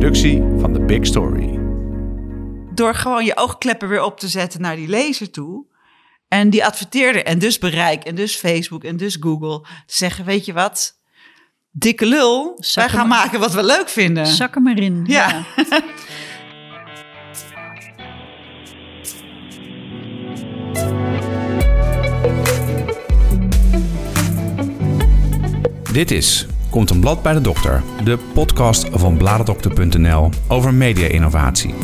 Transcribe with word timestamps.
productie 0.00 0.42
van 0.58 0.72
The 0.72 0.80
Big 0.80 1.06
Story. 1.06 1.58
Door 2.74 2.94
gewoon 2.94 3.24
je 3.24 3.36
oogkleppen 3.36 3.88
weer 3.88 4.02
op 4.02 4.18
te 4.20 4.28
zetten 4.28 4.60
naar 4.60 4.76
die 4.76 4.88
lezer 4.88 5.30
toe. 5.30 5.64
En 6.28 6.50
die 6.50 6.64
adverteerder 6.64 7.24
en 7.24 7.38
dus 7.38 7.58
bereik 7.58 8.04
en 8.04 8.14
dus 8.14 8.36
Facebook 8.36 8.84
en 8.84 8.96
dus 8.96 9.16
Google. 9.20 9.60
Te 9.60 9.94
zeggen, 9.96 10.24
weet 10.24 10.44
je 10.44 10.52
wat? 10.52 10.98
Dikke 11.70 12.06
lul, 12.06 12.56
Zak 12.60 12.84
wij 12.88 12.98
gaan 12.98 13.08
maar- 13.08 13.18
maken 13.24 13.40
wat 13.40 13.52
we 13.52 13.62
leuk 13.64 13.88
vinden. 13.88 14.26
Zak 14.26 14.54
hem 14.54 14.68
erin. 14.68 15.04
Ja. 15.06 15.44
Dit 25.92 26.10
is 26.10 26.46
Komt 26.70 26.90
een 26.90 27.00
blad 27.00 27.22
bij 27.22 27.32
de 27.32 27.40
dokter, 27.40 27.82
de 28.04 28.18
podcast 28.34 28.88
van 28.92 29.16
bladerdokter.nl 29.16 30.30
over 30.48 30.74
media-innovatie. 30.74 31.74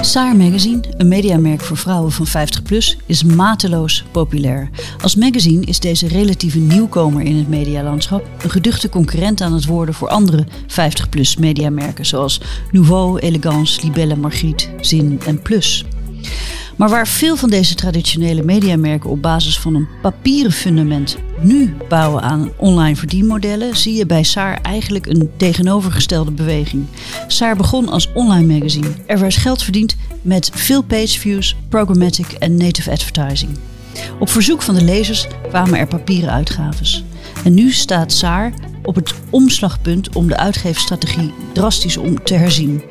Saar 0.00 0.36
Magazine, 0.36 0.82
een 0.96 1.08
mediamerk 1.08 1.60
voor 1.60 1.76
vrouwen 1.76 2.12
van 2.12 2.26
50 2.26 2.62
plus, 2.62 2.98
is 3.06 3.24
mateloos 3.24 4.04
populair. 4.10 4.70
Als 5.00 5.16
magazine 5.16 5.64
is 5.64 5.80
deze 5.80 6.08
relatieve 6.08 6.58
nieuwkomer 6.58 7.22
in 7.22 7.36
het 7.36 7.48
medialandschap 7.48 8.28
een 8.42 8.50
geduchte 8.50 8.88
concurrent 8.88 9.40
aan 9.40 9.52
het 9.52 9.66
worden 9.66 9.94
voor 9.94 10.08
andere 10.08 10.46
50 10.66 11.08
plus 11.08 11.36
mediamerken 11.36 12.06
zoals 12.06 12.40
Nouveau, 12.70 13.18
Elegance, 13.18 13.82
Libelle, 13.82 14.16
Margriet, 14.16 14.70
Zin 14.80 15.20
en 15.26 15.42
Plus. 15.42 15.84
Maar 16.76 16.88
waar 16.88 17.08
veel 17.08 17.36
van 17.36 17.50
deze 17.50 17.74
traditionele 17.74 18.42
mediamerken 18.42 19.10
op 19.10 19.22
basis 19.22 19.58
van 19.58 19.74
een 19.74 19.88
papieren 20.02 20.52
fundament 20.52 21.16
nu 21.40 21.74
bouwen 21.88 22.22
aan 22.22 22.50
online 22.56 22.96
verdienmodellen, 22.96 23.76
zie 23.76 23.94
je 23.94 24.06
bij 24.06 24.22
Saar 24.22 24.58
eigenlijk 24.62 25.06
een 25.06 25.30
tegenovergestelde 25.36 26.30
beweging. 26.30 26.86
Saar 27.26 27.56
begon 27.56 27.88
als 27.88 28.12
online 28.12 28.54
magazine. 28.54 28.90
Er 29.06 29.18
werd 29.18 29.36
geld 29.36 29.62
verdiend 29.62 29.96
met 30.22 30.50
veel 30.54 30.82
pageviews, 30.82 31.56
programmatic 31.68 32.32
en 32.32 32.56
native 32.56 32.90
advertising. 32.90 33.58
Op 34.18 34.30
verzoek 34.30 34.62
van 34.62 34.74
de 34.74 34.84
lezers 34.84 35.26
kwamen 35.48 35.78
er 35.78 35.86
papieren 35.86 36.30
uitgaves. 36.30 37.04
En 37.44 37.54
nu 37.54 37.70
staat 37.70 38.12
Saar 38.12 38.52
op 38.82 38.94
het 38.94 39.14
omslagpunt 39.30 40.16
om 40.16 40.28
de 40.28 40.36
uitgeefstrategie 40.36 41.32
drastisch 41.52 41.96
om 41.96 42.22
te 42.22 42.34
herzien. 42.34 42.82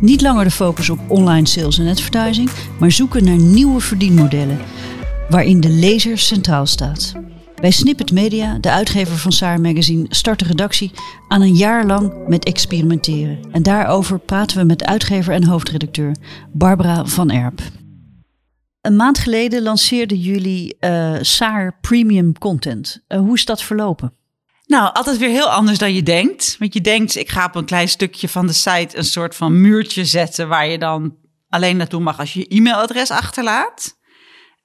Niet 0.00 0.20
langer 0.20 0.44
de 0.44 0.50
focus 0.50 0.90
op 0.90 0.98
online 1.08 1.46
sales 1.46 1.78
en 1.78 1.88
advertising, 1.88 2.50
maar 2.78 2.92
zoeken 2.92 3.24
naar 3.24 3.38
nieuwe 3.38 3.80
verdienmodellen 3.80 4.58
waarin 5.28 5.60
de 5.60 5.68
lezer 5.68 6.18
centraal 6.18 6.66
staat. 6.66 7.12
Bij 7.60 7.70
Snippet 7.70 8.12
Media, 8.12 8.58
de 8.60 8.70
uitgever 8.70 9.16
van 9.16 9.32
Saar 9.32 9.60
Magazine, 9.60 10.06
start 10.08 10.38
de 10.38 10.44
redactie 10.44 10.90
aan 11.28 11.40
een 11.40 11.54
jaar 11.54 11.86
lang 11.86 12.12
met 12.28 12.44
experimenteren. 12.44 13.38
En 13.50 13.62
daarover 13.62 14.18
praten 14.18 14.58
we 14.58 14.64
met 14.64 14.84
uitgever 14.84 15.34
en 15.34 15.44
hoofdredacteur 15.44 16.16
Barbara 16.52 17.06
van 17.06 17.30
Erp. 17.30 17.60
Een 18.82 18.96
maand 18.96 19.18
geleden 19.18 19.62
lanceerden 19.62 20.18
jullie 20.18 20.76
eh 20.78 21.16
Saar 21.20 21.78
Premium 21.80 22.38
Content. 22.38 23.04
Eh, 23.06 23.18
hoe 23.18 23.34
is 23.34 23.44
dat 23.44 23.62
verlopen? 23.62 24.14
Nou, 24.66 24.94
altijd 24.94 25.18
weer 25.18 25.28
heel 25.28 25.50
anders 25.50 25.78
dan 25.78 25.94
je 25.94 26.02
denkt. 26.02 26.56
Want 26.58 26.74
je 26.74 26.80
denkt, 26.80 27.16
ik 27.16 27.30
ga 27.30 27.44
op 27.44 27.54
een 27.54 27.64
klein 27.64 27.88
stukje 27.88 28.28
van 28.28 28.46
de 28.46 28.52
site 28.52 28.96
een 28.96 29.04
soort 29.04 29.34
van 29.34 29.60
muurtje 29.60 30.04
zetten 30.04 30.48
waar 30.48 30.66
je 30.66 30.78
dan 30.78 31.16
alleen 31.48 31.76
naartoe 31.76 32.00
mag 32.00 32.18
als 32.18 32.32
je 32.32 32.40
je 32.40 32.48
e-mailadres 32.48 33.10
achterlaat. 33.10 33.98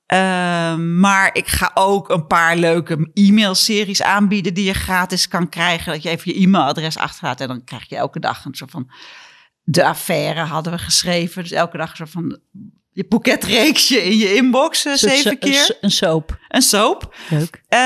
Ehm, 0.06 1.00
maar 1.00 1.30
ik 1.36 1.48
ga 1.48 1.72
ook 1.74 2.10
een 2.10 2.28
paar 2.28 2.58
leuke 2.58 3.10
e-mailseries 3.14 4.02
aanbieden 4.02 4.54
die 4.54 4.66
je 4.66 4.74
gratis 4.74 5.28
kan 5.28 5.50
krijgen. 5.50 5.92
Dat 5.94 6.04
je 6.04 6.10
even 6.10 6.34
je 6.34 6.40
e-mailadres 6.40 6.98
achterlaat 6.98 7.42
en 7.42 7.48
dan 7.48 7.64
krijg 7.64 7.90
je 7.90 7.96
elke 7.96 8.20
dag 8.20 8.46
een 8.46 8.56
soort 8.56 8.72
van... 8.72 8.92
De 9.64 9.86
affaire 9.86 10.42
hadden 10.42 10.74
we 10.74 10.80
geschreven. 10.80 11.44
Dus 11.44 11.52
elke 11.52 11.78
dag 11.78 11.90
een 11.90 11.96
soort 11.96 12.10
van 12.10 12.40
je 12.98 13.06
boeketreeksje 13.10 14.04
in 14.04 14.18
je 14.18 14.36
inbox, 14.36 14.86
eh, 14.86 14.94
zeven 14.94 15.40
keer. 15.40 15.60
Een, 15.60 15.66
so- 15.66 15.74
een 15.82 15.92
soap. 15.92 16.38
Een 16.48 16.62
soap. 16.62 17.16
Leuk. 17.30 17.62
Eh, 17.68 17.80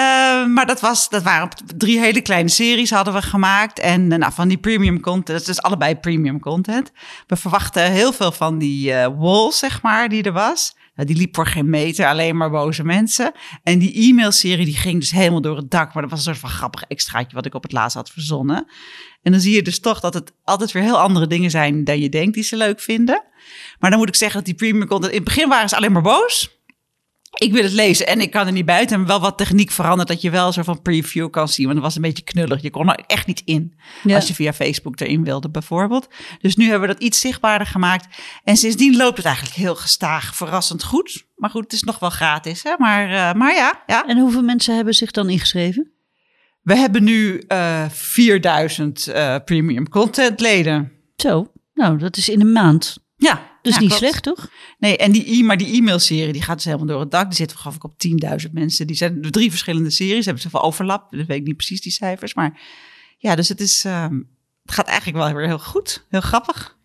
maar 0.45 0.65
dat, 0.65 0.79
was, 0.79 1.09
dat 1.09 1.23
waren 1.23 1.49
drie 1.77 1.99
hele 1.99 2.21
kleine 2.21 2.49
series 2.49 2.89
hadden 2.89 3.13
we 3.13 3.21
gemaakt. 3.21 3.79
En 3.79 4.11
eh, 4.11 4.17
nou, 4.17 4.33
van 4.33 4.47
die 4.47 4.57
premium 4.57 4.99
content, 4.99 5.27
dat 5.27 5.39
is 5.39 5.45
dus 5.45 5.61
allebei 5.61 5.95
premium 5.95 6.39
content. 6.39 6.91
We 7.27 7.35
verwachten 7.35 7.91
heel 7.91 8.13
veel 8.13 8.31
van 8.31 8.57
die 8.57 8.93
wall, 9.17 9.51
zeg 9.51 9.81
maar, 9.81 10.09
die 10.09 10.23
er 10.23 10.31
was. 10.31 10.75
Nou, 10.95 11.07
die 11.07 11.17
liep 11.17 11.35
voor 11.35 11.47
geen 11.47 11.69
meter, 11.69 12.07
alleen 12.07 12.37
maar 12.37 12.49
boze 12.49 12.83
mensen. 12.83 13.31
En 13.63 13.79
die 13.79 14.09
e-mailserie 14.09 14.65
die 14.65 14.77
ging 14.77 14.99
dus 14.99 15.11
helemaal 15.11 15.41
door 15.41 15.55
het 15.57 15.71
dak. 15.71 15.93
Maar 15.93 16.01
dat 16.01 16.11
was 16.11 16.19
een 16.19 16.25
soort 16.25 16.37
van 16.37 16.49
grappig 16.49 16.83
extraatje 16.83 17.35
wat 17.35 17.45
ik 17.45 17.53
op 17.53 17.63
het 17.63 17.71
laatst 17.71 17.95
had 17.95 18.09
verzonnen. 18.09 18.65
En 19.21 19.31
dan 19.31 19.41
zie 19.41 19.55
je 19.55 19.61
dus 19.61 19.79
toch 19.79 19.99
dat 19.99 20.13
het 20.13 20.33
altijd 20.43 20.71
weer 20.71 20.83
heel 20.83 20.99
andere 20.99 21.27
dingen 21.27 21.49
zijn 21.49 21.83
dan 21.83 21.99
je 21.99 22.09
denkt 22.09 22.33
die 22.33 22.43
ze 22.43 22.57
leuk 22.57 22.79
vinden. 22.79 23.23
Maar 23.79 23.89
dan 23.89 23.99
moet 23.99 24.07
ik 24.07 24.15
zeggen 24.15 24.37
dat 24.37 24.45
die 24.45 24.55
premium 24.55 24.87
content... 24.87 25.11
In 25.11 25.17
het 25.19 25.27
begin 25.27 25.49
waren 25.49 25.69
ze 25.69 25.75
alleen 25.75 25.91
maar 25.91 26.01
boos 26.01 26.61
ik 27.37 27.51
wil 27.51 27.63
het 27.63 27.71
lezen 27.71 28.07
en 28.07 28.21
ik 28.21 28.31
kan 28.31 28.47
er 28.47 28.53
niet 28.53 28.65
buiten. 28.65 28.97
En 28.99 29.05
wel 29.05 29.19
wat 29.19 29.37
techniek 29.37 29.71
veranderd 29.71 30.07
dat 30.07 30.21
je 30.21 30.29
wel 30.29 30.51
zo 30.51 30.61
van 30.61 30.81
preview 30.81 31.29
kan 31.29 31.47
zien. 31.47 31.65
Want 31.65 31.77
het 31.77 31.85
was 31.85 31.95
een 31.95 32.01
beetje 32.01 32.23
knullig. 32.23 32.61
Je 32.61 32.69
kon 32.69 32.89
er 32.89 33.03
echt 33.07 33.27
niet 33.27 33.41
in 33.45 33.73
Ja. 34.03 34.15
als 34.15 34.27
je 34.27 34.33
via 34.33 34.53
Facebook 34.53 34.99
erin 34.99 35.23
wilde 35.23 35.49
bijvoorbeeld. 35.49 36.07
Dus 36.41 36.55
nu 36.55 36.69
hebben 36.69 36.87
we 36.87 36.93
dat 36.93 37.03
iets 37.03 37.19
zichtbaarder 37.19 37.67
gemaakt. 37.67 38.07
En 38.43 38.57
sindsdien 38.57 38.97
loopt 38.97 39.17
het 39.17 39.25
eigenlijk 39.25 39.55
heel 39.55 39.75
gestaag, 39.75 40.35
verrassend 40.35 40.83
goed. 40.83 41.25
Maar 41.35 41.49
goed, 41.49 41.63
het 41.63 41.73
is 41.73 41.83
nog 41.83 41.99
wel 41.99 42.09
gratis. 42.09 42.63
Hè? 42.63 42.73
Maar, 42.77 43.09
eh, 43.09 43.33
maar 43.33 43.55
ja, 43.55 43.83
ja, 43.87 44.07
En 44.07 44.17
hoeveel 44.17 44.43
mensen 44.43 44.75
hebben 44.75 44.93
zich 44.93 45.11
dan 45.11 45.29
ingeschreven? 45.29 45.91
We 46.61 46.75
hebben 46.75 47.03
nu 47.03 47.37
eh 47.47 47.89
4000 47.89 49.07
eh, 49.07 49.35
premium 49.45 49.89
content 49.89 50.39
leden. 50.39 50.91
Zo, 51.15 51.51
nou, 51.73 51.97
dat 51.97 52.17
is 52.17 52.29
in 52.29 52.41
een 52.41 52.51
maand. 52.51 52.97
Ja, 53.15 53.49
Dus 53.61 53.73
ja, 53.73 53.79
niet 53.79 53.89
klopt. 53.89 54.03
slecht, 54.03 54.23
toch? 54.23 54.49
Nee, 54.77 54.97
en 54.97 55.11
die, 55.11 55.43
maar 55.43 55.57
die 55.57 55.75
e-mailserie 55.77 56.33
die 56.33 56.41
gaat 56.41 56.55
dus 56.55 56.65
helemaal 56.65 56.87
door 56.87 56.99
het 56.99 57.11
dak. 57.11 57.25
Die 57.27 57.35
zit 57.35 57.53
geloof 57.53 57.75
ik 57.75 57.83
op 57.83 57.93
10.000 58.45 58.51
mensen. 58.51 58.87
Die 58.87 58.95
zijn 58.95 59.21
drie 59.21 59.49
verschillende 59.49 59.89
series. 59.89 60.25
Hebben 60.25 60.43
zoveel 60.43 60.61
overlap. 60.61 61.11
Dat 61.11 61.25
weet 61.27 61.37
ik 61.39 61.45
niet 61.45 61.55
precies 61.57 61.81
die 61.81 61.91
cijfers. 61.91 62.33
Maar 62.33 62.61
ja, 63.17 63.35
dus 63.35 63.49
het 63.49 63.59
is... 63.59 63.85
ehm, 63.85 64.15
het 64.63 64.71
gaat 64.73 64.87
eigenlijk 64.87 65.17
wel 65.17 65.33
weer 65.33 65.47
heel 65.47 65.59
goed. 65.59 66.05
Heel 66.09 66.21
grappig. 66.21 66.77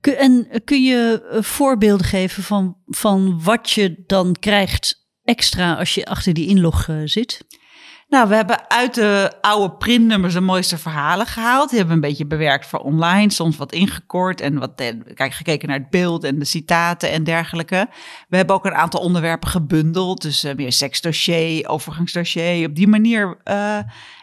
Kun- 0.00 0.16
En 0.16 0.48
kun 0.64 0.82
je 0.84 1.26
eh, 1.30 1.42
voorbeelden 1.42 2.06
geven 2.06 2.42
van, 2.42 2.76
van 2.86 3.42
wat 3.42 3.70
je 3.70 4.02
dan 4.06 4.36
krijgt 4.40 5.06
extra 5.24 5.74
als 5.74 5.94
je 5.94 6.04
achter 6.06 6.32
die 6.34 6.46
inlog 6.48 6.88
zit? 7.04 7.44
Nou, 8.08 8.28
we 8.28 8.34
hebben 8.34 8.70
uit 8.70 8.94
de 8.94 9.32
oude 9.40 9.74
printnummers 9.74 10.34
de 10.34 10.40
mooiste 10.40 10.78
verhalen 10.78 11.26
gehaald. 11.26 11.68
Die 11.68 11.78
hebben 11.78 11.98
we 11.98 12.02
een 12.02 12.08
beetje 12.08 12.26
bewerkt 12.26 12.66
voor 12.66 12.78
online. 12.78 13.30
Soms 13.30 13.56
wat 13.56 13.72
ingekort 13.72 14.40
en 14.40 14.58
wat 14.58 14.72
kijk, 15.14 15.32
gekeken 15.32 15.68
naar 15.68 15.78
het 15.78 15.90
beeld 15.90 16.24
en 16.24 16.38
de 16.38 16.44
citaten 16.44 17.10
en 17.10 17.24
dergelijke. 17.24 17.88
We 18.28 18.36
hebben 18.36 18.56
ook 18.56 18.64
een 18.64 18.74
aantal 18.74 19.00
onderwerpen 19.00 19.48
gebundeld. 19.48 20.22
Dus 20.22 20.44
eh, 20.44 20.54
meer 20.54 20.72
seksdossier, 20.72 21.68
overgangsdossier. 21.68 22.68
Op 22.68 22.74
die 22.74 22.88
manier. 22.88 23.38
eh, 23.44 23.78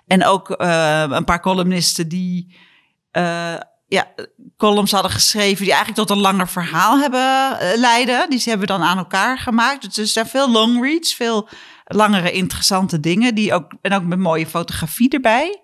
en 0.07 0.25
ook 0.25 0.49
eh, 0.49 1.05
een 1.09 1.25
paar 1.25 1.41
columnisten 1.41 2.07
die... 2.07 2.55
ja, 3.87 4.13
columns 4.57 4.91
hadden 4.91 5.11
geschreven 5.11 5.63
die 5.63 5.73
eigenlijk 5.73 6.07
tot 6.07 6.17
een 6.17 6.23
langer 6.23 6.47
verhaal 6.47 6.99
hebben 6.99 7.57
leiden. 7.79 8.29
Die 8.29 8.41
hebben 8.43 8.67
we 8.67 8.73
dan 8.73 8.83
aan 8.83 8.97
elkaar 8.97 9.37
gemaakt. 9.37 9.81
Dus 9.81 9.97
er 9.97 10.07
zijn 10.07 10.27
veel 10.27 10.51
long 10.51 10.83
reads, 10.83 11.15
veel 11.15 11.49
langere 11.85 12.31
interessante 12.31 12.99
dingen. 12.99 13.35
Die 13.35 13.53
ook, 13.53 13.73
en 13.81 13.93
ook 13.93 14.03
met 14.03 14.19
mooie 14.19 14.47
fotografie 14.47 15.09
erbij. 15.09 15.61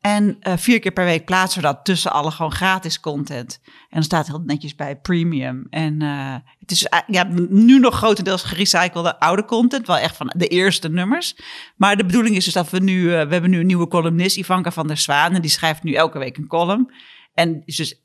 En 0.00 0.36
eh, 0.40 0.56
vier 0.56 0.80
keer 0.80 0.92
per 0.92 1.04
week 1.04 1.24
plaatsen 1.24 1.60
we 1.60 1.66
dat 1.66 1.84
tussen 1.84 2.12
alle 2.12 2.30
gewoon 2.30 2.52
gratis 2.52 3.00
content. 3.00 3.60
En 3.64 3.72
dan 3.88 4.02
staat 4.02 4.26
heel 4.26 4.42
netjes 4.44 4.74
bij 4.74 4.96
premium. 4.96 5.66
En 5.70 6.02
eh, 6.02 6.34
het 6.58 6.70
is 6.70 6.84
eh, 6.84 6.98
ja, 7.06 7.28
nu 7.48 7.78
nog 7.78 7.94
grotendeels 7.94 8.42
gerecyclede 8.42 9.20
oude 9.20 9.44
content. 9.44 9.86
Wel 9.86 9.98
echt 9.98 10.16
van 10.16 10.32
de 10.36 10.46
eerste 10.46 10.88
nummers. 10.88 11.36
Maar 11.76 11.96
de 11.96 12.04
bedoeling 12.04 12.36
is 12.36 12.44
dus 12.44 12.54
dat 12.54 12.70
we 12.70 12.78
nu... 12.78 13.04
we 13.04 13.10
hebben 13.10 13.50
nu 13.50 13.60
een 13.60 13.66
nieuwe 13.66 13.88
columnist, 13.88 14.36
Ivanka 14.36 14.70
van 14.70 14.86
der 14.86 14.96
Zwaan. 14.96 15.34
En 15.34 15.40
die 15.40 15.50
schrijft 15.50 15.82
nu 15.82 15.92
elke 15.92 16.18
week 16.18 16.36
een 16.36 16.46
column. 16.46 16.92
En 17.34 17.62
is 17.64 17.76
dus 17.76 18.02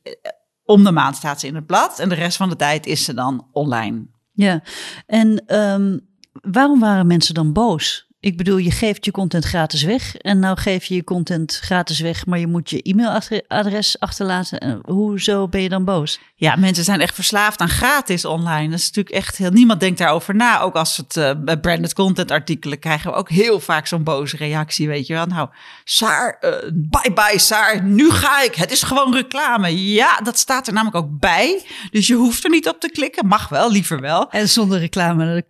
om 0.65 0.83
de 0.83 0.91
maand 0.91 1.15
staat 1.15 1.39
ze 1.39 1.47
in 1.47 1.55
het 1.55 1.65
blad. 1.65 1.99
En 1.99 2.09
de 2.09 2.15
rest 2.15 2.37
van 2.37 2.49
de 2.49 2.55
tijd 2.55 2.85
is 2.85 3.03
ze 3.03 3.13
dan 3.13 3.47
online. 3.51 4.05
Ja, 4.31 4.63
en 5.05 5.45
ehm, 5.45 5.97
waarom 6.41 6.79
waren 6.79 7.07
mensen 7.07 7.33
dan 7.33 7.53
boos? 7.53 8.04
Ik 8.25 8.37
bedoel, 8.37 8.57
je 8.57 8.71
geeft 8.71 9.05
je 9.05 9.11
content 9.11 9.45
gratis 9.45 9.83
weg 9.83 10.15
en 10.15 10.39
nou 10.39 10.57
geef 10.57 10.85
je 10.85 10.95
je 10.95 11.03
content 11.03 11.59
gratis 11.63 11.99
weg, 11.99 12.25
maar 12.25 12.39
je 12.39 12.47
moet 12.47 12.69
je 12.69 12.81
e-mailadres 12.81 13.99
achterlaten. 13.99 14.59
En 14.59 14.79
hoezo 14.85 15.47
ben 15.47 15.61
je 15.61 15.69
dan 15.69 15.85
boos? 15.85 16.19
Ja, 16.35 16.55
mensen 16.55 16.83
zijn 16.83 17.01
echt 17.01 17.15
verslaafd 17.15 17.59
aan 17.59 17.69
gratis 17.69 18.25
online. 18.25 18.69
Dat 18.69 18.79
is 18.79 18.85
natuurlijk 18.85 19.15
echt 19.15 19.37
heel... 19.37 19.49
Niemand 19.51 19.79
denkt 19.79 19.97
daarover 19.97 20.35
na. 20.35 20.59
Ook 20.59 20.75
als 20.75 20.97
het 20.97 21.17
eh, 21.17 21.31
branded 21.61 21.93
content 21.93 22.31
artikelen 22.31 22.79
krijgen 22.79 23.11
we 23.11 23.17
ook 23.17 23.29
heel 23.29 23.59
vaak 23.59 23.87
zo'n 23.87 24.03
boze 24.03 24.37
reactie, 24.37 24.87
weet 24.87 25.07
je 25.07 25.13
wel. 25.13 25.25
Nou, 25.25 25.49
Saar, 25.83 26.37
eh, 26.39 26.51
bye 26.73 27.13
bye 27.13 27.39
Saar, 27.39 27.83
nu 27.83 28.09
ga 28.11 28.43
ik. 28.43 28.55
Het 28.55 28.71
is 28.71 28.83
gewoon 28.83 29.13
reclame. 29.13 29.91
Ja, 29.93 30.19
dat 30.23 30.37
staat 30.37 30.67
er 30.67 30.73
namelijk 30.73 30.97
ook 30.97 31.19
bij. 31.19 31.61
Dus 31.91 32.07
je 32.07 32.15
hoeft 32.15 32.43
er 32.43 32.49
niet 32.49 32.67
op 32.67 32.79
te 32.79 32.89
klikken. 32.89 33.27
Mag 33.27 33.49
wel, 33.49 33.71
liever 33.71 33.99
wel. 33.99 34.31
En 34.31 34.49
zonder 34.49 34.79
reclame 34.79 35.43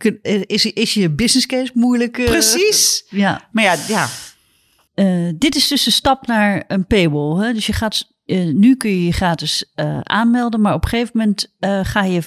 is, 0.46 0.64
is 0.64 0.94
je 0.94 1.10
business 1.10 1.46
case 1.46 1.70
moeilijk? 1.74 2.18
eh, 2.18 2.26
Precies. 2.26 2.64
Ja, 3.08 3.48
Maar 3.52 3.64
ja, 3.64 3.76
ja. 3.88 4.08
Eh, 4.94 5.28
dit 5.34 5.54
is 5.54 5.68
dus 5.68 5.84
de 5.84 5.90
stap 5.90 6.26
naar 6.26 6.64
een 6.66 6.86
paywall. 6.86 7.44
Hè? 7.44 7.52
Dus 7.52 7.66
je 7.66 7.72
gaat, 7.72 8.12
eh, 8.26 8.44
nu 8.44 8.76
kun 8.76 8.90
je 8.90 9.04
je 9.04 9.12
gratis 9.12 9.72
eh, 9.74 10.00
aanmelden, 10.00 10.60
maar 10.60 10.74
op 10.74 10.82
een 10.82 10.88
gegeven 10.88 11.18
moment 11.18 11.54
ga 11.86 12.04
je. 12.04 12.22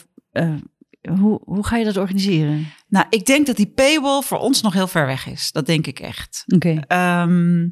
hoe, 1.19 1.41
hoe 1.43 1.65
ga 1.65 1.77
je 1.77 1.85
dat 1.85 1.97
organiseren? 1.97 2.67
Nou, 2.87 3.05
ik 3.09 3.25
denk 3.25 3.45
dat 3.45 3.55
die 3.55 3.71
paywall 3.75 4.21
voor 4.21 4.37
ons 4.37 4.61
nog 4.61 4.73
heel 4.73 4.87
ver 4.87 5.05
weg 5.05 5.27
is. 5.27 5.51
Dat 5.51 5.65
denk 5.65 5.87
ik 5.87 5.99
echt. 5.99 6.43
Oké. 6.55 6.79
Ehm, 6.87 7.67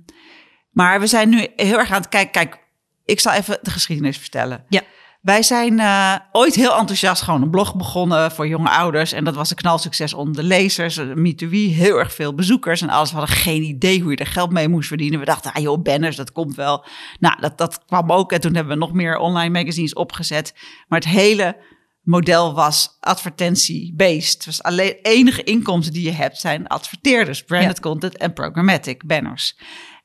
maar 0.71 0.99
we 0.99 1.07
zijn 1.07 1.29
nu 1.29 1.47
heel 1.55 1.77
erg 1.77 1.91
aan 1.91 2.01
het 2.01 2.09
kijken. 2.09 2.31
Kijk, 2.31 2.59
ik 3.05 3.19
zal 3.19 3.33
even 3.33 3.59
de 3.61 3.71
geschiedenis 3.71 4.17
vertellen. 4.17 4.65
Ja. 4.69 4.81
Wij 5.27 5.43
zijn 5.43 5.79
eh, 5.79 6.15
ooit 6.31 6.55
heel 6.55 6.77
enthousiast 6.77 7.21
gewoon 7.21 7.41
een 7.41 7.49
blog 7.49 7.75
begonnen 7.75 8.31
voor 8.31 8.47
jonge 8.47 8.69
ouders. 8.69 9.11
En 9.11 9.23
dat 9.23 9.35
was 9.35 9.49
een 9.49 9.55
knalsucces 9.55 10.13
onder 10.13 10.35
de 10.41 10.43
lezers. 10.47 10.97
eh, 10.97 11.05
Me2We, 11.05 11.55
heel 11.55 11.97
erg 11.97 12.13
veel 12.13 12.33
bezoekers 12.33 12.81
en 12.81 12.89
alles. 12.89 13.11
We 13.11 13.17
hadden 13.17 13.35
geen 13.35 13.63
idee 13.63 14.01
hoe 14.01 14.11
je 14.11 14.17
er 14.17 14.25
geld 14.27 14.51
mee 14.51 14.67
moest 14.67 14.87
verdienen. 14.87 15.19
We 15.19 15.25
dachten, 15.25 15.53
ah 15.53 15.61
joh, 15.61 15.81
banners, 15.81 16.15
dat 16.15 16.31
komt 16.31 16.55
wel. 16.55 16.85
Nou, 17.19 17.39
dat, 17.41 17.57
dat 17.57 17.85
kwam 17.85 18.11
ook. 18.11 18.31
En 18.31 18.41
toen 18.41 18.55
hebben 18.55 18.73
we 18.73 18.79
nog 18.79 18.93
meer 18.93 19.17
online 19.17 19.59
magazines 19.59 19.93
opgezet. 19.93 20.53
Maar 20.87 20.99
het 20.99 21.07
hele 21.09 21.57
model 22.01 22.53
was 22.53 22.97
advertentie-based. 22.99 24.33
Het 24.33 24.45
was 24.45 24.63
alleen 24.63 24.95
enige 25.01 25.43
inkomsten 25.43 25.93
die 25.93 26.03
je 26.03 26.11
hebt 26.11 26.37
zijn 26.37 26.67
adverteerders, 26.67 27.43
branded 27.43 27.75
Ja. 27.77 27.81
content 27.89 28.17
en 28.17 28.33
programmatic 28.33 29.05
banners. 29.05 29.59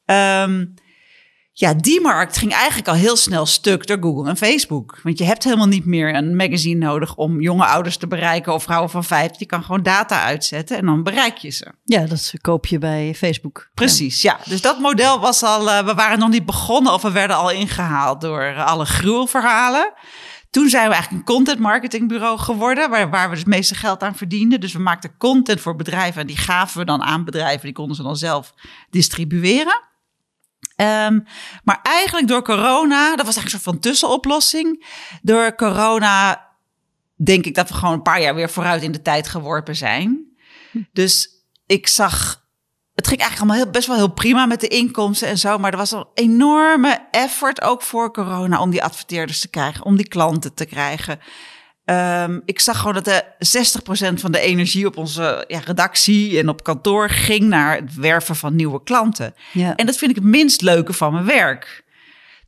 Ehm, 0.04 0.64
ja, 1.54 1.74
die 1.74 2.00
markt 2.00 2.36
ging 2.36 2.52
eigenlijk 2.52 2.88
al 2.88 2.94
heel 2.94 3.16
snel 3.16 3.46
stuk 3.46 3.86
door 3.86 3.98
Google 4.00 4.28
en 4.28 4.36
Facebook. 4.36 4.98
Want 5.02 5.18
je 5.18 5.24
hebt 5.24 5.44
helemaal 5.44 5.66
niet 5.66 5.84
meer 5.84 6.14
een 6.14 6.36
magazine 6.36 6.86
nodig 6.86 7.16
om 7.16 7.40
jonge 7.40 7.64
ouders 7.64 7.96
te 7.96 8.06
bereiken 8.06 8.52
of 8.52 8.62
vrouwen 8.62 8.90
van 8.90 9.04
vijf. 9.04 9.38
Je 9.38 9.46
kan 9.46 9.62
gewoon 9.62 9.82
data 9.82 10.22
uitzetten 10.22 10.76
en 10.76 10.86
dan 10.86 11.02
bereik 11.02 11.36
je 11.36 11.50
ze. 11.50 11.72
Ja, 11.84 12.06
dat 12.06 12.32
koop 12.40 12.66
je 12.66 12.78
bij 12.78 13.14
Facebook. 13.14 13.70
Precies, 13.74 14.22
ja. 14.22 14.38
Dus 14.44 14.60
dat 14.60 14.78
model 14.78 15.20
was 15.20 15.42
al, 15.42 15.70
eh, 15.70 15.84
we 15.84 15.94
waren 15.94 16.18
nog 16.18 16.28
niet 16.28 16.46
begonnen 16.46 16.92
of 16.92 17.02
we 17.02 17.10
werden 17.10 17.36
al 17.36 17.50
ingehaald 17.50 18.20
door 18.20 18.42
eh, 18.42 18.66
alle 18.66 18.84
gruwelverhalen. 18.84 19.92
Toen 20.50 20.68
zijn 20.68 20.88
we 20.88 20.94
eigenlijk 20.94 21.28
een 21.28 21.34
content 21.34 21.58
marketing 21.58 22.08
bureau 22.08 22.38
geworden, 22.38 22.90
waar, 22.90 23.10
waar 23.10 23.24
we 23.24 23.30
dus 23.30 23.38
het 23.38 23.54
meeste 23.54 23.74
geld 23.74 24.02
aan 24.02 24.16
verdienden. 24.16 24.60
Dus 24.60 24.72
we 24.72 24.78
maakten 24.78 25.16
content 25.18 25.60
voor 25.60 25.76
bedrijven 25.76 26.20
en 26.20 26.26
die 26.26 26.36
gaven 26.36 26.78
we 26.78 26.84
dan 26.84 27.02
aan 27.02 27.24
bedrijven. 27.24 27.64
Die 27.64 27.72
konden 27.72 27.96
ze 27.96 28.02
dan 28.02 28.16
zelf 28.16 28.54
distribueren. 28.90 29.90
Ehm, 30.76 31.20
maar 31.64 31.80
eigenlijk 31.82 32.28
door 32.28 32.42
corona, 32.42 33.16
dat 33.16 33.26
was 33.26 33.36
eigenlijk 33.36 33.44
een 33.44 33.50
soort 33.50 33.62
van 33.62 33.78
tussenoplossing. 33.78 34.86
Door 35.22 35.54
corona 35.54 36.48
denk 37.24 37.46
ik 37.46 37.54
dat 37.54 37.68
we 37.68 37.74
gewoon 37.74 37.94
een 37.94 38.02
paar 38.02 38.20
jaar 38.20 38.34
weer 38.34 38.50
vooruit 38.50 38.82
in 38.82 38.92
de 38.92 39.02
tijd 39.02 39.28
geworpen 39.28 39.76
zijn. 39.76 40.26
Dus 40.92 41.28
ik 41.66 41.88
zag 41.88 42.42
het 42.94 43.08
ging 43.08 43.20
eigenlijk 43.20 43.50
allemaal 43.50 43.64
heel, 43.64 43.72
best 43.72 43.86
wel 43.86 43.96
heel 43.96 44.12
prima 44.12 44.46
met 44.46 44.60
de 44.60 44.68
inkomsten 44.68 45.28
en 45.28 45.38
zo. 45.38 45.58
Maar 45.58 45.72
er 45.72 45.78
was 45.78 45.90
een 45.90 46.06
enorme 46.14 47.08
effort 47.10 47.62
ook 47.62 47.82
voor 47.82 48.12
corona 48.12 48.60
om 48.60 48.70
die 48.70 48.82
adverteerders 48.82 49.40
te 49.40 49.48
krijgen, 49.48 49.84
om 49.84 49.96
die 49.96 50.08
klanten 50.08 50.54
te 50.54 50.64
krijgen. 50.64 51.20
Ehm, 51.84 52.40
ik 52.44 52.60
zag 52.60 52.78
gewoon 52.78 52.94
dat 52.94 53.04
de 53.04 53.24
60% 53.38 54.20
van 54.20 54.32
de 54.32 54.40
energie 54.40 54.86
op 54.86 54.96
onze 54.96 55.44
ja, 55.48 55.58
redactie 55.58 56.38
en 56.38 56.48
op 56.48 56.62
kantoor 56.62 57.10
ging 57.10 57.42
naar 57.42 57.76
het 57.76 57.94
werven 57.94 58.36
van 58.36 58.56
nieuwe 58.56 58.82
klanten. 58.82 59.34
Ja. 59.52 59.76
En 59.76 59.86
dat 59.86 59.96
vind 59.96 60.10
ik 60.10 60.16
het 60.16 60.26
minst 60.26 60.60
leuke 60.60 60.92
van 60.92 61.12
mijn 61.12 61.24
werk. 61.24 61.84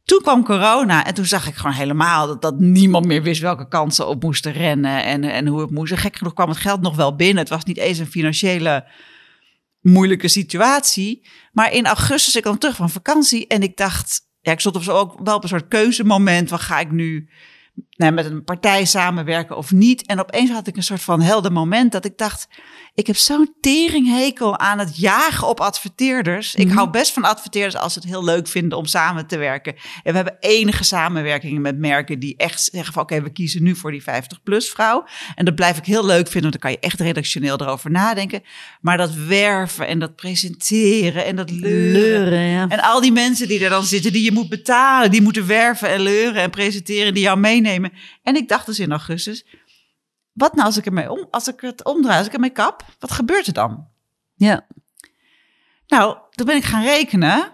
Toen 0.05 0.21
kwam 0.23 0.45
corona 0.45 1.07
en 1.07 1.15
toen 1.15 1.25
zag 1.25 1.47
ik 1.47 1.55
gewoon 1.55 1.77
helemaal 1.77 2.27
dat, 2.27 2.43
dat 2.43 2.59
niemand 2.59 3.07
meer 3.07 3.23
wist 3.23 3.41
welke 3.41 3.69
kansen 3.69 4.09
op 4.09 4.23
moesten 4.23 4.53
rennen 4.53 5.05
en, 5.05 5.25
en 5.25 5.47
hoe 5.47 5.61
het 5.61 5.71
moest. 5.71 5.93
En 5.93 5.99
gek 5.99 6.17
genoeg 6.17 6.35
kwam 6.35 6.49
het 6.49 6.59
geld 6.59 6.81
nog 6.81 6.97
wel 6.97 7.17
binnen. 7.17 7.39
Het 7.39 7.49
was 7.49 7.65
niet 7.65 7.79
eens 7.79 7.99
een 7.99 8.07
financiële 8.07 8.85
moeilijke 9.81 10.29
situatie. 10.29 11.29
Maar 11.53 11.73
in 11.73 11.87
augustus, 11.87 12.37
ik 12.37 12.43
kwam 12.43 12.59
terug 12.59 12.77
van 12.77 12.91
vakantie 12.91 13.47
en 13.47 13.63
ik 13.63 13.77
dacht, 13.77 14.21
ja, 14.41 14.53
ik 14.53 14.61
stond 14.61 14.77
op 14.77 14.83
zo 14.83 14.93
ook 14.93 15.21
wel 15.25 15.37
op 15.37 15.43
een 15.43 15.49
soort 15.49 15.69
keuzemoment. 15.69 16.51
Wat 16.51 16.61
ga 16.61 16.81
ik 16.81 16.91
nu 16.91 17.29
nou, 17.97 18.13
met 18.13 18.25
een 18.25 18.45
partij 18.45 18.85
samenwerken 18.85 19.57
of 19.57 19.73
niet? 19.73 20.07
En 20.07 20.21
opeens 20.21 20.51
had 20.51 20.67
ik 20.67 20.77
een 20.77 20.83
soort 20.83 21.03
van 21.03 21.21
helder 21.21 21.53
moment 21.53 21.93
dat 21.93 22.05
ik 22.05 22.19
dacht, 22.19 22.49
ik 22.95 23.07
heb 23.07 23.17
zo'n 23.17 23.55
teringhekel 23.61 24.59
aan 24.59 24.79
het 24.79 24.97
jagen 24.97 25.49
op 25.49 25.61
adverteerders. 25.61 26.55
Ik 26.55 26.71
hou 26.71 26.91
best 26.91 27.13
van 27.13 27.25
adverteerders 27.25 27.77
als 27.77 27.93
ze 27.93 27.99
het 27.99 28.09
heel 28.09 28.25
leuk 28.25 28.49
vinden 28.49 28.79
om 28.79 28.87
samen 28.87 29.27
te 29.27 29.37
werken. 29.37 29.75
En 29.75 30.11
we 30.11 30.17
hebben 30.17 30.37
enige 30.41 30.85
samenwerkingen 30.85 31.63
met 31.63 31.79
merken 31.79 32.19
die 32.19 32.37
echt 32.37 32.69
zeggen 32.73 32.93
van 32.93 33.03
oké, 33.03 33.23
we 33.23 33.33
kiezen 33.33 33.63
nu 33.63 33.77
voor 33.77 33.91
die 33.91 34.03
50-plus 34.03 34.69
vrouw. 34.69 35.07
En 35.35 35.45
dat 35.45 35.55
blijf 35.55 35.79
ik 35.79 35.85
heel 35.85 36.07
leuk 36.07 36.29
vinden, 36.29 36.51
want 36.51 36.53
dan 36.53 36.61
kan 36.61 36.71
je 36.71 36.79
echt 36.79 37.01
redactioneel 37.01 37.61
erover 37.61 37.91
nadenken. 37.91 38.43
Maar 38.81 38.97
dat 38.97 39.15
werven 39.15 39.87
en 39.87 39.99
dat 39.99 40.17
presenteren 40.17 41.25
en 41.25 41.37
dat 41.37 41.51
leuren. 41.51 41.93
Leuren, 41.93 42.41
ja. 42.41 42.69
En 42.69 42.81
al 42.81 43.01
die 43.01 43.13
mensen 43.13 43.49
die 43.49 43.65
er 43.65 43.71
dan 43.71 43.85
zitten, 43.85 44.13
die 44.13 44.25
je 44.25 44.33
moet 44.33 44.49
betalen, 44.49 45.11
die 45.11 45.23
moeten 45.23 45.47
werven 45.47 45.89
en 45.89 46.01
leuren 46.01 46.43
en 46.43 46.51
presenteren, 46.51 47.15
die 47.15 47.23
jou 47.23 47.39
meenemen. 47.39 47.84
En 48.23 48.37
ik 48.37 48.49
dacht 48.49 48.67
dus 48.67 48.79
in 48.79 48.91
augustus, 48.91 49.45
wat 50.33 50.55
nou 50.55 50.67
als 50.67 50.77
ik 50.77 50.87
ermee 50.87 51.11
om, 51.11 51.27
als 51.31 51.49
ik 51.49 51.61
het 51.61 51.85
omdraai, 51.85 52.19
als 52.19 52.27
ik 52.27 52.33
ermee 52.33 52.51
kap, 52.51 52.85
wat 52.99 53.13
gebeurt 53.13 53.47
er 53.47 53.53
dan? 53.53 53.89
Ja. 54.35 54.67
Nou, 55.87 56.17
toen 56.31 56.47
ben 56.47 56.57
ik 56.57 56.65
gaan 56.65 56.83
rekenen. 56.83 57.53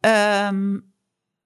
Ehm, 0.00 0.78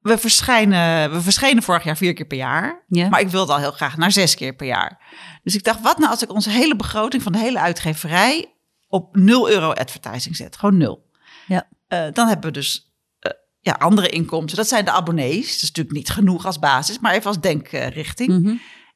we, 0.00 0.18
verschijnen, 0.18 1.12
we 1.12 1.20
verschenen 1.20 1.62
vorig 1.62 1.84
jaar 1.84 1.96
vier 1.96 2.14
keer 2.14 2.26
per 2.26 2.36
jaar. 2.36 2.84
Ja. 2.88 3.08
Maar 3.08 3.20
ik 3.20 3.28
wilde 3.28 3.52
al 3.52 3.58
heel 3.58 3.72
graag 3.72 3.96
naar 3.96 4.12
zes 4.12 4.34
keer 4.34 4.54
per 4.54 4.66
jaar. 4.66 5.00
Dus 5.42 5.54
ik 5.54 5.64
dacht, 5.64 5.80
wat 5.80 5.98
nou 5.98 6.10
als 6.10 6.22
ik 6.22 6.32
onze 6.32 6.50
hele 6.50 6.76
begroting 6.76 7.22
van 7.22 7.32
de 7.32 7.38
hele 7.38 7.58
uitgeverij 7.58 8.54
op 8.88 9.16
0 9.16 9.50
euro 9.50 9.72
advertising 9.72 10.36
zet? 10.36 10.56
Gewoon 10.56 10.76
nul. 10.76 11.10
Ja. 11.46 11.68
Eh, 11.88 12.06
dan 12.12 12.28
hebben 12.28 12.46
we 12.46 12.58
dus 12.58 12.91
ja, 13.62 13.72
andere 13.72 14.08
inkomsten. 14.08 14.56
Dat 14.56 14.68
zijn 14.68 14.84
de 14.84 14.90
abonnees. 14.90 15.46
Dat 15.46 15.62
is 15.62 15.68
natuurlijk 15.68 15.96
niet 15.96 16.10
genoeg 16.10 16.46
als 16.46 16.58
basis, 16.58 16.98
maar 16.98 17.12
even 17.12 17.26
als 17.26 17.40
denkrichting. 17.40 18.42
Mhm. 18.42 18.54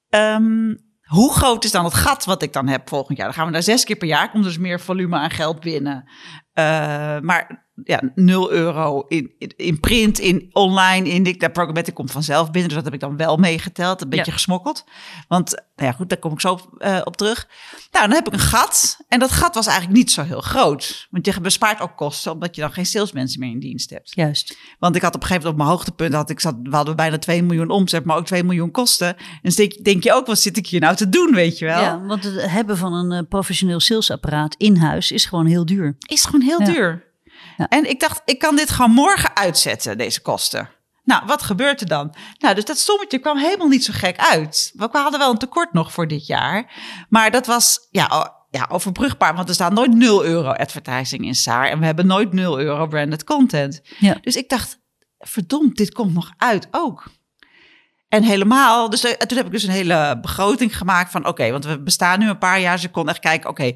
Ehm, 0.08 0.74
hoe 1.02 1.32
groot 1.32 1.64
is 1.64 1.70
dan 1.70 1.84
het 1.84 1.94
gat 1.94 2.24
wat 2.24 2.42
ik 2.42 2.52
dan 2.52 2.68
heb 2.68 2.88
volgend 2.88 3.18
jaar? 3.18 3.26
Dan 3.26 3.36
gaan 3.36 3.46
we 3.46 3.52
naar 3.52 3.62
zes 3.62 3.84
keer 3.84 3.96
per 3.96 4.08
jaar. 4.08 4.30
Komt 4.30 4.44
dus 4.44 4.58
meer 4.58 4.80
volume 4.80 5.16
aan 5.16 5.30
geld 5.30 5.60
binnen. 5.60 6.10
Eh, 6.52 7.18
maar 7.20 7.65
ja, 7.84 8.02
0 8.14 8.50
euro 8.52 9.04
in, 9.08 9.30
in, 9.38 9.52
in 9.56 9.80
print, 9.80 10.18
in 10.18 10.48
online, 10.52 11.08
in. 11.08 11.22
Dat 11.38 11.52
programmatic 11.52 11.94
komt 11.94 12.10
vanzelf 12.10 12.50
binnen. 12.50 12.64
Dus 12.64 12.74
dat 12.74 12.84
heb 12.84 12.94
ik 12.94 13.00
dan 13.00 13.16
wel 13.16 13.36
meegeteld. 13.36 14.02
Een 14.02 14.08
beetje 14.08 14.24
Ja. 14.26 14.32
gesmokkeld. 14.32 14.84
Want, 15.28 15.50
nou 15.76 15.90
ja, 15.90 15.96
goed, 15.96 16.08
daar 16.08 16.18
kom 16.18 16.32
ik 16.32 16.40
zo 16.40 16.52
op, 16.52 16.74
eh, 16.78 17.00
op 17.04 17.16
terug. 17.16 17.48
Nou, 17.90 18.06
dan 18.06 18.14
heb 18.16 18.26
ik 18.26 18.32
een 18.32 18.38
gat. 18.38 18.96
En 19.08 19.18
dat 19.18 19.30
gat 19.30 19.54
was 19.54 19.66
eigenlijk 19.66 19.96
niet 19.98 20.10
zo 20.10 20.22
heel 20.22 20.40
groot. 20.40 21.06
Want 21.10 21.26
je 21.26 21.40
bespaart 21.40 21.80
ook 21.80 21.96
kosten, 21.96 22.32
omdat 22.32 22.54
je 22.54 22.60
dan 22.60 22.72
geen 22.72 22.86
salesmensen 22.86 23.40
meer 23.40 23.50
in 23.50 23.58
dienst 23.60 23.90
hebt. 23.90 24.14
Juist. 24.14 24.56
Want 24.78 24.96
ik 24.96 25.02
had 25.02 25.14
op 25.14 25.20
een 25.20 25.26
gegeven 25.26 25.48
moment 25.50 25.60
op 25.62 25.66
mijn 25.66 25.76
hoogtepunt, 25.78 26.14
had 26.14 26.30
ik 26.30 26.40
zat, 26.40 26.54
we 26.62 26.76
hadden 26.76 26.96
bijna 26.96 27.18
2 27.18 27.42
miljoen 27.42 27.70
omzet, 27.70 28.04
maar 28.04 28.16
ook 28.16 28.26
2 28.26 28.44
miljoen 28.44 28.70
kosten. 28.70 29.08
En 29.16 29.16
dan 29.42 29.52
denk, 29.54 29.84
denk 29.84 30.02
je 30.02 30.12
ook, 30.12 30.26
wat 30.26 30.38
zit 30.38 30.56
ik 30.56 30.66
hier 30.66 30.80
nou 30.80 30.96
te 30.96 31.08
doen, 31.08 31.34
weet 31.34 31.58
je 31.58 31.64
wel? 31.64 31.80
Ja, 31.80 32.00
want 32.06 32.24
het 32.24 32.50
hebben 32.50 32.76
van 32.76 32.92
een 32.92 33.12
eh, 33.12 33.28
professioneel 33.28 33.80
salesapparaat 33.80 34.54
in 34.58 34.76
huis 34.76 35.10
is 35.12 35.24
gewoon 35.24 35.46
heel 35.46 35.66
duur. 35.66 35.96
Is 35.98 36.24
gewoon 36.24 36.40
heel 36.40 36.60
Ja. 36.60 36.66
duur. 36.72 37.04
Ja. 37.56 37.68
En 37.68 37.88
ik 37.88 38.00
dacht, 38.00 38.22
ik 38.24 38.38
kan 38.38 38.56
dit 38.56 38.70
gewoon 38.70 38.90
morgen 38.90 39.36
uitzetten, 39.36 39.98
deze 39.98 40.22
kosten. 40.22 40.70
Nou, 41.04 41.22
wat 41.26 41.42
gebeurt 41.42 41.80
er 41.80 41.86
dan? 41.86 42.14
Nou, 42.38 42.54
dus 42.54 42.64
dat 42.64 42.78
sommetje 42.78 43.18
kwam 43.18 43.38
helemaal 43.38 43.68
niet 43.68 43.84
zo 43.84 43.92
gek 43.96 44.18
uit. 44.18 44.72
We 44.74 44.88
hadden 44.92 45.18
wel 45.18 45.30
een 45.30 45.38
tekort 45.38 45.72
nog 45.72 45.92
voor 45.92 46.08
dit 46.08 46.26
jaar. 46.26 46.72
Maar 47.08 47.30
dat 47.30 47.46
was 47.46 47.86
ja, 47.90 48.34
ja, 48.50 48.66
overbrugbaar, 48.70 49.34
want 49.34 49.48
er 49.48 49.54
staat 49.54 49.72
nooit 49.72 49.94
0 49.94 50.24
euro 50.24 50.50
advertising 50.50 51.24
in 51.24 51.34
SAR. 51.34 51.68
En 51.68 51.78
we 51.78 51.84
hebben 51.84 52.06
nooit 52.06 52.32
0 52.32 52.60
euro 52.60 52.86
branded 52.86 53.24
content. 53.24 53.80
Ja. 53.98 54.18
Dus 54.20 54.36
ik 54.36 54.48
dacht, 54.48 54.78
verdomd, 55.18 55.76
dit 55.76 55.92
komt 55.92 56.14
nog 56.14 56.32
uit 56.36 56.68
ook. 56.70 57.04
En 58.08 58.22
helemaal, 58.22 58.90
dus 58.90 59.04
eh, 59.04 59.12
toen 59.12 59.36
heb 59.36 59.46
ik 59.46 59.52
dus 59.52 59.62
een 59.62 59.70
hele 59.70 60.18
begroting 60.20 60.76
gemaakt 60.76 61.10
van, 61.10 61.26
oké, 61.26 61.50
want 61.50 61.64
we 61.64 61.82
bestaan 61.82 62.18
nu 62.18 62.28
een 62.28 62.38
paar 62.38 62.60
jaar, 62.60 62.74
dus 62.74 62.84
ik 62.84 62.92
kon 62.92 63.08
echt 63.08 63.18
kijken, 63.18 63.50
oké, 63.50 63.72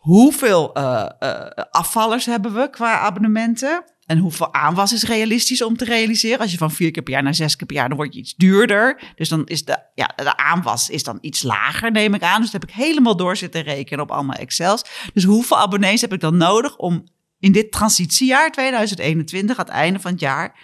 hoeveel 0.00 0.74
eh, 0.74 1.10
eh, 1.18 1.46
afvallers 1.70 2.26
hebben 2.26 2.54
we 2.54 2.70
qua 2.70 2.98
abonnementen? 2.98 3.84
En 4.06 4.18
hoeveel 4.18 4.54
aanwas 4.54 4.92
is 4.92 5.04
realistisch 5.04 5.62
om 5.62 5.76
te 5.76 5.84
realiseren? 5.84 6.38
Als 6.38 6.50
je 6.50 6.58
van 6.58 6.70
vier 6.70 6.90
keer 6.90 7.02
per 7.02 7.12
jaar 7.12 7.22
naar 7.22 7.34
zes 7.34 7.56
keer 7.56 7.66
per 7.66 7.76
jaar, 7.76 7.88
dan 7.88 7.96
word 7.96 8.14
je 8.14 8.20
iets 8.20 8.34
duurder. 8.34 9.12
Dus 9.14 9.28
dan 9.28 9.46
is 9.46 9.64
de, 9.64 9.78
ja, 9.94 10.12
de 10.16 10.36
aanwas 10.36 10.88
is 10.88 11.02
dan 11.02 11.18
iets 11.20 11.42
lager, 11.42 11.90
neem 11.90 12.14
ik 12.14 12.22
aan. 12.22 12.40
Dus 12.40 12.50
dat 12.50 12.60
heb 12.60 12.70
ik 12.70 12.76
helemaal 12.76 13.16
door 13.16 13.36
zitten 13.36 13.62
rekenen 13.62 14.04
op 14.04 14.10
allemaal 14.10 14.36
Excels. 14.36 14.84
Dus 15.12 15.24
hoeveel 15.24 15.58
abonnees 15.58 16.00
heb 16.00 16.12
ik 16.12 16.20
dan 16.20 16.36
nodig 16.36 16.76
om 16.76 17.04
in 17.38 17.52
dit 17.52 17.72
transitiejaar 17.72 18.50
2021, 18.50 19.58
aan 19.58 19.64
het 19.64 19.74
einde 19.74 20.00
van 20.00 20.10
het 20.10 20.20
jaar, 20.20 20.58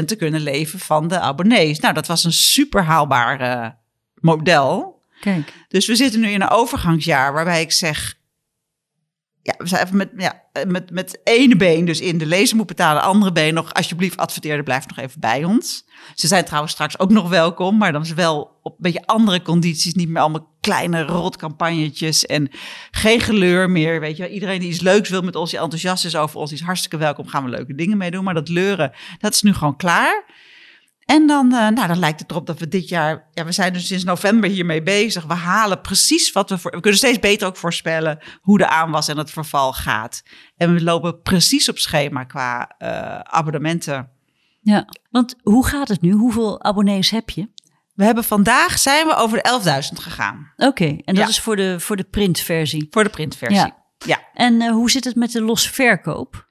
100% 0.00 0.04
te 0.04 0.16
kunnen 0.16 0.40
leven 0.40 0.78
van 0.78 1.08
de 1.08 1.18
abonnees? 1.18 1.80
Nou, 1.80 1.94
dat 1.94 2.06
was 2.06 2.24
een 2.24 2.32
super 2.32 2.82
haalbaar 2.82 3.40
eh, 3.40 3.70
model. 4.14 5.01
Kijk. 5.22 5.52
Dus 5.68 5.86
we 5.86 5.96
zitten 5.96 6.20
nu 6.20 6.28
in 6.28 6.42
een 6.42 6.50
overgangsjaar 6.50 7.32
waarbij 7.32 7.60
ik 7.60 7.72
zeg. 7.72 8.18
ja, 9.42 9.54
we 9.58 9.68
zijn 9.68 9.84
even 9.84 9.96
met, 9.96 10.10
ja, 10.16 10.42
met, 10.66 10.90
met 10.90 11.20
ene 11.24 11.56
been 11.56 11.84
dus 11.84 12.00
in 12.00 12.18
de 12.18 12.26
lezer 12.26 12.56
moet 12.56 12.66
betalen, 12.66 13.02
andere 13.02 13.32
been 13.32 13.54
nog, 13.54 13.74
alsjeblieft 13.74 14.16
adverteerder, 14.16 14.64
blijf 14.64 14.86
nog 14.86 14.98
even 14.98 15.20
bij 15.20 15.44
ons. 15.44 15.84
Ze 16.14 16.26
zijn 16.26 16.44
trouwens 16.44 16.72
straks 16.72 16.98
ook 16.98 17.10
nog 17.10 17.28
welkom, 17.28 17.78
maar 17.78 17.92
dan 17.92 18.02
is 18.02 18.12
wel 18.12 18.58
op 18.62 18.72
een 18.72 18.78
beetje 18.78 19.06
andere 19.06 19.42
condities, 19.42 19.94
niet 19.94 20.08
meer 20.08 20.22
allemaal 20.22 20.56
kleine 20.60 21.02
rotcampagnetjes 21.02 22.26
en 22.26 22.50
geen 22.90 23.20
geleur 23.20 23.70
meer, 23.70 24.00
weet 24.00 24.16
je. 24.16 24.30
Iedereen 24.30 24.60
die 24.60 24.68
iets 24.68 24.80
leuks 24.80 25.08
wil 25.08 25.22
met 25.22 25.36
ons, 25.36 25.50
die 25.50 25.58
enthousiast 25.58 26.04
is 26.04 26.16
over 26.16 26.38
ons, 26.38 26.50
die 26.50 26.58
is 26.58 26.64
hartstikke 26.64 26.96
welkom, 26.96 27.26
gaan 27.26 27.44
we 27.44 27.50
leuke 27.50 27.74
dingen 27.74 27.96
mee 27.96 28.10
doen, 28.10 28.24
maar 28.24 28.34
dat 28.34 28.48
leuren, 28.48 28.92
dat 29.18 29.32
is 29.32 29.42
nu 29.42 29.54
gewoon 29.54 29.76
klaar. 29.76 30.24
En 31.04 31.26
dan, 31.26 31.46
uh, 31.52 31.68
nou, 31.68 31.86
dan 31.86 31.98
lijkt 31.98 32.20
het 32.20 32.30
erop 32.30 32.46
dat 32.46 32.58
we 32.58 32.68
dit 32.68 32.88
jaar, 32.88 33.28
ja, 33.32 33.44
we 33.44 33.52
zijn 33.52 33.72
dus 33.72 33.86
sinds 33.86 34.04
november 34.04 34.50
hiermee 34.50 34.82
bezig. 34.82 35.24
We 35.24 35.34
halen 35.34 35.80
precies 35.80 36.32
wat 36.32 36.50
we 36.50 36.58
voor. 36.58 36.70
We 36.70 36.80
kunnen 36.80 36.98
steeds 36.98 37.18
beter 37.18 37.46
ook 37.46 37.56
voorspellen 37.56 38.18
hoe 38.40 38.58
de 38.58 38.68
aanwas 38.68 39.08
en 39.08 39.18
het 39.18 39.30
verval 39.30 39.72
gaat. 39.72 40.22
En 40.56 40.74
we 40.74 40.82
lopen 40.82 41.22
precies 41.22 41.68
op 41.68 41.78
schema 41.78 42.24
qua 42.24 42.74
uh, 42.78 43.18
abonnementen. 43.18 44.10
Ja, 44.60 44.88
want 45.10 45.34
hoe 45.42 45.66
gaat 45.66 45.88
het 45.88 46.00
nu? 46.00 46.12
Hoeveel 46.12 46.62
abonnees 46.62 47.10
heb 47.10 47.30
je? 47.30 47.50
We 47.94 48.04
hebben 48.04 48.24
vandaag 48.24 48.78
zijn 48.78 49.06
we 49.06 49.14
over 49.14 49.42
de 49.42 49.82
11.000 49.94 50.02
gegaan. 50.02 50.52
Oké, 50.56 50.68
okay, 50.68 51.02
en 51.04 51.14
dat 51.14 51.24
ja. 51.24 51.28
is 51.28 51.40
voor 51.40 51.56
de, 51.56 51.80
voor 51.80 51.96
de 51.96 52.04
printversie. 52.04 52.86
Voor 52.90 53.04
de 53.04 53.10
printversie. 53.10 53.56
Ja. 53.56 53.84
ja. 54.06 54.20
En 54.34 54.60
uh, 54.60 54.70
hoe 54.70 54.90
zit 54.90 55.04
het 55.04 55.14
met 55.14 55.32
de 55.32 55.42
losse 55.42 55.72
verkoop? 55.72 56.50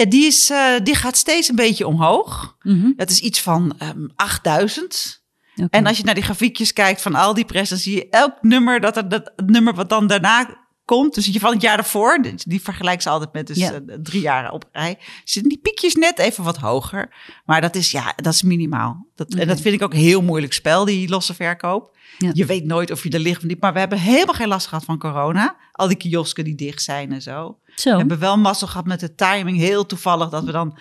Ja, 0.00 0.06
die, 0.06 0.26
is, 0.26 0.50
uh, 0.50 0.78
die 0.82 0.94
gaat 0.94 1.16
steeds 1.16 1.48
een 1.48 1.56
beetje 1.56 1.86
omhoog. 1.86 2.56
Mm 2.62 2.80
-hmm. 2.80 2.92
Dat 2.96 3.10
is 3.10 3.20
iets 3.20 3.40
van 3.40 3.76
um, 3.82 4.10
8000. 4.16 5.22
Okay. 5.54 5.68
En 5.70 5.86
als 5.86 5.96
je 5.96 6.04
naar 6.04 6.14
die 6.14 6.22
grafiekjes 6.22 6.72
kijkt 6.72 7.02
van 7.02 7.14
al 7.14 7.34
die 7.34 7.44
dan 7.52 7.66
zie 7.66 7.94
je 7.94 8.08
elk 8.08 8.42
nummer, 8.42 8.80
dat 8.80 8.96
er, 8.96 9.08
dat 9.08 9.32
het 9.36 9.50
nummer 9.50 9.74
wat 9.74 9.88
dan 9.88 10.06
daarna 10.06 10.68
komt, 10.84 11.14
dus 11.14 11.26
je 11.26 11.40
van 11.40 11.52
het 11.52 11.62
jaar 11.62 11.78
ervoor, 11.78 12.22
die 12.36 12.60
vergelijkt 12.60 13.02
ze 13.02 13.08
altijd 13.08 13.32
met 13.32 13.46
dus 13.46 13.56
ja. 13.56 13.72
uh, 13.72 13.96
drie 14.02 14.20
jaar 14.20 14.52
op 14.52 14.68
rij, 14.72 14.98
zitten 15.24 15.50
die 15.50 15.60
piekjes 15.60 15.94
net 15.94 16.18
even 16.18 16.44
wat 16.44 16.56
hoger. 16.56 17.14
Maar 17.44 17.60
dat 17.60 17.74
is, 17.74 17.90
ja, 17.90 18.12
dat 18.16 18.32
is 18.32 18.42
minimaal. 18.42 19.06
Dat, 19.14 19.26
okay. 19.26 19.40
En 19.40 19.48
dat 19.48 19.60
vind 19.60 19.74
ik 19.74 19.82
ook 19.82 19.92
een 19.92 19.98
heel 19.98 20.22
moeilijk 20.22 20.52
spel, 20.52 20.84
die 20.84 21.08
losse 21.08 21.34
verkoop. 21.34 21.96
Ja. 22.18 22.30
Je 22.32 22.46
weet 22.46 22.64
nooit 22.64 22.90
of 22.90 23.02
je 23.02 23.10
er 23.10 23.18
ligt 23.18 23.38
of 23.38 23.44
niet. 23.44 23.60
Maar 23.60 23.72
we 23.72 23.78
hebben 23.78 23.98
helemaal 23.98 24.34
geen 24.34 24.48
last 24.48 24.66
gehad 24.66 24.84
van 24.84 24.98
corona. 24.98 25.56
Al 25.72 25.88
die 25.88 25.96
kiosken 25.96 26.44
die 26.44 26.54
dicht 26.54 26.82
zijn 26.82 27.12
en 27.12 27.22
zo. 27.22 27.58
Zo. 27.80 27.90
We 27.90 27.98
hebben 27.98 28.18
wel 28.18 28.38
massa 28.38 28.66
gehad 28.66 28.86
met 28.86 29.00
de 29.00 29.14
timing. 29.14 29.56
Heel 29.58 29.86
toevallig 29.86 30.28
dat 30.28 30.44
we 30.44 30.52
dan 30.52 30.78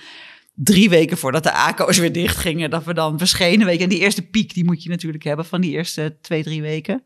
drie 0.54 0.90
weken 0.90 1.18
voordat 1.18 1.44
de 1.44 1.52
ACO's 1.52 1.98
weer 1.98 2.12
dicht 2.12 2.38
gingen, 2.38 2.70
dat 2.70 2.84
we 2.84 2.94
dan 2.94 3.18
verschenen. 3.18 3.66
Weet 3.66 3.78
je, 3.78 3.84
en 3.84 3.90
die 3.90 4.00
eerste 4.00 4.22
piek, 4.22 4.54
die 4.54 4.66
moet 4.66 4.84
je 4.84 4.90
natuurlijk 4.90 5.24
hebben 5.24 5.46
van 5.46 5.62
die 5.62 5.72
eerste 5.72 6.18
twee, 6.22 6.44
drie 6.44 6.62
weken. 6.62 7.04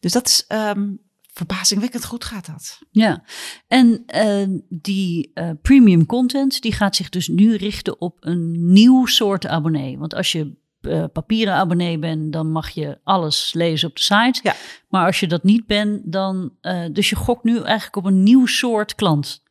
Dus 0.00 0.12
dat 0.12 0.26
is 0.26 0.44
um, 0.48 1.00
verbazingwekkend 1.32 2.04
goed 2.04 2.24
gaat 2.24 2.46
dat. 2.46 2.78
Ja, 2.90 3.24
en 3.66 4.04
uh, 4.14 4.58
die 4.68 5.30
uh, 5.34 5.50
premium 5.62 6.06
content, 6.06 6.62
die 6.62 6.72
gaat 6.72 6.96
zich 6.96 7.08
dus 7.08 7.28
nu 7.28 7.56
richten 7.56 8.00
op 8.00 8.16
een 8.20 8.72
nieuw 8.72 9.06
soort 9.06 9.46
abonnee. 9.46 9.98
Want 9.98 10.14
als 10.14 10.32
je 10.32 10.56
uh, 10.80 11.04
papieren 11.12 11.54
abonnee 11.54 11.98
bent, 11.98 12.32
dan 12.32 12.50
mag 12.50 12.70
je 12.70 12.98
alles 13.04 13.52
lezen 13.52 13.88
op 13.88 13.96
de 13.96 14.02
site. 14.02 14.40
Ja. 14.42 14.54
Maar 14.88 15.06
als 15.06 15.20
je 15.20 15.26
dat 15.26 15.42
niet 15.42 15.66
bent, 15.66 16.12
dan. 16.12 16.52
Uh, 16.62 16.84
dus 16.92 17.10
je 17.10 17.16
gokt 17.16 17.44
nu 17.44 17.56
eigenlijk 17.62 17.96
op 17.96 18.04
een 18.04 18.22
nieuw 18.22 18.46
soort 18.46 18.94
klant. 18.94 19.42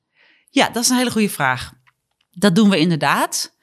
Ja, 0.50 0.70
dat 0.70 0.84
is 0.84 0.90
een 0.90 0.98
hele 0.98 1.12
goede 1.12 1.30
vraag. 1.30 1.74
Dat 2.32 2.56
doen 2.56 2.70
we 2.70 2.80
inderdaad. 2.80 3.56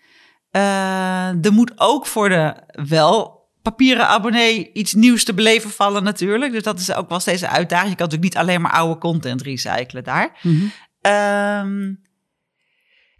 Uh, 0.57 1.45
er 1.45 1.53
moet 1.53 1.73
ook 1.77 2.07
voor 2.07 2.29
de 2.29 2.55
wel 2.89 3.43
papieren 3.63 4.09
abonnee 4.09 4.73
iets 4.73 4.93
nieuws 4.93 5.25
te 5.25 5.35
beleven 5.35 5.71
vallen 5.71 6.03
natuurlijk. 6.03 6.53
Dus 6.53 6.63
dat 6.63 6.79
is 6.79 6.93
ook 6.93 7.09
wel 7.09 7.21
steeds 7.21 7.43
een 7.43 7.49
uitdaging. 7.49 7.91
Je 7.91 7.97
kan 7.97 8.07
natuurlijk 8.07 8.35
niet 8.35 8.43
alleen 8.43 8.61
maar 8.61 8.73
oude 8.73 9.01
content 9.01 9.43
recyclen 9.43 10.05
daar. 10.05 10.39
Mhm. 10.43 10.55
Mm-hmm. 11.03 12.03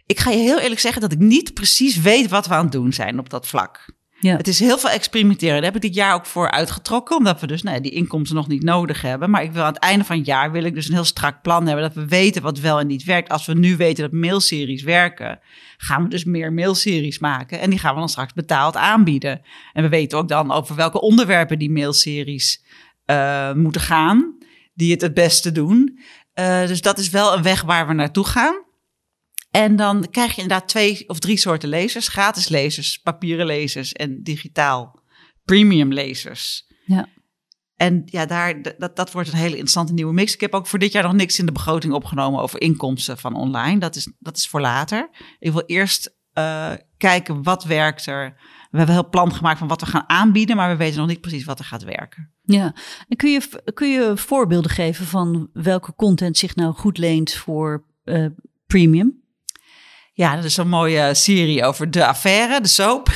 ik 0.05 0.19
ga 0.19 0.29
je 0.29 0.37
heel 0.37 0.59
eerlijk 0.59 0.81
zeggen 0.81 1.01
dat 1.01 1.11
ik 1.11 1.19
niet 1.19 1.53
precies 1.53 1.97
weet 1.97 2.29
wat 2.29 2.47
we 2.47 2.53
aan 2.53 2.63
het 2.63 2.71
doen 2.71 2.93
zijn 2.93 3.19
op 3.19 3.29
dat 3.29 3.47
vlak. 3.47 3.85
Ja. 4.25 4.37
Het 4.37 4.47
is 4.47 4.59
heel 4.59 4.77
veel 4.77 4.89
experimenteren. 4.89 5.55
Daar 5.55 5.63
heb 5.63 5.75
ik 5.75 5.81
dit 5.81 5.95
jaar 5.95 6.13
ook 6.13 6.25
voor 6.25 6.51
uitgetrokken, 6.51 7.17
omdat 7.17 7.39
we 7.39 7.47
dus 7.47 7.63
nou, 7.63 7.81
die 7.81 7.91
inkomsten 7.91 8.35
nog 8.35 8.47
niet 8.47 8.63
nodig 8.63 9.01
hebben. 9.01 9.29
Maar 9.29 9.43
ik 9.43 9.51
wil 9.51 9.63
aan 9.63 9.73
het 9.73 9.81
einde 9.81 10.05
van 10.05 10.17
het 10.17 10.25
jaar 10.25 10.51
wil 10.51 10.63
ik 10.63 10.73
dus 10.73 10.87
een 10.87 10.93
heel 10.93 11.03
strak 11.03 11.41
plan 11.41 11.65
hebben, 11.65 11.83
dat 11.83 11.93
we 11.93 12.05
weten 12.05 12.41
wat 12.41 12.59
wel 12.59 12.79
en 12.79 12.87
niet 12.87 13.03
werkt. 13.03 13.29
Als 13.29 13.45
we 13.45 13.53
nu 13.53 13.75
weten 13.75 14.03
dat 14.03 14.19
mailseries 14.19 14.83
werken, 14.83 15.39
gaan 15.77 16.03
we 16.03 16.09
dus 16.09 16.23
meer 16.23 16.53
mailseries 16.53 17.19
maken 17.19 17.59
en 17.59 17.69
die 17.69 17.79
gaan 17.79 17.93
we 17.93 17.99
dan 17.99 18.09
straks 18.09 18.33
betaald 18.33 18.75
aanbieden. 18.75 19.41
En 19.73 19.83
we 19.83 19.89
weten 19.89 20.17
ook 20.17 20.27
dan 20.27 20.51
over 20.51 20.75
welke 20.75 21.01
onderwerpen 21.01 21.59
die 21.59 21.71
mailseries 21.71 22.63
uh, 23.05 23.53
moeten 23.53 23.81
gaan, 23.81 24.37
die 24.73 24.91
het 24.91 25.01
het 25.01 25.13
beste 25.13 25.51
doen. 25.51 25.99
Uh, 26.39 26.67
dus 26.67 26.81
dat 26.81 26.97
is 26.97 27.09
wel 27.09 27.33
een 27.33 27.43
weg 27.43 27.61
waar 27.61 27.87
we 27.87 27.93
naartoe 27.93 28.25
gaan. 28.25 28.64
En 29.55 29.75
dan 29.75 30.07
krijg 30.11 30.35
je 30.35 30.41
inderdaad 30.41 30.67
twee 30.67 31.09
of 31.09 31.19
drie 31.19 31.37
soorten 31.37 31.69
lezers. 31.69 32.07
Gratis 32.07 32.47
lezers, 32.47 32.97
papieren 32.97 33.45
lezers 33.45 33.93
en 33.93 34.23
digitaal 34.23 35.03
premium 35.45 35.93
lezers. 35.93 36.67
Ja. 36.85 37.09
En 37.75 38.01
ja, 38.05 38.25
daar, 38.25 38.61
dat, 38.77 38.95
dat 38.95 39.11
wordt 39.11 39.29
een 39.29 39.37
hele 39.37 39.49
interessante 39.49 39.93
nieuwe 39.93 40.13
mix. 40.13 40.33
Ik 40.33 40.41
heb 40.41 40.53
ook 40.53 40.67
voor 40.67 40.79
dit 40.79 40.91
jaar 40.91 41.03
nog 41.03 41.13
niks 41.13 41.39
in 41.39 41.45
de 41.45 41.51
begroting 41.51 41.93
opgenomen 41.93 42.41
over 42.41 42.61
inkomsten 42.61 43.17
van 43.17 43.35
online. 43.35 43.79
Dat 43.79 43.95
is, 43.95 44.11
dat 44.19 44.37
is 44.37 44.47
voor 44.47 44.61
later. 44.61 45.09
Ik 45.39 45.51
wil 45.51 45.63
eerst 45.65 46.15
uh, 46.33 46.71
kijken 46.97 47.43
wat 47.43 47.63
werkt 47.63 48.05
er. 48.05 48.33
We 48.71 48.77
hebben 48.77 48.95
een 48.95 49.01
heel 49.01 49.09
plan 49.09 49.33
gemaakt 49.33 49.59
van 49.59 49.67
wat 49.67 49.81
we 49.81 49.87
gaan 49.87 50.09
aanbieden, 50.09 50.55
maar 50.55 50.69
we 50.69 50.75
weten 50.75 50.99
nog 50.99 51.07
niet 51.07 51.21
precies 51.21 51.45
wat 51.45 51.59
er 51.59 51.65
gaat 51.65 51.83
werken. 51.83 52.33
Ja, 52.41 52.75
en 53.07 53.17
kun 53.17 53.31
je, 53.31 53.61
kun 53.73 53.91
je 53.91 54.17
voorbeelden 54.17 54.71
geven 54.71 55.05
van 55.05 55.49
welke 55.53 55.95
content 55.95 56.37
zich 56.37 56.55
nou 56.55 56.73
goed 56.73 56.97
leent 56.97 57.33
voor 57.33 57.85
uh, 58.03 58.25
premium? 58.67 59.23
Ja, 60.17 60.35
dat 60.35 60.43
is 60.43 60.57
een 60.57 60.67
mooie 60.67 61.13
serie 61.13 61.63
over 61.63 61.91
de 61.91 62.05
affaire, 62.05 62.61
de 62.61 62.67
soap. 62.67 63.09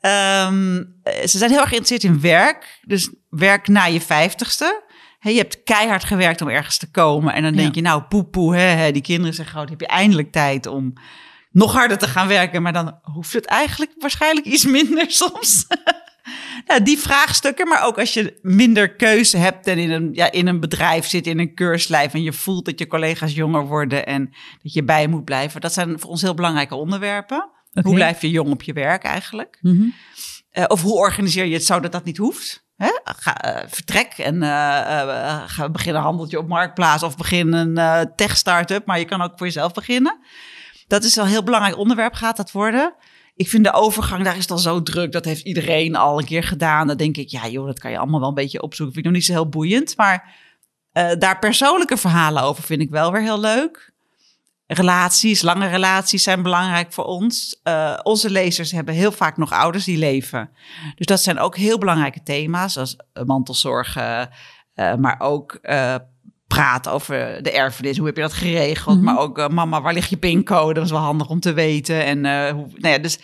um, 0.00 0.94
ze 1.30 1.38
zijn 1.38 1.50
heel 1.50 1.60
erg 1.60 1.68
geïnteresseerd 1.68 2.04
in 2.04 2.20
werk. 2.20 2.80
Dus 2.86 3.10
werk 3.30 3.68
na 3.68 3.84
je 3.84 4.00
vijftigste. 4.00 4.82
He, 5.18 5.30
je 5.30 5.38
hebt 5.38 5.62
keihard 5.62 6.04
gewerkt 6.04 6.40
om 6.40 6.48
ergens 6.48 6.78
te 6.78 6.90
komen. 6.90 7.34
En 7.34 7.42
dan 7.42 7.52
denk 7.52 7.74
ja. 7.74 7.80
je, 7.80 7.88
nou, 7.88 8.02
poepoe, 8.02 8.56
hè, 8.56 8.92
die 8.92 9.02
kinderen 9.02 9.34
zeggen 9.34 9.54
gewoon, 9.54 9.70
heb 9.70 9.80
je 9.80 9.86
eindelijk 9.86 10.32
tijd 10.32 10.66
om 10.66 10.92
nog 11.50 11.72
harder 11.72 11.98
te 11.98 12.08
gaan 12.08 12.28
werken. 12.28 12.62
Maar 12.62 12.72
dan 12.72 12.98
hoeft 13.02 13.32
het 13.32 13.46
eigenlijk 13.46 13.92
waarschijnlijk 13.98 14.46
iets 14.46 14.64
minder 14.64 15.10
soms. 15.22 15.66
nou, 16.66 16.82
die 16.82 16.98
vraagstukken, 16.98 17.68
maar 17.68 17.84
ook 17.84 17.98
als 17.98 18.14
je 18.14 18.38
minder 18.42 18.94
keuze 18.94 19.36
hebt 19.36 19.66
en 19.66 19.78
in 19.78 19.90
een, 19.90 20.08
ja, 20.12 20.32
in 20.32 20.46
een 20.46 20.60
bedrijf 20.60 21.06
zit, 21.06 21.26
in 21.26 21.38
een 21.38 21.54
keurslijf 21.54 22.14
en 22.14 22.22
je 22.22 22.32
voelt 22.32 22.64
dat 22.64 22.78
je 22.78 22.86
collega's 22.86 23.32
jonger 23.32 23.66
worden 23.66 24.06
en 24.06 24.30
dat 24.62 24.72
je 24.72 24.84
bij 24.84 25.06
moet 25.06 25.24
blijven. 25.24 25.60
Dat 25.60 25.72
zijn 25.72 26.00
voor 26.00 26.10
ons 26.10 26.22
heel 26.22 26.34
belangrijke 26.34 26.74
onderwerpen. 26.74 27.36
Okay. 27.70 27.82
Hoe 27.82 27.94
blijf 27.94 28.20
je 28.20 28.30
jong 28.30 28.50
op 28.50 28.62
je 28.62 28.72
werk 28.72 29.02
eigenlijk? 29.02 29.58
Mm 29.60 29.76
-hmm. 29.76 29.94
uh, 30.52 30.64
of 30.68 30.82
hoe 30.82 30.94
organiseer 30.94 31.44
je 31.44 31.54
het 31.54 31.64
zo 31.64 31.80
dat 31.80 31.92
dat 31.92 32.04
niet 32.04 32.16
hoeft? 32.16 32.64
Hè? 32.76 32.90
Ga, 33.04 33.56
uh, 33.56 33.62
vertrek 33.68 34.12
en 34.12 34.34
uh, 34.34 35.44
ga 35.46 35.68
beginnen 35.70 36.00
een 36.00 36.06
handeltje 36.06 36.38
op 36.38 36.48
Marktplaats 36.48 37.02
of 37.02 37.16
begin 37.16 37.52
een 37.52 38.10
tech-startup, 38.16 38.86
maar 38.86 38.98
je 38.98 39.04
kan 39.04 39.22
ook 39.22 39.32
voor 39.36 39.46
jezelf 39.46 39.72
beginnen. 39.72 40.18
Dat 40.86 41.04
is 41.04 41.14
wel 41.14 41.24
een 41.24 41.30
heel 41.30 41.42
belangrijk 41.42 41.76
onderwerp, 41.76 42.14
gaat 42.14 42.36
dat 42.36 42.52
worden. 42.52 42.94
Ik 43.42 43.48
vind 43.48 43.64
de 43.64 43.72
overgang, 43.72 44.24
daar 44.24 44.36
is 44.36 44.50
al 44.50 44.58
zo 44.58 44.82
druk. 44.82 45.12
Dat 45.12 45.24
heeft 45.24 45.44
iedereen 45.44 45.96
al 45.96 46.18
een 46.18 46.24
keer 46.24 46.44
gedaan. 46.44 46.86
Dan 46.86 46.96
denk 46.96 47.16
ik, 47.16 47.28
ja 47.28 47.48
joh, 47.48 47.66
dat 47.66 47.78
kan 47.78 47.90
je 47.90 47.98
allemaal 47.98 48.20
wel 48.20 48.28
een 48.28 48.34
beetje 48.34 48.62
opzoeken. 48.62 48.94
Vind 48.94 49.06
ik 49.06 49.12
nog 49.12 49.20
niet 49.20 49.30
zo 49.30 49.32
heel 49.42 49.48
boeiend. 49.48 49.96
Maar 49.96 50.34
uh, 50.92 51.10
daar 51.18 51.38
persoonlijke 51.38 51.96
verhalen 51.96 52.42
over 52.42 52.62
vind 52.62 52.80
ik 52.80 52.90
wel 52.90 53.12
weer 53.12 53.22
heel 53.22 53.40
leuk. 53.40 53.92
Relaties, 54.66 55.42
lange 55.42 55.66
relaties 55.66 56.22
zijn 56.22 56.42
belangrijk 56.42 56.92
voor 56.92 57.04
ons. 57.04 57.60
Uh, 57.64 57.98
onze 58.02 58.30
lezers 58.30 58.70
hebben 58.70 58.94
heel 58.94 59.12
vaak 59.12 59.36
nog 59.36 59.52
ouders 59.52 59.84
die 59.84 59.98
leven. 59.98 60.50
Dus 60.94 61.06
dat 61.06 61.22
zijn 61.22 61.38
ook 61.38 61.56
heel 61.56 61.78
belangrijke 61.78 62.22
thema's. 62.22 62.72
Zoals 62.72 62.96
mantelzorgen, 63.24 64.30
uh, 64.74 64.94
maar 64.94 65.20
ook 65.20 65.58
praten 66.54 66.92
over 66.92 67.42
de 67.42 67.50
erfenis. 67.50 67.96
Hoe 67.96 68.06
heb 68.06 68.16
je 68.16 68.22
dat 68.22 68.32
geregeld? 68.32 68.96
Mm 68.96 69.06
-hmm. 69.06 69.14
Maar 69.14 69.22
ook, 69.22 69.38
uh, 69.38 69.48
mama, 69.48 69.80
waar 69.80 69.92
ligt 69.92 70.10
je 70.10 70.16
pincode? 70.16 70.74
Dat 70.74 70.84
is 70.84 70.90
wel 70.90 71.00
handig 71.00 71.28
om 71.28 71.40
te 71.40 71.52
weten. 71.52 72.04
En 72.04 72.24
uh, 72.24 72.50
hoe, 72.50 72.66
nou 72.74 72.94
ja, 72.94 72.98
dus 72.98 73.18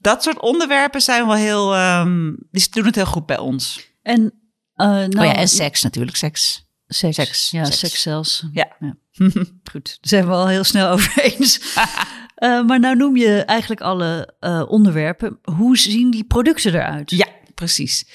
dat 0.00 0.22
soort 0.22 0.40
onderwerpen 0.40 1.00
zijn 1.00 1.26
wel 1.26 1.36
heel, 1.36 1.78
um, 1.78 2.36
die 2.50 2.66
doen 2.70 2.84
het 2.84 2.94
heel 2.94 3.06
goed 3.06 3.26
bij 3.26 3.38
ons. 3.38 3.88
En, 4.02 4.20
uh, 4.22 4.86
nou, 4.86 5.18
oh 5.18 5.24
ja, 5.24 5.34
en 5.34 5.48
seks 5.48 5.82
natuurlijk, 5.82 6.16
seks. 6.16 6.70
Seks, 6.86 7.14
seks 7.14 7.50
ja, 7.50 7.64
seks, 7.64 7.78
seks 7.78 8.02
zelfs. 8.02 8.46
Ja. 8.52 8.76
ja. 8.78 8.96
goed, 9.72 9.84
daar 9.84 9.96
zijn 10.00 10.26
we 10.26 10.32
al 10.32 10.48
heel 10.48 10.64
snel 10.64 10.88
over 10.88 11.22
eens. 11.22 11.76
maar 12.66 12.80
nou 12.80 12.96
noem 12.96 13.16
je 13.16 13.44
eigenlijk 13.44 13.80
alle 13.80 14.34
onderwerpen. 14.68 15.38
Hoe 15.42 15.78
zien 15.78 16.10
die 16.10 16.24
producten 16.24 16.74
eruit? 16.74 17.10
Ja, 17.10 17.26
precies. 17.54 18.06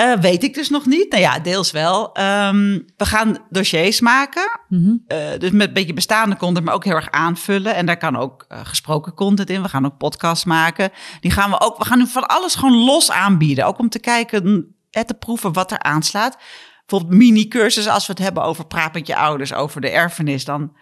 Uh, 0.00 0.16
weet 0.16 0.42
ik 0.42 0.54
dus 0.54 0.68
nog 0.68 0.86
niet. 0.86 1.10
Nou 1.10 1.22
ja, 1.22 1.38
deels 1.38 1.70
wel. 1.70 2.18
Um, 2.20 2.84
we 2.96 3.04
gaan 3.04 3.38
dossiers 3.50 4.00
maken. 4.00 4.60
Mm 4.68 4.84
-hmm. 4.84 5.04
uh, 5.18 5.38
dus 5.38 5.50
met 5.50 5.68
een 5.68 5.74
beetje 5.74 5.92
bestaande 5.92 6.36
content, 6.36 6.64
maar 6.64 6.74
ook 6.74 6.84
heel 6.84 6.94
erg 6.94 7.10
aanvullen. 7.10 7.74
En 7.74 7.86
daar 7.86 7.96
kan 7.96 8.16
ook 8.16 8.46
uh, 8.48 8.58
gesproken 8.62 9.14
content 9.14 9.50
in. 9.50 9.62
We 9.62 9.68
gaan 9.68 9.86
ook 9.86 9.96
podcasts 9.96 10.44
maken. 10.44 10.90
Die 11.20 11.30
gaan 11.30 11.50
we 11.50 11.60
ook. 11.60 11.78
We 11.78 11.84
gaan 11.84 12.06
van 12.06 12.26
alles 12.26 12.54
gewoon 12.54 12.84
los 12.84 13.10
aanbieden. 13.10 13.66
Ook 13.66 13.78
om 13.78 13.88
te 13.88 13.98
kijken 13.98 14.74
en 14.90 15.06
te 15.06 15.14
proeven 15.14 15.52
wat 15.52 15.70
er 15.70 15.78
aanslaat. 15.78 16.38
bijvoorbeeld 16.86 17.20
mini-cursussen, 17.20 17.92
als 17.92 18.06
we 18.06 18.12
het 18.12 18.22
hebben 18.22 18.42
over 18.42 18.66
praat 18.66 18.94
met 18.94 19.06
je 19.06 19.16
ouders, 19.16 19.52
over 19.52 19.80
de 19.80 19.90
erfenis, 19.90 20.44
dan 20.44 20.72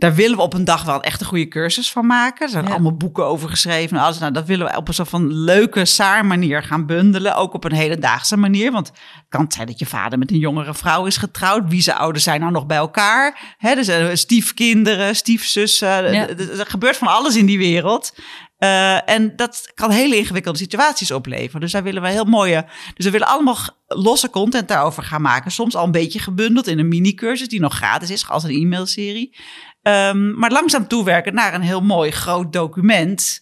daar 0.00 0.14
willen 0.14 0.36
we 0.36 0.42
op 0.42 0.54
een 0.54 0.64
dag 0.64 0.82
wel 0.84 1.02
echt 1.02 1.20
een 1.20 1.26
goede 1.26 1.48
cursus 1.48 1.92
van 1.92 2.06
maken. 2.06 2.44
Er 2.46 2.52
zijn 2.52 2.64
Ja. 2.64 2.70
allemaal 2.70 2.96
boeken 2.96 3.24
over 3.26 3.48
geschreven. 3.48 3.96
en 3.96 4.02
alles. 4.02 4.18
Nou, 4.18 4.32
dat 4.32 4.46
willen 4.46 4.66
we 4.66 4.76
op 4.76 4.88
een 4.88 4.94
soort 4.94 5.08
van 5.08 5.32
leuke, 5.32 5.84
saar 5.84 6.26
manier 6.26 6.62
gaan 6.62 6.86
bundelen. 6.86 7.36
Ook 7.36 7.54
op 7.54 7.64
een 7.64 7.72
hedendaagse 7.72 8.36
manier. 8.36 8.72
Want 8.72 8.86
het 8.88 8.96
kan 9.28 9.44
zijn 9.48 9.66
dat 9.66 9.78
je 9.78 9.86
vader 9.86 10.18
met 10.18 10.30
een 10.30 10.38
jongere 10.38 10.74
vrouw 10.74 11.04
is 11.04 11.16
getrouwd. 11.16 11.68
Wie 11.68 11.82
zijn 11.82 11.96
ouders 11.96 12.24
zijn 12.24 12.40
nou 12.40 12.52
nog 12.52 12.66
bij 12.66 12.76
elkaar? 12.76 13.54
Hè, 13.58 13.70
er 13.70 13.84
zijn 13.84 14.18
stiefkinderen, 14.18 15.16
stiefzussen. 15.16 16.12
Ja. 16.12 16.28
Er, 16.28 16.66
gebeurt 16.68 16.96
van 16.96 17.08
alles 17.08 17.36
in 17.36 17.46
die 17.46 17.58
wereld. 17.58 18.14
Eh, 18.58 19.08
en 19.10 19.36
dat 19.36 19.70
kan 19.74 19.90
hele 19.90 20.16
ingewikkelde 20.16 20.58
situaties 20.58 21.10
opleveren. 21.10 21.60
Dus 21.60 21.72
daar 21.72 21.82
willen 21.82 22.02
we 22.02 22.08
heel 22.08 22.24
mooie. 22.24 22.64
Dus 22.94 23.04
we 23.04 23.10
willen 23.10 23.26
allemaal 23.26 23.56
losse 23.86 24.30
content 24.30 24.68
daarover 24.68 25.02
gaan 25.02 25.22
maken. 25.22 25.50
Soms 25.50 25.76
al 25.76 25.84
een 25.84 25.90
beetje 25.90 26.18
gebundeld 26.18 26.66
in 26.66 26.78
een 26.78 26.88
mini-cursus 26.88 27.48
die 27.48 27.60
nog 27.60 27.74
gratis 27.74 28.10
is, 28.10 28.28
als 28.28 28.44
een 28.44 28.50
e-mailserie. 28.50 29.36
Ehm, 29.82 30.38
maar 30.38 30.50
langzaam 30.50 30.88
toewerken 30.88 31.34
naar 31.34 31.54
een 31.54 31.60
heel 31.60 31.80
mooi 31.82 32.10
groot 32.10 32.52
document. 32.52 33.40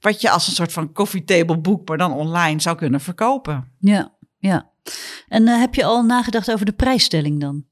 Wat 0.00 0.20
je 0.20 0.30
als 0.30 0.46
een 0.46 0.54
soort 0.54 0.72
van 0.72 0.92
coffee 0.92 1.24
table 1.24 1.58
boek, 1.58 1.88
maar 1.88 1.98
dan 1.98 2.12
online 2.12 2.60
zou 2.60 2.76
kunnen 2.76 3.00
verkopen. 3.00 3.72
Ja, 3.78 4.14
ja. 4.38 4.70
En 5.28 5.48
eh, 5.48 5.58
heb 5.58 5.74
je 5.74 5.84
al 5.84 6.02
nagedacht 6.02 6.52
over 6.52 6.66
de 6.66 6.72
prijsstelling 6.72 7.40
dan? 7.40 7.64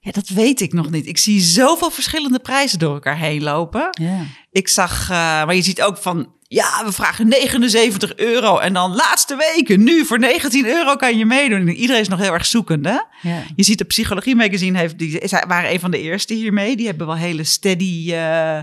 Ja, 0.00 0.10
dat 0.12 0.28
weet 0.28 0.60
ik 0.60 0.72
nog 0.72 0.90
niet. 0.90 1.06
Ik 1.06 1.18
zie 1.18 1.40
zoveel 1.40 1.90
verschillende 1.90 2.38
prijzen 2.38 2.78
door 2.78 2.94
elkaar 2.94 3.18
heen 3.18 3.42
lopen. 3.42 3.88
Ja. 3.90 4.22
Ik 4.50 4.68
zag, 4.68 5.02
eh, 5.02 5.16
maar 5.16 5.54
je 5.54 5.62
ziet 5.62 5.82
ook 5.82 5.96
van, 5.96 6.34
ja, 6.48 6.84
we 6.84 6.92
vragen 6.92 7.28
79 7.28 8.16
euro. 8.16 8.58
En 8.58 8.72
dan 8.72 8.94
laatste 8.94 9.36
weken, 9.36 9.84
nu 9.84 10.04
voor 10.04 10.18
19 10.18 10.66
euro 10.66 10.96
kan 10.96 11.18
je 11.18 11.26
meedoen. 11.26 11.60
En 11.60 11.68
iedereen 11.74 12.00
is 12.02 12.08
nog 12.08 12.18
heel 12.18 12.32
erg 12.32 12.46
zoekende. 12.46 13.06
ja. 13.22 13.42
Je 13.56 13.62
ziet 13.62 13.78
de 13.78 13.84
Psychologie 13.84 14.36
Magazine, 14.36 14.78
heeft, 14.78 14.98
die 14.98 15.20
waren 15.46 15.72
een 15.72 15.80
van 15.80 15.90
de 15.90 16.00
eerste 16.00 16.34
hiermee. 16.34 16.76
Die 16.76 16.86
hebben 16.86 17.06
wel 17.06 17.16
hele 17.16 17.44
steady 17.44 18.12
eh, 18.12 18.60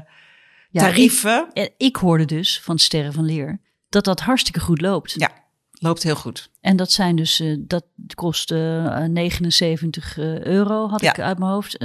tarieven. 0.71 1.47
Ik, 1.77 1.95
hoorde 1.95 2.25
dus 2.25 2.59
van 2.63 2.79
Sterren 2.79 3.13
van 3.13 3.25
Leer 3.25 3.59
dat 3.89 4.03
dat 4.05 4.19
hartstikke 4.19 4.59
goed 4.59 4.81
loopt. 4.81 5.13
Ja, 5.17 5.31
loopt 5.79 6.03
heel 6.03 6.15
goed. 6.15 6.49
En 6.61 6.75
dat 6.75 6.91
zijn 6.91 7.15
dus, 7.15 7.39
eh, 7.39 7.55
dat 7.59 7.85
kost 8.15 8.51
eh, 8.51 8.97
79 9.05 10.17
eh, 10.17 10.43
euro, 10.43 10.89
had 10.89 11.01
Ja. 11.01 11.09
ik 11.11 11.19
uit 11.19 11.39
mijn 11.39 11.51
hoofd. 11.51 11.77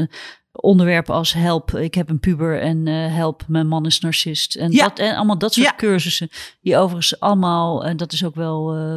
Onderwerpen 0.61 1.15
als 1.15 1.33
help, 1.33 1.71
ik 1.77 1.95
heb 1.95 2.09
een 2.09 2.21
puber 2.21 2.61
en 2.61 2.87
eh, 2.87 3.15
help, 3.15 3.45
mijn 3.49 3.67
man 3.69 3.87
is 3.87 4.01
narcist. 4.01 4.55
En, 4.57 4.71
Ja. 4.73 4.83
dat, 4.89 4.99
en 4.99 5.17
allemaal 5.17 5.39
dat 5.39 5.53
soort 5.55 5.67
Ja. 5.67 5.75
cursussen. 5.77 6.29
Die 6.61 6.77
overigens 6.77 7.21
allemaal, 7.21 7.85
en 7.85 7.97
dat 7.97 8.13
is 8.13 8.25
ook 8.25 8.35
wel 8.35 8.75
eh, 8.75 8.97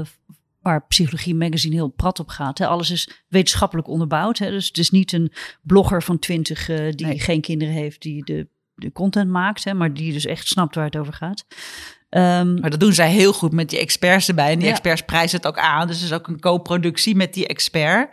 waar 0.61 0.85
Psychologie 0.87 1.35
Magazine 1.35 1.75
heel 1.75 1.87
prat 1.87 2.19
op 2.19 2.27
gaat. 2.29 2.57
Hè. 2.57 2.67
Alles 2.67 2.89
is 2.91 3.09
wetenschappelijk 3.27 3.87
onderbouwd. 3.87 4.37
Hè. 4.37 4.49
Dus 4.51 4.67
het 4.67 4.77
is 4.77 4.89
niet 4.89 5.11
een 5.13 5.31
blogger 5.61 6.03
van 6.03 6.19
20 6.19 6.69
eh, 6.69 6.77
die 6.91 7.05
Nee. 7.05 7.19
geen 7.19 7.41
kinderen 7.41 7.73
heeft, 7.73 8.01
die 8.01 8.23
de, 8.25 8.47
de 8.75 8.91
content 8.91 9.29
maakt. 9.29 9.63
Hè, 9.63 9.73
maar 9.73 9.93
die 9.93 10.13
dus 10.13 10.25
echt 10.25 10.47
snapt 10.47 10.75
waar 10.75 10.85
het 10.85 10.97
over 10.97 11.13
gaat. 11.13 11.45
Ehm, 12.09 12.59
Maar 12.59 12.69
dat 12.69 12.79
doen 12.79 12.93
zij 12.93 13.11
heel 13.11 13.33
goed 13.33 13.51
met 13.51 13.69
die 13.69 13.79
experts 13.79 14.27
erbij. 14.27 14.51
En 14.51 14.57
die 14.57 14.65
Ja. 14.67 14.71
experts 14.71 15.01
prijzen 15.01 15.37
het 15.37 15.47
ook 15.47 15.57
aan. 15.57 15.87
Dus 15.87 15.95
het 15.95 16.05
is 16.05 16.13
ook 16.13 16.27
een 16.27 16.39
co-productie 16.39 17.15
met 17.15 17.33
die 17.33 17.47
expert. 17.47 18.09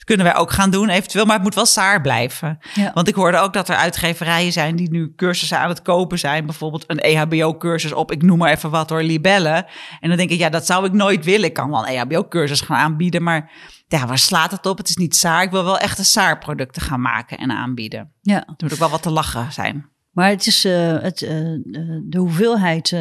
Dat 0.00 0.08
kunnen 0.08 0.26
wij 0.26 0.36
ook 0.42 0.50
gaan 0.50 0.70
doen 0.70 0.88
eventueel. 0.88 1.24
Maar 1.24 1.34
het 1.34 1.42
moet 1.42 1.54
wel 1.54 1.66
saar 1.66 2.00
blijven. 2.00 2.58
Ja. 2.74 2.90
Want 2.94 3.08
ik 3.08 3.14
hoorde 3.14 3.38
ook 3.38 3.52
dat 3.52 3.68
er 3.68 3.76
uitgeverijen 3.76 4.52
zijn 4.52 4.76
die 4.76 4.90
nu 4.90 5.12
cursussen 5.16 5.58
aan 5.58 5.68
het 5.68 5.82
kopen 5.82 6.18
zijn. 6.18 6.46
Bijvoorbeeld 6.46 6.84
een 6.86 6.98
EHBO-cursus 6.98 7.92
op, 7.92 8.12
ik 8.12 8.22
noem 8.22 8.38
maar 8.38 8.50
even 8.50 8.70
wat 8.70 8.90
hoor, 8.90 9.02
libellen. 9.02 9.66
En 10.00 10.08
dan 10.08 10.16
denk 10.16 10.30
ik, 10.30 10.38
ja, 10.38 10.48
dat 10.48 10.66
zou 10.66 10.84
ik 10.84 10.92
nooit 10.92 11.24
willen. 11.24 11.48
Ik 11.48 11.54
kan 11.54 11.70
wel 11.70 11.86
een 11.86 11.94
EHBO-cursus 11.94 12.60
gaan 12.60 12.76
aanbieden, 12.76 13.22
maar 13.22 13.50
ja, 13.88 14.06
waar 14.06 14.18
slaat 14.18 14.50
het 14.50 14.66
op? 14.66 14.78
Het 14.78 14.88
is 14.88 14.96
niet 14.96 15.16
saar. 15.16 15.42
Ik 15.42 15.50
wil 15.50 15.64
wel 15.64 15.78
echt 15.78 15.98
een 15.98 16.04
saar-producten 16.04 16.82
gaan 16.82 17.00
maken 17.00 17.38
en 17.38 17.50
aanbieden. 17.50 18.12
ja. 18.22 18.36
Er 18.46 18.54
moet 18.58 18.72
ook 18.72 18.78
wel 18.78 18.90
wat 18.90 19.02
te 19.02 19.10
lachen 19.10 19.52
zijn. 19.52 19.88
Maar 20.20 20.30
het 20.30 20.46
is 20.46 20.64
eh, 20.64 21.02
het, 21.02 21.22
eh, 21.22 21.52
eh, 21.54 21.60
de 22.02 22.18
hoeveelheid 22.18 22.94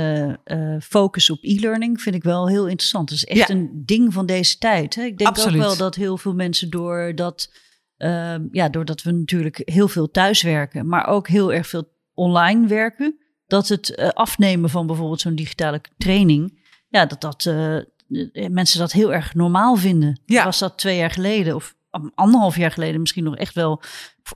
focus 0.84 1.30
op 1.30 1.38
e-learning 1.42 2.02
vind 2.02 2.16
ik 2.16 2.24
wel 2.24 2.48
heel 2.48 2.68
interessant. 2.68 3.10
Het 3.10 3.18
is 3.18 3.26
echt 3.26 3.48
Ja. 3.48 3.56
een 3.56 3.84
ding 3.86 4.14
van 4.14 4.26
deze 4.26 4.58
tijd. 4.58 4.96
Hè? 4.96 5.04
Ik 5.04 5.18
denk 5.18 5.30
Absoluut. 5.30 5.62
ook 5.62 5.68
wel 5.68 5.78
dat 5.78 5.96
heel 5.96 6.18
veel 6.18 6.34
mensen 6.34 6.70
door 6.70 7.12
dat, 7.16 7.52
eh, 7.98 8.36
ja, 8.52 8.70
doordat 8.70 9.02
we 9.02 9.12
natuurlijk 9.12 9.62
heel 9.66 9.88
veel 9.88 10.12
thuiswerken, 10.12 10.88
maar 10.88 11.08
ook 11.08 11.28
heel 11.28 11.54
erg 11.54 11.68
veel 11.68 11.92
online 12.14 12.68
werken, 12.68 13.18
dat 13.48 13.68
het 13.68 14.14
afnemen 14.14 14.70
van 14.70 14.88
bijvoorbeeld 14.88 15.22
zo'n 15.22 15.36
digitale 15.36 15.82
training, 15.98 16.62
ja, 16.88 17.06
dat 17.06 17.22
dat 17.22 17.44
mensen 18.50 18.80
dat 18.80 18.92
heel 18.92 19.14
erg 19.14 19.34
normaal 19.34 19.76
vinden. 19.76 20.22
Ja. 20.26 20.44
Was 20.44 20.60
dat 20.60 20.78
twee 20.78 20.98
jaar 20.98 21.12
geleden 21.12 21.56
of 21.56 21.76
anderhalf 22.16 22.58
jaar 22.58 22.72
geleden 22.72 23.00
misschien 23.00 23.24
nog 23.24 23.36
echt 23.36 23.54
wel, 23.54 23.82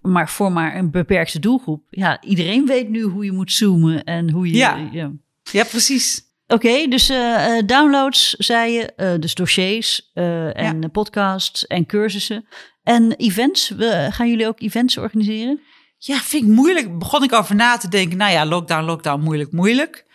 maar 0.02 0.30
voor 0.30 0.52
maar 0.52 0.76
een 0.76 0.92
beperkte 0.92 1.40
doelgroep. 1.40 1.84
Ja, 1.90 2.22
iedereen 2.22 2.66
weet 2.66 2.90
nu 2.90 3.02
hoe 3.02 3.26
je 3.26 3.32
moet 3.32 3.52
zoomen 3.52 4.04
en 4.04 4.30
hoe 4.30 4.48
je. 4.48 4.56
Ja. 4.56 4.90
ja. 4.92 5.12
Ja, 5.52 5.64
precies. 5.64 6.32
Oké, 6.48 6.88
dus 6.88 7.10
eh, 7.10 7.58
eh, 7.58 7.66
downloads, 7.66 8.30
zei 8.30 8.72
je, 8.72 8.94
eh, 8.96 9.14
dus 9.20 9.36
dossiers 9.36 10.12
en 10.14 10.92
podcasts 10.92 11.68
en 11.68 11.86
cursussen. 11.86 12.46
En 12.84 13.12
events, 13.12 13.70
we, 13.70 14.08
gaan 14.12 14.30
jullie 14.30 14.48
ook 14.48 14.62
events 14.62 14.98
organiseren? 14.98 15.62
Ja, 15.98 16.18
vind 16.18 16.44
ik 16.44 16.50
moeilijk. 16.50 17.00
Begon 17.00 17.24
ik 17.24 17.34
over 17.34 17.56
na 17.56 17.78
te 17.78 17.88
denken. 17.88 18.18
Nou 18.18 18.32
ja, 18.32 18.46
lockdown, 18.46 18.86
lockdown, 18.86 19.24
moeilijk, 19.24 19.52
moeilijk. 19.52 20.06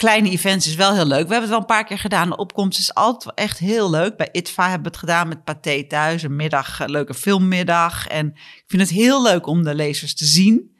Kleine 0.00 0.30
events 0.30 0.66
is 0.66 0.74
wel 0.74 0.94
heel 0.94 1.06
leuk. 1.06 1.26
We 1.26 1.32
hebben 1.32 1.40
het 1.40 1.48
wel 1.48 1.58
een 1.58 1.64
paar 1.64 1.84
keer 1.84 1.98
gedaan. 1.98 2.28
De 2.28 2.36
opkomst 2.36 2.78
is 2.78 2.94
altijd 2.94 3.34
echt 3.34 3.58
heel 3.58 3.90
leuk. 3.90 4.16
Bij 4.16 4.28
ITVA 4.32 4.62
hebben 4.62 4.82
we 4.82 4.88
het 4.88 4.96
gedaan 4.96 5.28
met 5.28 5.44
Pathé 5.44 5.84
thuis. 5.86 6.22
Een 6.22 6.36
middag, 6.36 6.80
een 6.80 6.90
leuke 6.90 7.14
filmmiddag. 7.14 8.06
En 8.06 8.26
ik 8.34 8.64
vind 8.66 8.82
het 8.82 8.90
heel 8.90 9.22
leuk 9.22 9.46
om 9.46 9.62
de 9.62 9.74
lezers 9.74 10.14
te 10.14 10.24
zien. 10.24 10.76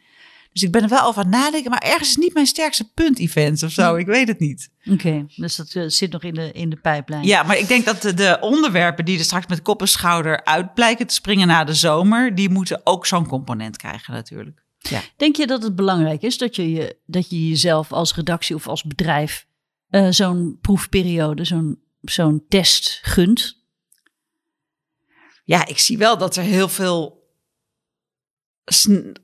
Dus 0.52 0.62
ik 0.62 0.70
ben 0.70 0.82
er 0.82 0.88
wel 0.88 1.02
over 1.02 1.22
aan 1.22 1.30
het 1.30 1.40
nadenken. 1.40 1.70
Maar 1.70 1.82
ergens 1.82 2.08
is 2.08 2.16
niet 2.16 2.34
mijn 2.34 2.46
sterkste 2.46 2.92
punt 2.94 3.18
events 3.18 3.62
of 3.62 3.70
zo. 3.70 3.96
Ik 3.96 4.06
weet 4.06 4.28
het 4.28 4.38
niet. 4.38 4.70
Oké, 4.90 5.26
dus 5.36 5.56
dat 5.56 5.74
eh, 5.74 5.82
zit 5.86 6.12
nog 6.12 6.22
in 6.22 6.34
de, 6.34 6.52
in 6.52 6.70
de 6.70 6.76
pijplijn. 6.76 7.24
Ja, 7.24 7.42
maar 7.42 7.58
ik 7.58 7.68
denk 7.68 7.84
dat 7.84 8.02
de, 8.02 8.14
de 8.14 8.38
onderwerpen 8.40 9.04
die 9.04 9.18
er 9.18 9.24
straks 9.24 9.46
met 9.46 9.62
kop 9.62 9.80
en 9.80 9.88
schouder 9.88 10.44
uit 10.44 10.74
blijken 10.74 11.06
te 11.06 11.14
springen 11.14 11.46
na 11.46 11.64
de 11.64 11.74
zomer. 11.74 12.34
Die 12.34 12.50
moeten 12.50 12.80
ook 12.84 13.06
zo'n 13.06 13.26
component 13.26 13.76
krijgen 13.76 14.14
natuurlijk. 14.14 14.62
Ja. 14.88 15.00
Denk 15.16 15.36
je 15.36 15.46
dat 15.46 15.62
het 15.62 15.74
belangrijk 15.76 16.22
is 16.22 16.38
dat 16.38 16.56
je, 16.56 16.70
je, 16.70 16.98
dat 17.06 17.30
je 17.30 17.48
jezelf 17.48 17.92
als 17.92 18.14
redactie 18.14 18.54
of 18.56 18.68
als 18.68 18.82
bedrijf 18.82 19.46
eh, 19.88 20.06
zo'n 20.10 20.58
proefperiode, 20.60 21.44
zo'n 21.44 21.82
zo'n 22.00 22.44
test 22.48 22.98
gunt? 23.02 23.58
ja, 25.50 25.66
ik 25.66 25.78
zie 25.78 25.98
wel 25.98 26.18
dat 26.18 26.36
er 26.36 26.42
heel 26.42 26.68
veel, 26.68 27.28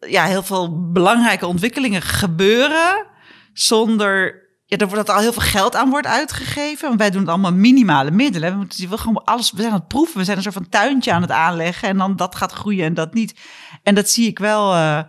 ja, 0.01 0.25
heel 0.25 0.43
veel 0.43 0.91
belangrijke 0.93 1.47
ontwikkelingen 1.47 2.03
gebeuren. 2.03 3.07
Zonder 3.53 4.45
ja, 4.65 4.77
er 4.77 4.89
wordt 4.89 5.07
dat 5.07 5.17
al 5.17 5.23
heel 5.23 5.33
veel 5.33 5.43
geld 5.43 5.75
aan 5.75 5.91
wordt 5.91 6.07
uitgegeven. 6.07 6.89
Want 6.89 7.01
wij 7.01 7.11
doen 7.11 7.21
het 7.21 7.29
allemaal 7.29 7.53
minimale 7.53 8.11
middelen. 8.11 8.51
We, 8.51 8.57
moeten, 8.57 8.89
we, 8.89 8.99
gewoon 8.99 9.25
alles, 9.25 9.51
we 9.51 9.61
zijn 9.61 9.73
aan 9.73 9.79
het 9.79 9.89
proeven. 9.89 10.19
We 10.19 10.25
zijn 10.25 10.37
een 10.37 10.43
soort 10.43 10.55
van 10.55 10.69
tuintje 10.69 11.13
aan 11.13 11.23
het 11.23 11.31
aanleggen. 11.31 11.89
En 11.89 11.97
dan 11.97 12.17
dat 12.17 12.35
gaat 12.35 12.53
groeien 12.53 12.85
en 12.85 12.95
dat 12.95 13.15
niet. 13.15 13.41
En 13.83 13.95
dat 13.95 14.11
zie 14.11 14.27
ik 14.27 14.39
wel. 14.39 14.75
eh, 14.75 15.03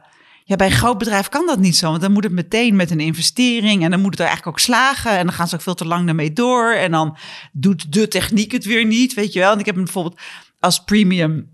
ja, 0.47 0.55
bij 0.55 0.67
een 0.67 0.73
groot 0.73 0.97
bedrijf 0.97 1.29
kan 1.29 1.45
dat 1.45 1.59
niet 1.59 1.75
zo. 1.75 1.89
Want 1.89 2.01
dan 2.01 2.11
moet 2.11 2.23
het 2.23 2.33
meteen 2.33 2.75
met 2.75 2.91
een 2.91 2.99
investering. 2.99 3.83
En 3.83 3.91
dan 3.91 3.99
moet 3.99 4.11
het 4.11 4.19
er 4.19 4.25
eigenlijk 4.25 4.57
ook 4.57 4.63
slagen. 4.63 5.11
En 5.11 5.25
dan 5.25 5.35
gaan 5.35 5.47
ze 5.47 5.55
ook 5.55 5.61
veel 5.61 5.73
te 5.73 5.85
lang 5.85 6.05
daarmee 6.05 6.33
door. 6.33 6.73
En 6.73 6.91
dan 6.91 7.17
doet 7.51 7.93
de 7.93 8.07
techniek 8.07 8.51
het 8.51 8.65
weer 8.65 8.85
niet. 8.85 9.13
Weet 9.13 9.33
je 9.33 9.39
wel. 9.39 9.51
En 9.51 9.59
ik 9.59 9.65
heb 9.65 9.75
hem 9.75 9.83
bijvoorbeeld 9.83 10.19
als 10.59 10.83
premium 10.83 11.49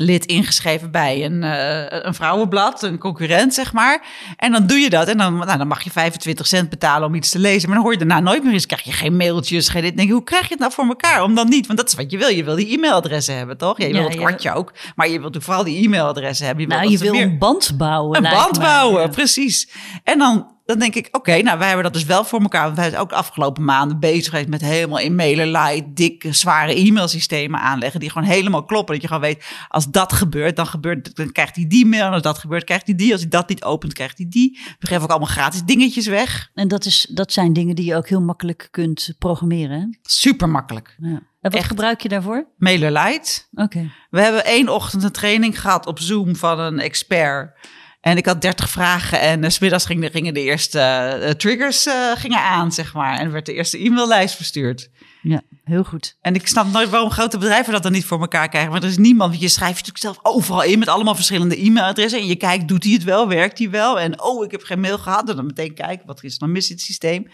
lid 0.00 0.24
ingeschreven 0.26 0.90
bij 0.90 1.24
een, 1.24 1.42
eh, 1.42 1.84
een 2.04 2.14
vrouwenblad, 2.14 2.82
een 2.82 2.98
concurrent, 2.98 3.54
zeg 3.54 3.72
maar. 3.72 4.02
En 4.36 4.52
dan 4.52 4.66
doe 4.66 4.78
je 4.78 4.90
dat. 4.90 5.08
En 5.08 5.18
dan, 5.18 5.36
nou, 5.36 5.58
dan 5.58 5.66
mag 5.68 5.82
je 5.82 5.90
25 5.90 6.46
cent 6.46 6.70
betalen 6.70 7.08
om 7.08 7.14
iets 7.14 7.30
te 7.30 7.38
lezen. 7.38 7.66
Maar 7.68 7.74
dan 7.76 7.84
hoor 7.86 7.92
je 7.92 7.98
daarna 8.06 8.20
nooit 8.20 8.44
meer 8.44 8.52
eens. 8.52 8.66
Krijg 8.66 8.82
je 8.82 8.92
geen 8.92 9.16
mailtjes, 9.16 9.68
geen 9.68 9.82
dit. 9.82 9.96
Denk 9.96 10.08
je, 10.08 10.14
hoe 10.14 10.24
krijg 10.24 10.42
je 10.42 10.48
het 10.50 10.58
nou 10.58 10.72
voor 10.72 10.86
elkaar? 10.86 11.22
Om 11.22 11.34
dan 11.34 11.48
niet. 11.48 11.66
Want 11.66 11.78
dat 11.78 11.88
is 11.88 11.94
wat 11.94 12.10
je 12.10 12.18
wil. 12.18 12.28
Je 12.28 12.44
wil 12.44 12.56
die 12.56 12.76
e-mailadressen 12.76 13.36
hebben, 13.36 13.56
toch? 13.56 13.78
Ja, 13.78 13.86
je 13.86 13.92
wil 13.92 14.00
Ja, 14.02 14.06
het 14.08 14.16
ja. 14.16 14.20
kwartje 14.26 14.52
ook. 14.54 14.72
Maar 14.96 15.08
je 15.08 15.20
wilt 15.20 15.36
vooral 15.40 15.64
die 15.64 15.84
e-mailadressen 15.84 16.46
hebben. 16.46 16.64
Je 16.64 16.70
wil 16.70 16.78
Nou, 16.78 16.90
je 16.90 16.98
wil 16.98 17.12
meer- 17.12 17.22
een 17.22 17.38
band 17.38 17.72
bouwen. 17.76 18.16
een 18.24 18.30
band 18.30 18.58
bouwen, 18.58 19.10
precies. 19.10 19.68
En 20.04 20.18
dan, 20.18 20.46
dan 20.70 20.78
denk 20.78 20.94
ik, 20.94 21.08
oké, 21.16 21.42
nou, 21.42 21.58
wij 21.58 21.66
hebben 21.66 21.84
dat 21.84 21.92
dus 21.92 22.04
wel 22.04 22.24
voor 22.24 22.40
elkaar. 22.40 22.64
Want 22.64 22.76
wij 22.76 22.88
zijn 22.88 23.00
ook 23.00 23.08
de 23.08 23.14
afgelopen 23.14 23.64
maanden 23.64 24.00
bezig 24.00 24.30
geweest 24.30 24.48
met 24.48 24.60
helemaal 24.60 24.98
in 24.98 25.14
MailerLite 25.14 25.92
dikke, 25.92 26.32
zware 26.32 26.74
e-mailsystemen 26.74 27.60
aanleggen. 27.60 28.00
Die 28.00 28.10
gewoon 28.10 28.28
helemaal 28.28 28.64
kloppen. 28.64 28.92
Dat 28.94 29.02
je 29.02 29.08
gewoon 29.08 29.22
weet, 29.22 29.44
als 29.68 29.90
dat 29.90 30.12
gebeurt, 30.12 30.56
dan 30.56 30.66
gebeurt, 30.66 31.16
dan 31.16 31.32
krijgt 31.32 31.56
hij 31.56 31.66
die 31.66 31.86
mail. 31.86 32.04
En 32.04 32.12
als 32.12 32.22
dat 32.22 32.38
gebeurt, 32.38 32.64
krijgt 32.64 32.86
hij 32.86 32.94
die. 32.94 33.12
Als 33.12 33.20
hij 33.20 33.30
dat 33.30 33.48
niet 33.48 33.64
opent, 33.64 33.92
krijgt 33.92 34.18
hij 34.18 34.26
die. 34.28 34.58
We 34.78 34.86
geven 34.86 35.02
ook 35.02 35.10
allemaal 35.10 35.28
gratis 35.28 35.62
dingetjes 35.62 36.06
weg. 36.06 36.50
En 36.54 36.68
dat, 36.68 36.84
is, 36.84 37.10
dat 37.14 37.32
zijn 37.32 37.52
dingen 37.52 37.74
die 37.74 37.84
je 37.84 37.96
ook 37.96 38.08
heel 38.08 38.22
makkelijk 38.22 38.68
kunt 38.70 39.14
programmeren. 39.18 39.80
Hè? 39.80 39.86
Super 40.02 40.48
makkelijk. 40.48 40.96
Ja. 40.98 41.08
En 41.40 41.50
wat 41.50 41.60
Echt. 41.60 41.68
gebruik 41.68 42.00
je 42.00 42.08
daarvoor? 42.08 42.48
MailerLite. 42.56 43.42
Oké. 43.54 43.90
We 44.10 44.20
hebben 44.20 44.44
één 44.44 44.68
ochtend 44.68 45.02
een 45.02 45.12
training 45.12 45.60
gehad 45.60 45.86
op 45.86 45.98
Zoom 45.98 46.36
van 46.36 46.58
een 46.58 46.78
expert. 46.78 47.68
En 48.00 48.16
ik 48.16 48.26
had 48.26 48.42
30 48.42 48.70
vragen 48.70 49.20
en 49.20 49.42
uh, 49.42 49.50
smiddags 49.50 49.84
gingen, 49.84 50.10
gingen 50.10 50.34
de 50.34 50.40
eerste 50.40 50.80
eh, 50.80 51.30
triggers 51.30 51.86
eh, 51.86 52.10
gingen 52.14 52.40
aan, 52.40 52.72
zeg 52.72 52.94
maar. 52.94 53.18
En 53.18 53.32
werd 53.32 53.46
de 53.46 53.54
eerste 53.54 53.84
e-maillijst 53.84 54.34
verstuurd. 54.34 54.90
Ja, 55.22 55.42
heel 55.64 55.84
goed. 55.84 56.16
En 56.20 56.34
ik 56.34 56.46
snap 56.46 56.66
nooit 56.72 56.90
waarom 56.90 57.10
grote 57.10 57.38
bedrijven 57.38 57.72
dat 57.72 57.82
dan 57.82 57.92
niet 57.92 58.04
voor 58.04 58.20
elkaar 58.20 58.48
krijgen. 58.48 58.70
Want 58.70 58.82
er 58.82 58.90
is 58.90 58.96
niemand, 58.96 59.30
want 59.30 59.42
je 59.42 59.48
schrijft 59.48 59.86
natuurlijk 59.86 60.04
zelf 60.04 60.18
overal 60.34 60.62
in 60.62 60.78
met 60.78 60.88
allemaal 60.88 61.14
verschillende 61.14 61.64
e-mailadressen. 61.64 62.20
En 62.20 62.26
je 62.26 62.36
kijkt, 62.36 62.68
doet 62.68 62.84
hij 62.84 62.92
het 62.92 63.04
wel, 63.04 63.28
werkt 63.28 63.58
hij 63.58 63.70
wel? 63.70 64.00
En 64.00 64.22
oh, 64.22 64.44
ik 64.44 64.50
heb 64.50 64.62
geen 64.62 64.80
mail 64.80 64.98
gehad. 64.98 65.28
En 65.28 65.36
dan 65.36 65.46
meteen 65.46 65.74
kijken, 65.74 66.06
wat 66.06 66.22
is 66.22 66.32
er 66.32 66.38
dan 66.38 66.52
mis 66.52 66.68
in 66.68 66.74
het 66.74 66.84
systeem? 66.84 67.26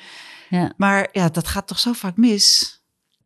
Ja. 0.51 0.73
Maar 0.77 1.09
ja, 1.13 1.29
dat 1.29 1.49
gaat 1.49 1.67
toch 1.67 1.79
zo 1.79 1.93
vaak 1.93 2.17
mis? 2.17 2.76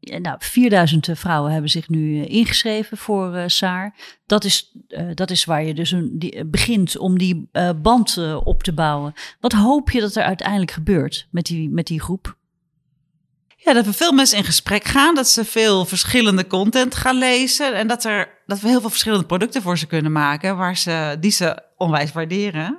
Nou, 0.00 0.36
4000 0.38 1.08
vrouwen 1.12 1.52
hebben 1.52 1.70
zich 1.70 1.88
nu 1.88 2.22
eh, 2.22 2.30
ingeschreven 2.30 2.96
voor 2.96 3.36
uh, 3.36 3.42
SAAR. 3.46 3.94
Dat 4.26 4.44
is, 4.44 4.76
dat 5.14 5.30
is 5.30 5.44
waar 5.44 5.64
je 5.64 5.74
dus 5.74 5.90
een, 5.90 6.18
die, 6.18 6.44
begint 6.44 6.98
om 6.98 7.18
die 7.18 7.48
band 7.82 8.18
op 8.44 8.62
te 8.62 8.72
bouwen. 8.72 9.12
Wat 9.40 9.52
hoop 9.52 9.90
je 9.90 10.00
dat 10.00 10.14
er 10.16 10.22
uiteindelijk 10.22 10.70
gebeurt 10.70 11.28
met 11.30 11.44
die, 11.44 11.70
met 11.70 11.86
die 11.86 12.00
groep? 12.00 12.38
Ja, 13.64 13.72
dat 13.72 13.84
we 13.84 13.92
veel 13.92 14.12
mensen 14.12 14.38
in 14.38 14.44
gesprek 14.44 14.84
gaan, 14.84 15.14
dat 15.14 15.28
ze 15.28 15.44
veel 15.44 15.84
verschillende 15.84 16.46
content 16.46 16.94
gaan 16.94 17.16
lezen 17.18 17.74
en 17.74 17.86
dat, 17.86 18.04
er, 18.04 18.28
dat 18.46 18.60
we 18.60 18.68
heel 18.68 18.80
veel 18.80 18.90
verschillende 18.90 19.26
producten 19.26 19.62
voor 19.62 19.78
ze 19.78 19.86
kunnen 19.86 20.12
maken 20.12 20.56
waar 20.56 20.76
ze, 20.76 21.16
die 21.20 21.30
ze 21.30 21.62
onwijs 21.76 22.12
waarderen. 22.12 22.78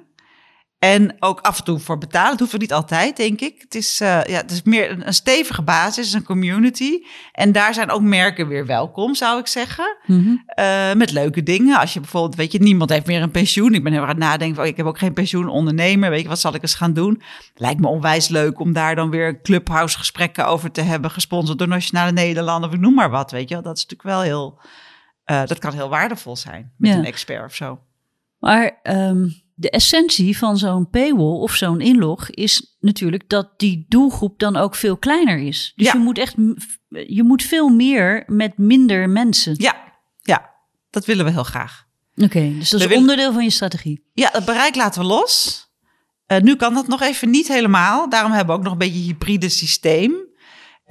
En 0.82 1.15
ook 1.20 1.39
af 1.39 1.58
en 1.58 1.63
toe 1.63 1.80
voor 1.80 1.98
betalen. 1.98 2.32
Het 2.32 2.39
hoeft 2.39 2.58
niet 2.58 2.74
altijd, 2.74 3.17
denk 3.17 3.41
ik. 3.41 3.62
Het 3.62 3.76
is, 3.76 4.02
uh, 4.02 4.24
ja, 4.24 4.38
het 4.38 4.52
is 4.52 4.62
meer 4.63 4.91
een, 4.91 5.08
een, 5.08 5.13
stevige 5.13 5.62
basis, 5.62 6.13
een 6.13 6.24
community. 6.24 7.04
En 7.32 7.52
daar 7.52 7.74
zijn 7.74 7.89
ook 7.91 8.02
merken 8.02 8.48
weer 8.48 8.65
welkom, 8.65 9.15
zou 9.15 9.39
ik 9.39 9.48
zeggen. 9.48 9.98
Mm 10.06 10.24
-hmm. 10.24 10.44
uh, 10.60 10.94
met 10.94 11.12
leuke 11.12 11.44
dingen. 11.44 11.80
Als 11.80 11.94
je 11.94 12.00
bijvoorbeeld, 12.00 12.36
weet 12.36 12.52
je, 12.52 12.60
niemand 12.60 12.89
heeft 12.89 13.06
meer 13.06 13.22
een 13.22 13.32
pensioen. 13.32 13.74
Ik 13.74 13.84
ben 13.84 13.91
heel 13.91 14.02
erg 14.02 14.10
aan 14.10 14.15
het 14.15 14.26
nadenken 14.26 14.56
van, 14.56 14.65
ik 14.65 14.78
heb 14.78 14.86
ook 14.86 14.98
geen 14.98 15.13
pensioen 15.13 15.48
ondernemer. 15.48 16.10
Weet 16.10 16.22
je, 16.22 16.28
wat 16.28 16.39
zal 16.39 16.56
ik 16.56 16.62
eens 16.62 16.76
gaan 16.76 16.94
doen? 16.94 17.22
Lijkt 17.56 17.80
me 17.80 17.88
onwijs 17.88 18.28
leuk 18.28 18.60
om 18.60 18.74
daar 18.74 18.96
dan 18.96 19.10
weer 19.10 19.41
clubhouse 19.41 19.98
gesprekken 19.98 20.48
over 20.48 20.72
te 20.72 20.82
hebben. 20.82 21.12
Gesponsord 21.12 21.58
door 21.58 21.67
Nationale 21.67 22.12
Nederlanden 22.12 22.70
of 22.70 22.76
ik 22.76 22.82
noem 22.82 22.94
maar 22.94 23.10
wat, 23.10 23.32
weet 23.32 23.50
je. 23.50 23.62
Dat 23.62 23.78
is 23.78 23.86
natuurlijk 23.86 24.10
wel 24.10 24.22
heel, 24.22 24.60
uh, 25.26 25.46
dat 25.46 25.60
kan 25.60 25.74
heel 25.74 25.89
waardevol 25.89 26.36
zijn 26.36 26.72
met 26.78 26.91
ja. 26.91 26.98
een 26.98 27.06
expert 27.06 27.46
of 27.46 27.56
zo. 27.56 27.80
Maar 28.39 28.80
um, 28.84 29.41
de 29.62 29.69
essentie 29.69 30.38
van 30.38 30.58
zo'n 30.58 30.89
paywall 30.89 31.39
of 31.39 31.54
zo'n 31.56 31.82
inlog 31.82 32.30
is 32.30 32.76
natuurlijk 32.80 33.30
dat 33.30 33.50
die 33.60 33.86
doelgroep 33.88 34.39
dan 34.39 34.56
ook 34.56 34.76
veel 34.76 34.97
kleiner 34.97 35.38
is. 35.39 35.74
Dus 35.76 35.86
Ja. 35.88 35.93
je 35.93 36.00
moet 36.00 36.17
echt, 36.17 36.36
je 37.08 37.24
moet 37.24 37.43
veel 37.43 37.69
meer 37.69 38.24
met 38.28 38.58
minder 38.58 39.10
mensen. 39.10 39.54
Ja, 39.58 39.76
ja, 40.21 40.50
dat 40.89 41.06
willen 41.06 41.26
we 41.26 41.32
heel 41.32 41.43
graag. 41.43 41.86
Oké, 42.15 42.54
dus 42.58 42.69
dat 42.69 42.80
is 42.80 42.86
willen- 42.86 43.02
onderdeel 43.02 43.34
van 43.34 43.43
je 43.43 43.50
strategie. 43.50 44.04
Ja, 44.13 44.30
het 44.32 44.45
bereik 44.45 44.76
laten 44.76 45.02
we 45.02 45.08
los. 45.08 45.65
Eh, 46.26 46.39
nu 46.39 46.56
kan 46.56 46.74
dat 46.74 46.88
nog 46.88 47.02
even 47.02 47.30
niet 47.30 47.47
helemaal. 47.47 48.10
Daarom 48.10 48.32
hebben 48.32 48.54
we 48.54 48.60
ook 48.60 48.63
nog 48.63 48.74
een 48.74 48.80
beetje 48.80 49.00
een 49.00 49.06
hybride 49.06 49.50
systeem. 49.50 50.13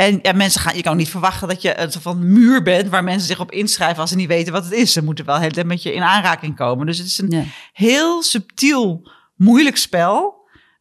En 0.01 0.19
ja, 0.23 0.33
mensen 0.33 0.61
gaan, 0.61 0.77
je 0.77 0.83
kan 0.83 0.97
niet 0.97 1.09
verwachten 1.09 1.49
dat 1.49 1.63
je 1.63 1.79
een 1.79 1.91
soort 1.93 2.03
van 2.05 2.33
muur 2.33 2.63
bent 2.63 2.89
waar 2.89 3.05
mensen 3.05 3.27
zich 3.27 3.41
op 3.41 3.53
inschrijven 3.53 4.01
als 4.01 4.11
ze 4.11 4.17
niet 4.17 4.29
weten 4.29 4.53
wat 4.53 4.65
het 4.65 4.73
is. 4.73 4.93
Ze 4.93 5.03
moeten 5.05 5.25
wel 5.25 5.39
heel 5.39 5.51
tijd 5.51 5.67
met 5.67 5.83
je 5.83 5.93
in 5.95 6.03
aanraking 6.03 6.57
komen. 6.57 6.87
Dus 6.87 6.99
het 6.99 7.07
is 7.07 7.19
een 7.19 7.31
Ja. 7.31 7.43
heel 7.73 8.23
subtiel, 8.23 9.11
moeilijk 9.37 9.77
spel. 9.77 10.39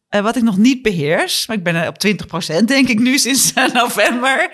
eh, 0.08 0.20
wat 0.20 0.36
ik 0.36 0.42
nog 0.42 0.56
niet 0.56 0.82
beheers. 0.82 1.46
Maar 1.46 1.56
ik 1.56 1.62
ben 1.64 1.74
er 1.74 1.88
op 1.88 1.98
20% 1.98 2.64
denk 2.68 2.88
ik 2.88 2.98
nu 2.98 3.18
sinds 3.18 3.52
november. 3.72 4.50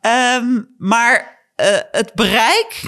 Ehm, 0.00 0.60
maar 0.78 1.40
eh, 1.54 1.66
het 1.90 2.12
bereik 2.14 2.82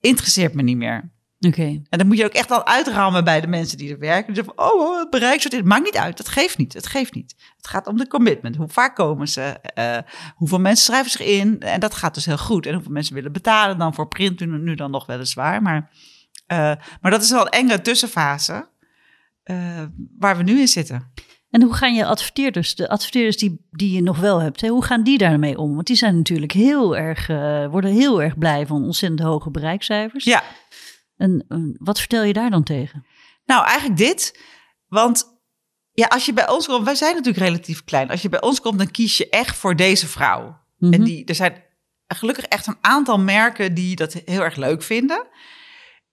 interesseert 0.00 0.54
me 0.54 0.62
niet 0.62 0.76
meer. 0.76 1.10
Oké, 1.46 1.62
En 1.62 1.98
dan 1.98 2.06
moet 2.06 2.16
je 2.16 2.24
ook 2.24 2.32
echt 2.32 2.50
al 2.50 2.66
uitrammen 2.66 3.24
bij 3.24 3.40
de 3.40 3.46
mensen 3.46 3.78
die 3.78 3.92
er 3.92 3.98
werken. 3.98 4.44
Van, 4.44 4.52
oh, 4.56 4.80
oh, 4.80 4.98
het 4.98 5.10
bereik 5.10 5.40
zo 5.40 5.48
dit. 5.48 5.64
Maakt 5.64 5.84
niet 5.84 5.96
uit. 5.96 6.18
Het 6.18 6.28
geeft 6.28 6.58
niet. 6.58 6.72
Het 6.72 6.86
geeft 6.86 7.14
niet. 7.14 7.34
Het 7.56 7.68
gaat 7.68 7.86
om 7.86 7.96
de 7.96 8.06
commitment. 8.06 8.56
Hoe 8.56 8.68
vaak 8.68 8.96
komen 8.96 9.28
ze? 9.28 9.40
eh, 9.74 9.98
hoeveel 10.34 10.58
mensen 10.58 10.84
schrijven 10.84 11.10
zich 11.10 11.20
in? 11.20 11.60
En 11.60 11.80
dat 11.80 11.94
gaat 11.94 12.14
dus 12.14 12.26
heel 12.26 12.38
goed. 12.38 12.66
En 12.66 12.74
hoeveel 12.74 12.92
mensen 12.92 13.14
willen 13.14 13.32
betalen 13.32 13.78
dan 13.78 13.94
voor 13.94 14.08
print 14.08 14.40
nu, 14.40 14.46
nu 14.46 14.74
dan 14.74 14.90
nog 14.90 15.06
weliswaar. 15.06 15.62
Maar, 15.62 15.90
eh, 16.46 16.72
maar 17.00 17.10
dat 17.10 17.22
is 17.22 17.30
wel 17.30 17.46
een 17.46 17.50
enge 17.50 17.80
tussenfase 17.80 18.68
eh, 19.42 19.82
waar 20.18 20.36
we 20.36 20.42
nu 20.42 20.60
in 20.60 20.68
zitten. 20.68 21.12
En 21.50 21.62
hoe 21.62 21.74
gaan 21.74 21.94
je 21.94 22.06
adverteerders, 22.06 22.74
de 22.74 22.88
adverteerders 22.88 23.36
die, 23.36 23.66
die 23.70 23.92
je 23.92 24.02
nog 24.02 24.18
wel 24.18 24.40
hebt, 24.40 24.60
hè, 24.60 24.68
hoe 24.68 24.84
gaan 24.84 25.02
die 25.02 25.18
daarmee 25.18 25.58
om? 25.58 25.74
Want 25.74 25.86
die 25.86 25.96
zijn 25.96 26.16
natuurlijk 26.16 26.52
heel 26.52 26.96
erg, 26.96 27.26
worden 27.70 27.90
heel 27.92 28.22
erg 28.22 28.38
blij 28.38 28.66
van 28.66 28.84
ontzettend 28.84 29.20
hoge 29.20 29.50
bereikcijfers. 29.50 30.24
Ja, 30.24 30.42
En 31.22 31.44
wat 31.78 31.98
vertel 31.98 32.22
je 32.22 32.32
daar 32.32 32.50
dan 32.50 32.62
tegen? 32.62 33.06
Nou, 33.44 33.64
eigenlijk 33.64 33.98
dit. 33.98 34.38
Want 34.88 35.40
ja, 35.92 36.06
als 36.06 36.26
je 36.26 36.32
bij 36.32 36.48
ons 36.48 36.66
komt, 36.66 36.84
wij 36.84 36.94
zijn 36.94 37.14
natuurlijk 37.14 37.44
relatief 37.44 37.84
klein. 37.84 38.10
Als 38.10 38.22
je 38.22 38.28
bij 38.28 38.40
ons 38.40 38.60
komt, 38.60 38.78
dan 38.78 38.90
kies 38.90 39.16
je 39.16 39.28
echt 39.28 39.56
voor 39.56 39.76
deze 39.76 40.08
vrouw. 40.08 40.60
Mhm. 40.78 40.92
En 40.92 41.04
die, 41.04 41.24
er 41.24 41.34
zijn 41.34 41.62
gelukkig 42.06 42.44
echt 42.44 42.66
een 42.66 42.78
aantal 42.80 43.18
merken 43.18 43.74
die 43.74 43.96
dat 43.96 44.12
heel 44.12 44.40
erg 44.42 44.56
leuk 44.56 44.82
vinden. 44.82 45.26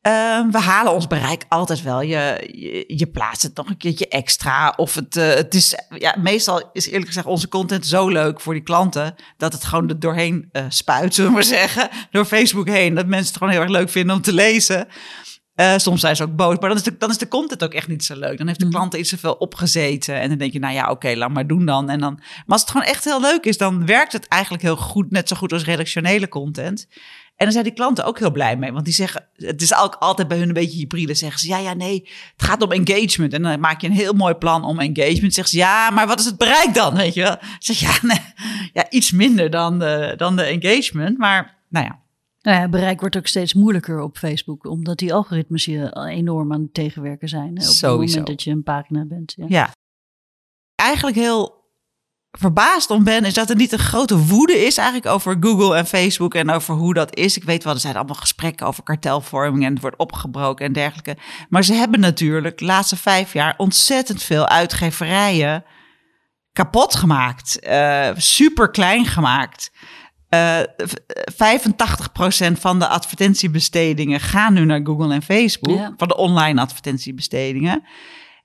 Ehm, 0.01 0.51
we 0.51 0.57
halen 0.57 0.93
ons 0.93 1.07
bereik 1.07 1.45
altijd 1.49 1.81
wel. 1.81 2.01
Je, 2.01 2.49
je, 2.51 2.83
je 2.97 3.07
plaatst 3.07 3.43
het 3.43 3.55
nog 3.55 3.69
een 3.69 3.77
keertje 3.77 4.07
extra. 4.07 4.73
Of 4.75 4.95
het, 4.95 5.17
eh, 5.17 5.33
het 5.33 5.55
is, 5.55 5.75
ja, 5.97 6.15
meestal 6.19 6.69
is 6.73 6.87
eerlijk 6.87 7.07
gezegd 7.07 7.25
onze 7.25 7.47
content 7.47 7.85
zo 7.85 8.07
leuk 8.07 8.39
voor 8.39 8.53
die 8.53 8.63
klanten. 8.63 9.15
dat 9.37 9.53
het 9.53 9.63
gewoon 9.63 9.89
er 9.89 9.99
doorheen 9.99 10.49
eh, 10.51 10.65
spuit, 10.69 11.13
zullen 11.13 11.29
we 11.29 11.35
maar 11.35 11.45
zeggen. 11.59 11.89
Door 12.11 12.25
Facebook 12.25 12.67
heen. 12.67 12.95
Dat 12.95 13.05
mensen 13.05 13.27
het 13.27 13.37
gewoon 13.37 13.53
heel 13.53 13.61
erg 13.61 13.71
leuk 13.71 13.89
vinden 13.89 14.15
om 14.15 14.21
te 14.21 14.33
lezen. 14.33 14.87
Eh, 15.55 15.73
soms 15.77 16.01
zijn 16.01 16.15
ze 16.15 16.23
ook 16.23 16.35
boos, 16.35 16.59
maar 16.59 16.69
dan 16.69 16.77
is, 16.77 16.83
de, 16.83 16.97
dan 16.97 17.09
is 17.09 17.17
de 17.17 17.27
content 17.27 17.63
ook 17.63 17.73
echt 17.73 17.87
niet 17.87 18.03
zo 18.03 18.15
leuk. 18.15 18.37
Dan 18.37 18.47
heeft 18.47 18.59
de 18.59 18.67
klant 18.67 18.93
er 18.93 18.99
iets 18.99 19.09
te 19.09 19.17
veel 19.17 19.33
opgezeten. 19.33 20.19
En 20.19 20.29
dan 20.29 20.37
denk 20.37 20.53
je, 20.53 20.59
nou 20.59 20.73
ja, 20.73 20.89
oké, 20.89 21.13
laat 21.15 21.29
maar 21.29 21.47
doen 21.47 21.65
dan. 21.65 21.89
En 21.89 21.99
dan. 21.99 22.13
Maar 22.15 22.43
als 22.47 22.61
het 22.61 22.69
gewoon 22.69 22.85
echt 22.85 23.03
heel 23.03 23.21
leuk 23.21 23.45
is, 23.45 23.57
dan 23.57 23.85
werkt 23.85 24.13
het 24.13 24.27
eigenlijk 24.27 24.63
heel 24.63 24.75
goed. 24.77 25.11
Net 25.11 25.27
zo 25.27 25.35
goed 25.35 25.53
als 25.53 25.63
redactionele 25.63 26.27
content. 26.27 26.87
En 27.39 27.45
dan 27.45 27.51
zijn 27.51 27.63
die 27.63 27.73
klanten 27.73 28.05
ook 28.05 28.19
heel 28.19 28.31
blij 28.31 28.57
mee. 28.57 28.71
Want 28.71 28.85
die 28.85 28.93
zeggen, 28.93 29.27
het 29.35 29.61
is 29.61 29.75
ook 29.75 29.95
altijd 29.95 30.27
bij 30.27 30.37
hun 30.37 30.47
een 30.47 30.53
beetje 30.53 30.77
hybride. 30.77 31.13
Zeggen 31.13 31.39
ze, 31.39 31.47
ja, 31.47 31.57
ja, 31.57 31.73
nee, 31.73 32.01
het 32.35 32.43
gaat 32.43 32.61
om 32.61 32.71
engagement. 32.71 33.33
En 33.33 33.41
dan 33.41 33.59
maak 33.59 33.81
je 33.81 33.87
een 33.87 33.93
heel 33.93 34.13
mooi 34.13 34.33
plan 34.33 34.63
om 34.63 34.79
engagement. 34.79 35.33
Zeggen 35.33 35.53
ze, 35.53 35.57
ja, 35.57 35.89
maar 35.89 36.07
wat 36.07 36.19
is 36.19 36.25
het 36.25 36.37
bereik 36.37 36.73
dan? 36.73 36.95
Weet 36.95 37.13
je 37.13 37.21
wel? 37.21 37.35
Zeg 37.59 37.79
ja, 37.79 37.91
nee, 38.01 38.19
ja, 38.73 38.89
iets 38.89 39.11
minder 39.11 39.49
dan 39.49 39.79
de, 39.79 40.13
dan 40.17 40.35
de 40.35 40.43
engagement. 40.43 41.17
Maar 41.17 41.57
nou 41.69 41.85
ja, 41.85 41.99
Nou 42.41 42.57
ja, 42.61 42.69
bereik 42.69 42.99
wordt 42.99 43.17
ook 43.17 43.27
steeds 43.27 43.53
moeilijker 43.53 43.99
op 44.01 44.17
Facebook, 44.17 44.65
omdat 44.65 44.97
die 44.97 45.13
algoritmes 45.13 45.65
je 45.65 46.05
enorm 46.07 46.53
aan 46.53 46.61
het 46.61 46.73
tegenwerken 46.73 47.29
zijn. 47.29 47.45
hè, 47.47 47.49
Op 47.51 47.55
het 47.57 47.65
Sowieso. 47.65 48.11
moment 48.17 48.27
dat 48.27 48.43
je 48.43 48.51
een 48.51 48.63
pagina 48.63 49.05
bent. 49.05 49.33
Ja. 49.37 49.45
Ja. 49.47 49.69
Eigenlijk 50.75 51.17
heel 51.17 51.58
verbaasd 52.31 52.89
om 52.91 53.03
ben, 53.03 53.25
is 53.25 53.33
dat 53.33 53.49
er 53.49 53.55
niet 53.55 53.71
een 53.71 53.79
grote 53.79 54.17
woede 54.17 54.65
is 54.65 54.77
eigenlijk 54.77 55.07
over 55.13 55.37
Google 55.39 55.75
en 55.75 55.85
Facebook 55.85 56.33
en 56.33 56.49
over 56.49 56.75
hoe 56.75 56.93
dat 56.93 57.15
is. 57.15 57.37
Ik 57.37 57.43
weet 57.43 57.63
wel, 57.63 57.73
er 57.73 57.79
zijn 57.79 57.95
allemaal 57.95 58.15
gesprekken 58.15 58.67
over 58.67 58.83
kartelvorming 58.83 59.65
en 59.65 59.71
het 59.73 59.81
wordt 59.81 59.97
opgebroken 59.97 60.65
en 60.65 60.73
dergelijke. 60.73 61.17
Maar 61.49 61.63
ze 61.63 61.73
hebben 61.73 61.99
natuurlijk 61.99 62.57
de 62.57 62.65
laatste 62.65 62.97
vijf 62.97 63.33
jaar 63.33 63.53
ontzettend 63.57 64.23
veel 64.23 64.47
uitgeverijen 64.47 65.63
kapot 66.53 66.95
gemaakt. 66.95 67.59
eh, 67.59 68.09
super 68.15 68.69
klein 68.71 69.05
gemaakt. 69.05 69.71
Eh, 70.29 70.59
v- 70.77 70.93
85% 71.35 72.59
van 72.59 72.79
de 72.79 72.87
advertentiebestedingen 72.87 74.19
gaan 74.19 74.53
nu 74.53 74.65
naar 74.65 74.81
Google 74.83 75.13
en 75.13 75.21
Facebook. 75.21 75.77
Ja. 75.77 75.93
Van 75.97 76.07
de 76.07 76.17
online 76.17 76.61
advertentiebestedingen. 76.61 77.83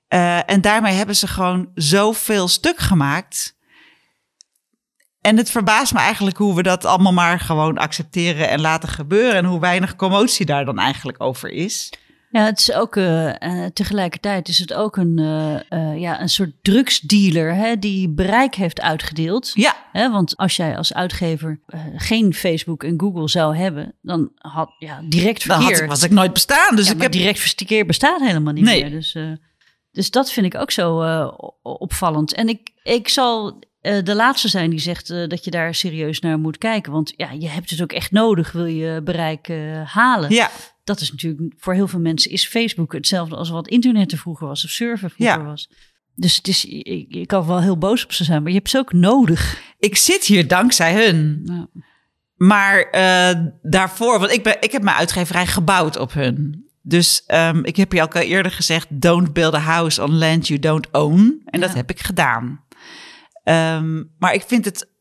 Eh, 0.07 0.49
en 0.49 0.61
daarmee 0.61 0.93
hebben 0.93 1.15
ze 1.15 1.27
gewoon 1.27 1.69
zoveel 1.73 2.47
stuk 2.47 2.79
gemaakt. 2.79 3.54
En 5.25 5.37
het 5.37 5.51
verbaast 5.51 5.93
me 5.93 5.99
eigenlijk 5.99 6.37
hoe 6.37 6.55
we 6.55 6.63
dat 6.63 6.85
allemaal 6.85 7.13
maar 7.13 7.39
gewoon 7.39 7.77
accepteren 7.77 8.49
en 8.49 8.61
laten 8.61 8.89
gebeuren. 8.89 9.35
En 9.35 9.45
hoe 9.45 9.59
weinig 9.59 9.95
commotie 9.95 10.45
daar 10.45 10.65
dan 10.65 10.79
eigenlijk 10.79 11.23
over 11.23 11.49
is. 11.49 11.89
Ja, 12.31 12.45
het 12.45 12.59
is 12.59 12.73
ook 12.73 12.95
eh, 12.95 13.65
tegelijkertijd 13.73 14.47
is 14.47 14.59
het 14.59 14.73
ook 14.73 14.97
een, 14.97 15.19
eh, 15.69 15.99
ja, 15.99 16.21
een 16.21 16.29
soort 16.29 16.51
drugsdealer 16.61 17.53
hè, 17.55 17.79
die 17.79 18.09
bereik 18.09 18.55
heeft 18.55 18.81
uitgedeeld. 18.81 19.51
Ja, 19.53 19.75
Hè, 19.91 20.11
want 20.11 20.37
als 20.37 20.55
jij 20.55 20.77
als 20.77 20.93
uitgever 20.93 21.59
geen 21.95 22.33
Facebook 22.33 22.83
en 22.83 22.99
Google 22.99 23.29
zou 23.29 23.55
hebben, 23.57 23.93
dan 24.01 24.31
had 24.37 24.75
ja, 24.79 25.01
direct 25.09 25.47
dan 25.47 25.61
verkeer. 25.61 25.79
had 25.79 25.89
was 25.89 26.03
ik 26.03 26.11
nooit 26.11 26.33
bestaan. 26.33 26.75
Dus 26.75 26.85
ja, 26.85 26.91
ik 26.91 26.97
maar 26.97 27.05
heb 27.05 27.15
direct 27.15 27.39
verkeer 27.39 27.85
bestaat 27.85 28.19
helemaal 28.21 28.53
niet 28.53 28.63
Nee. 28.63 28.81
meer. 28.81 28.91
Dus, 28.91 29.17
dus 29.91 30.11
dat 30.11 30.31
vind 30.31 30.45
ik 30.45 30.55
ook 30.61 30.71
zo 30.71 30.99
opvallend. 31.61 32.33
En 32.33 32.49
ik, 32.49 32.69
ik 32.83 33.07
zal 33.07 33.59
eh, 33.85 34.03
de 34.03 34.15
laatste 34.15 34.47
zijn 34.47 34.69
die 34.69 34.79
zegt 34.79 35.09
eh, 35.09 35.27
dat 35.27 35.43
je 35.43 35.51
daar 35.51 35.75
serieus 35.75 36.19
naar 36.19 36.39
moet 36.39 36.57
kijken. 36.57 36.91
Want 36.91 37.13
ja, 37.15 37.31
je 37.31 37.49
hebt 37.49 37.69
het 37.69 37.81
ook 37.81 37.91
echt 37.91 38.11
nodig, 38.11 38.51
wil 38.51 38.65
je 38.65 39.01
bereik 39.03 39.47
eh, 39.47 39.81
halen. 39.85 40.31
Ja, 40.31 40.51
Dat 40.83 41.01
is 41.01 41.11
natuurlijk 41.11 41.53
voor 41.57 41.73
heel 41.73 41.87
veel 41.87 41.99
mensen 41.99 42.31
is 42.31 42.47
Facebook 42.47 42.93
hetzelfde 42.93 43.35
als 43.35 43.49
wat 43.49 43.67
internet 43.67 44.11
er 44.11 44.17
vroeger 44.17 44.47
was 44.47 44.63
of 44.65 44.69
server 44.69 45.09
vroeger 45.09 45.37
Ja. 45.37 45.43
was. 45.43 45.69
Dus 46.15 46.35
het 46.35 46.47
is, 46.47 46.65
ik, 46.65 47.27
kan 47.27 47.47
wel 47.47 47.61
heel 47.61 47.77
boos 47.77 48.03
op 48.03 48.13
ze 48.13 48.23
zijn, 48.23 48.41
maar 48.41 48.51
je 48.51 48.57
hebt 48.57 48.69
ze 48.69 48.77
ook 48.77 48.93
nodig. 48.93 49.61
ik 49.79 49.95
zit 49.95 50.23
hier 50.25 50.47
dankzij 50.47 51.05
hun. 51.05 51.41
Ja. 51.43 51.67
Maar 52.35 52.87
daarvoor, 53.61 54.19
want 54.19 54.31
ik, 54.31 54.43
ben, 54.43 54.57
ik 54.59 54.71
heb 54.71 54.83
mijn 54.83 54.97
uitgeverij 54.97 55.47
gebouwd 55.47 55.97
op 55.97 56.13
hun. 56.13 56.65
Dus 56.81 57.23
ehm, 57.25 57.63
ik 57.63 57.75
heb 57.75 57.91
je 57.91 58.01
al 58.01 58.21
eerder 58.21 58.51
gezegd: 58.51 58.87
don't 58.89 59.33
build 59.33 59.53
a 59.53 59.59
house 59.59 60.03
on 60.03 60.17
land 60.17 60.47
you 60.47 60.59
don't 60.59 60.87
own. 60.91 61.41
En 61.45 61.59
dat 61.59 61.73
heb 61.73 61.89
ik 61.89 61.99
gedaan. 61.99 62.64
Ehm, 63.45 64.03
maar 64.17 64.33
ik 64.33 64.43
vind 64.47 64.65
het 64.65 64.93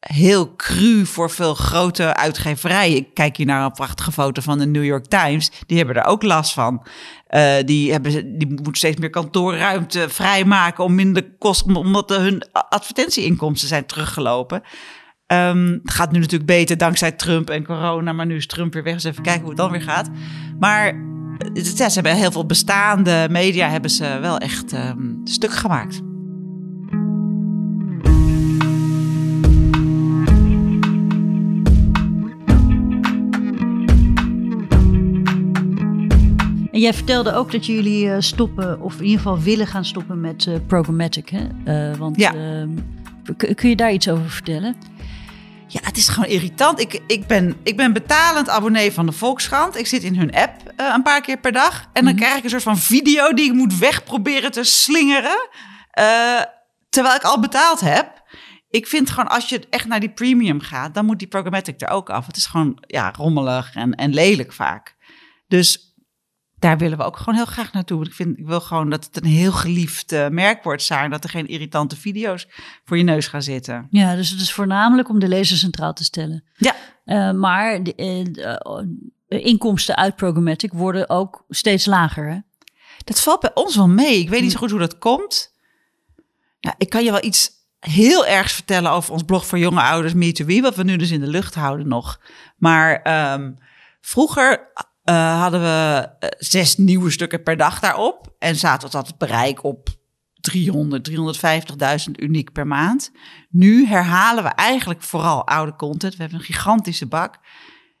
heel 0.00 0.56
cru 0.56 1.06
voor 1.06 1.30
veel 1.30 1.54
grote 1.54 2.16
uitgeverijen. 2.16 2.96
Ik 2.96 3.14
kijk 3.14 3.36
hier 3.36 3.46
naar 3.46 3.64
een 3.64 3.72
prachtige 3.72 4.12
foto 4.12 4.42
van 4.42 4.58
de 4.58 4.66
New 4.66 4.84
York 4.84 5.06
Times. 5.06 5.50
Die 5.66 5.76
hebben 5.76 5.96
er 5.96 6.04
ook 6.04 6.22
last 6.22 6.52
van. 6.52 6.86
Uh, 7.30 7.54
die, 7.64 7.92
hebben, 7.92 8.38
die 8.38 8.48
moeten 8.48 8.74
steeds 8.74 9.00
meer 9.00 9.10
kantoorruimte 9.10 10.08
vrijmaken 10.08 10.84
om 10.84 10.94
minder 10.94 11.32
kosten, 11.38 11.76
omdat 11.76 12.16
hun 12.16 12.42
advertentieinkomsten 12.52 13.68
zijn 13.68 13.86
teruggelopen. 13.86 14.62
Um, 15.26 15.80
het 15.82 15.94
gaat 15.94 16.12
nu 16.12 16.18
natuurlijk 16.18 16.50
beter 16.50 16.78
dankzij 16.78 17.12
Trump 17.12 17.50
en 17.50 17.64
corona, 17.64 18.12
maar 18.12 18.26
nu 18.26 18.36
is 18.36 18.46
Trump 18.46 18.72
weer 18.72 18.82
weg. 18.82 18.94
Dus 18.94 19.04
even 19.04 19.22
kijken 19.22 19.40
hoe 19.40 19.50
het 19.50 19.58
dan 19.58 19.70
weer 19.70 19.82
gaat. 19.82 20.10
Maar 20.58 20.94
ja, 21.52 21.88
ze 21.88 21.94
hebben 21.94 22.16
heel 22.16 22.32
veel 22.32 22.46
bestaande 22.46 23.26
media 23.30 23.68
hebben 23.68 23.90
ze 23.90 24.18
wel 24.20 24.38
echt 24.38 24.72
um, 24.72 25.20
stuk 25.24 25.52
gemaakt. 25.52 26.13
En 36.74 36.80
jij 36.80 36.94
vertelde 36.94 37.32
ook 37.32 37.52
dat 37.52 37.66
jullie 37.66 38.06
uh, 38.06 38.16
stoppen, 38.18 38.80
of 38.80 38.94
in 38.94 39.02
ieder 39.02 39.16
geval 39.16 39.40
willen 39.40 39.66
gaan 39.66 39.84
stoppen 39.84 40.20
met 40.20 40.46
uh, 40.46 40.56
programmatic. 40.66 41.28
Hè? 41.28 41.46
Uh, 41.90 41.96
want 41.96 42.16
ja. 42.16 42.34
Ehm, 42.34 42.70
kun 43.56 43.68
je 43.68 43.76
daar 43.76 43.92
iets 43.92 44.08
over 44.08 44.30
vertellen? 44.30 44.76
Ja, 45.66 45.80
het 45.82 45.96
is 45.96 46.08
gewoon 46.08 46.28
irritant. 46.28 46.80
Ik, 46.80 47.00
ik, 47.06 47.26
ben, 47.26 47.56
ik 47.62 47.76
ben 47.76 47.92
betalend 47.92 48.48
abonnee 48.48 48.92
van 48.92 49.06
de 49.06 49.12
Volkskrant. 49.12 49.78
Ik 49.78 49.86
zit 49.86 50.02
in 50.02 50.16
hun 50.16 50.34
app 50.34 50.72
een 50.76 51.02
paar 51.02 51.20
keer 51.20 51.38
per 51.38 51.52
dag. 51.52 51.88
En 51.92 52.04
dan 52.04 52.12
mm 52.12 52.20
krijg 52.20 52.36
ik 52.36 52.44
een 52.44 52.50
soort 52.50 52.62
van 52.62 52.78
video 52.78 53.32
die 53.32 53.44
ik 53.44 53.52
moet 53.52 53.78
wegproberen 53.78 54.50
te 54.50 54.64
slingeren. 54.64 55.48
Terwijl 56.88 57.14
ik 57.14 57.22
al 57.22 57.40
betaald 57.40 57.80
heb. 57.80 58.22
Ik 58.68 58.86
vind 58.86 59.10
gewoon, 59.10 59.28
als 59.28 59.48
je 59.48 59.66
echt 59.70 59.86
naar 59.86 60.00
die 60.00 60.12
premium 60.12 60.60
gaat, 60.60 60.94
dan 60.94 61.04
moet 61.04 61.18
die 61.18 61.28
programmatic 61.28 61.80
er 61.80 61.88
ook 61.88 62.10
af. 62.10 62.26
Het 62.26 62.36
is 62.36 62.46
gewoon 62.46 62.78
ja, 62.86 63.12
rommelig 63.16 63.74
en, 63.74 63.94
en 63.94 64.14
lelijk 64.14 64.52
vaak. 64.52 64.96
Dus 65.48 65.93
daar 66.64 66.78
willen 66.78 66.98
we 66.98 67.04
ook 67.04 67.16
gewoon 67.16 67.34
heel 67.34 67.44
graag 67.44 67.72
naartoe. 67.72 68.04
Ik, 68.04 68.12
vind, 68.12 68.38
ik 68.38 68.46
wil 68.46 68.60
gewoon 68.60 68.90
dat 68.90 69.04
het 69.04 69.16
een 69.16 69.30
heel 69.30 69.52
geliefd 69.52 70.12
uh, 70.12 70.28
merk 70.28 70.62
wordt, 70.62 70.82
Saar. 70.82 71.10
Dat 71.10 71.24
er 71.24 71.30
geen 71.30 71.46
irritante 71.46 71.96
video's 71.96 72.48
voor 72.84 72.96
je 72.96 73.02
neus 73.02 73.26
gaan 73.26 73.42
zitten. 73.42 73.86
Ja, 73.90 74.14
dus 74.14 74.30
het 74.30 74.40
is 74.40 74.52
voornamelijk 74.52 75.08
om 75.08 75.18
de 75.18 75.28
lezer 75.28 75.56
centraal 75.56 75.92
te 75.92 76.04
stellen. 76.04 76.44
Ja. 76.56 76.74
Uh, 77.04 77.32
maar 77.32 77.82
de, 77.82 77.94
de, 79.28 79.40
inkomsten 79.40 79.96
uit 79.96 80.16
programmatic 80.16 80.72
worden 80.72 81.08
ook 81.08 81.44
steeds 81.48 81.86
lager, 81.86 82.30
hè? 82.30 82.38
Dat 83.04 83.20
valt 83.20 83.40
bij 83.40 83.50
ons 83.54 83.76
wel 83.76 83.88
mee. 83.88 84.18
Ik 84.18 84.28
weet 84.28 84.42
niet 84.42 84.52
zo 84.52 84.58
goed 84.58 84.70
hoe 84.70 84.78
dat 84.78 84.98
komt. 84.98 85.52
Ja, 86.60 86.74
ik 86.78 86.88
kan 86.88 87.04
je 87.04 87.10
wel 87.10 87.24
iets 87.24 87.50
heel 87.78 88.26
ergs 88.26 88.52
vertellen 88.52 88.90
over 88.90 89.12
ons 89.12 89.22
blog 89.22 89.46
voor 89.46 89.58
jonge 89.58 89.82
ouders, 89.82 90.14
Me 90.14 90.32
to 90.32 90.44
We, 90.44 90.60
wat 90.60 90.76
we 90.76 90.82
nu 90.82 90.96
dus 90.96 91.10
in 91.10 91.20
de 91.20 91.26
lucht 91.26 91.54
houden 91.54 91.88
nog. 91.88 92.20
Maar 92.56 93.02
um, 93.32 93.58
vroeger 94.00 94.72
uh, 95.04 95.40
hadden 95.40 95.60
we 95.60 96.08
uh, 96.20 96.28
zes 96.38 96.76
nieuwe 96.76 97.10
stukken 97.10 97.42
per 97.42 97.56
dag 97.56 97.80
daarop. 97.80 98.34
En 98.38 98.56
zaten 98.56 98.90
dat 98.90 99.06
het 99.06 99.18
bereik 99.18 99.64
op 99.64 99.88
300, 100.40 101.10
350.000 101.10 102.10
uniek 102.16 102.52
per 102.52 102.66
maand. 102.66 103.10
Nu 103.50 103.86
herhalen 103.86 104.44
we 104.44 104.48
eigenlijk 104.48 105.02
vooral 105.02 105.46
oude 105.46 105.76
content. 105.76 106.16
We 106.16 106.22
hebben 106.22 106.38
een 106.38 106.44
gigantische 106.44 107.06
bak. 107.06 107.36
700.000. 107.36 107.40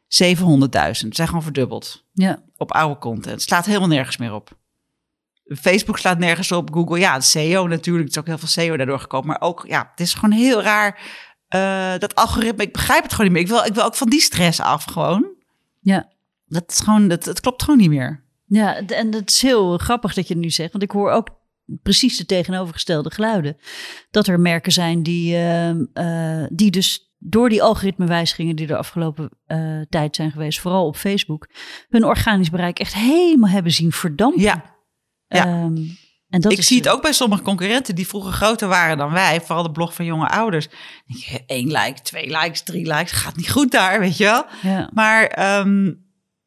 zijn 0.08 1.28
gewoon 1.28 1.42
verdubbeld. 1.42 2.04
Ja. 2.12 2.42
Op 2.56 2.72
oude 2.72 2.98
content. 2.98 3.34
Het 3.34 3.42
slaat 3.42 3.66
helemaal 3.66 3.88
nergens 3.88 4.16
meer 4.16 4.32
op. 4.32 4.50
Facebook 5.60 5.98
slaat 5.98 6.18
nergens 6.18 6.52
op. 6.52 6.72
Google, 6.72 6.98
ja, 6.98 7.20
SEO 7.20 7.66
natuurlijk. 7.66 8.04
Het 8.04 8.16
is 8.16 8.20
ook 8.20 8.26
heel 8.26 8.38
veel 8.38 8.48
SEO 8.48 8.76
daardoor 8.76 9.00
gekomen. 9.00 9.28
Maar 9.28 9.40
ook, 9.40 9.64
ja, 9.68 9.88
het 9.90 10.00
is 10.00 10.14
gewoon 10.14 10.36
heel 10.36 10.62
raar. 10.62 11.00
Uh, 11.54 11.98
dat 11.98 12.14
algoritme, 12.14 12.62
ik 12.62 12.72
begrijp 12.72 13.02
het 13.02 13.12
gewoon 13.12 13.32
niet 13.32 13.34
meer. 13.34 13.42
Ik 13.42 13.48
wil, 13.48 13.64
ik 13.64 13.74
wil 13.74 13.84
ook 13.84 13.94
van 13.94 14.08
die 14.08 14.20
stress 14.20 14.60
af 14.60 14.84
gewoon. 14.84 15.26
Ja. 15.80 16.12
Dat, 16.54 16.70
is 16.70 16.80
gewoon, 16.80 17.08
dat, 17.08 17.24
dat 17.24 17.40
klopt 17.40 17.62
gewoon 17.62 17.80
niet 17.80 17.88
meer. 17.88 18.24
Ja, 18.46 18.86
en 18.86 19.14
het 19.14 19.30
is 19.30 19.42
heel 19.42 19.78
grappig 19.78 20.14
dat 20.14 20.28
je 20.28 20.34
het 20.34 20.42
nu 20.42 20.50
zegt. 20.50 20.72
Want 20.72 20.84
ik 20.84 20.90
hoor 20.90 21.10
ook 21.10 21.28
precies 21.82 22.16
de 22.16 22.26
tegenovergestelde 22.26 23.10
geluiden. 23.10 23.56
Dat 24.10 24.26
er 24.26 24.40
merken 24.40 24.72
zijn 24.72 25.02
die, 25.02 25.34
uh, 25.34 25.70
uh, 25.70 26.46
die 26.50 26.70
dus 26.70 27.14
door 27.18 27.48
die 27.48 27.62
algoritmewijzigingen 27.62 28.56
die 28.56 28.66
de 28.66 28.76
afgelopen 28.76 29.30
uh, 29.46 29.80
tijd 29.88 30.16
zijn 30.16 30.30
geweest, 30.30 30.60
vooral 30.60 30.86
op 30.86 30.96
Facebook, 30.96 31.48
hun 31.88 32.04
organisch 32.04 32.50
bereik 32.50 32.78
echt 32.78 32.94
helemaal 32.94 33.50
hebben 33.50 33.72
zien 33.72 33.92
verdampen. 33.92 34.42
Ja. 34.42 34.74
ja. 35.26 35.64
Um, 35.64 35.96
en 36.28 36.40
dat 36.40 36.52
ik 36.52 36.62
zie 36.62 36.76
het 36.76 36.88
ook 36.88 37.02
bij 37.02 37.12
sommige 37.12 37.42
concurrenten 37.42 37.94
die 37.94 38.06
vroeger 38.06 38.32
groter 38.32 38.68
waren 38.68 38.96
dan 38.96 39.12
wij, 39.12 39.40
vooral 39.40 39.62
de 39.62 39.70
blog 39.70 39.94
van 39.94 40.04
jonge 40.04 40.28
ouders. 40.28 40.68
Eén 41.46 41.66
like, 41.66 42.02
twee 42.02 42.26
likes, 42.26 42.62
drie 42.62 42.86
likes, 42.86 43.12
gaat 43.12 43.36
niet 43.36 43.50
goed 43.50 43.70
daar, 43.70 44.00
weet 44.00 44.16
je 44.16 44.24
wel. 44.24 44.44
Ja. 44.62 44.90
Maar 44.92 45.58
um, 45.60 46.03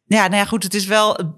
ja, 0.07 0.21
nou 0.21 0.35
ja, 0.35 0.45
goed, 0.45 0.63
het 0.63 0.73
is 0.73 0.85
wel. 0.85 1.35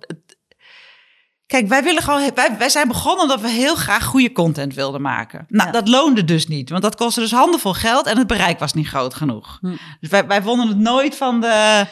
Kijk, 1.46 1.68
wij 1.68 1.84
willen 1.84 2.04
gewoon. 2.04 2.32
Wij, 2.36 2.58
wij 2.58 2.70
zijn 2.70 2.88
begonnen 2.88 3.22
omdat 3.22 3.42
we 3.42 3.50
heel 3.50 3.76
graag 3.76 4.04
goede 4.04 4.32
content 4.32 4.74
wilden 4.74 5.02
maken. 5.02 5.46
Nou, 5.48 5.72
dat 5.72 5.88
loonde 5.88 6.24
dus 6.24 6.48
niet, 6.48 6.70
want 6.70 6.82
dat 6.82 6.96
kostte 6.96 7.20
dus 7.20 7.32
handenvol 7.32 7.74
geld 7.74 8.06
en 8.06 8.18
het 8.18 8.28
bereik 8.28 8.60
was 8.60 8.74
niet 8.74 8.88
groot 8.88 9.14
genoeg. 9.14 9.58
Hm. 9.62 9.76
Dus 10.00 10.10
wij, 10.10 10.28
wij 10.28 10.42
vonden 10.42 10.68
het 10.68 10.78
nooit 10.78 11.16
van 11.16 11.42
de 11.42 11.86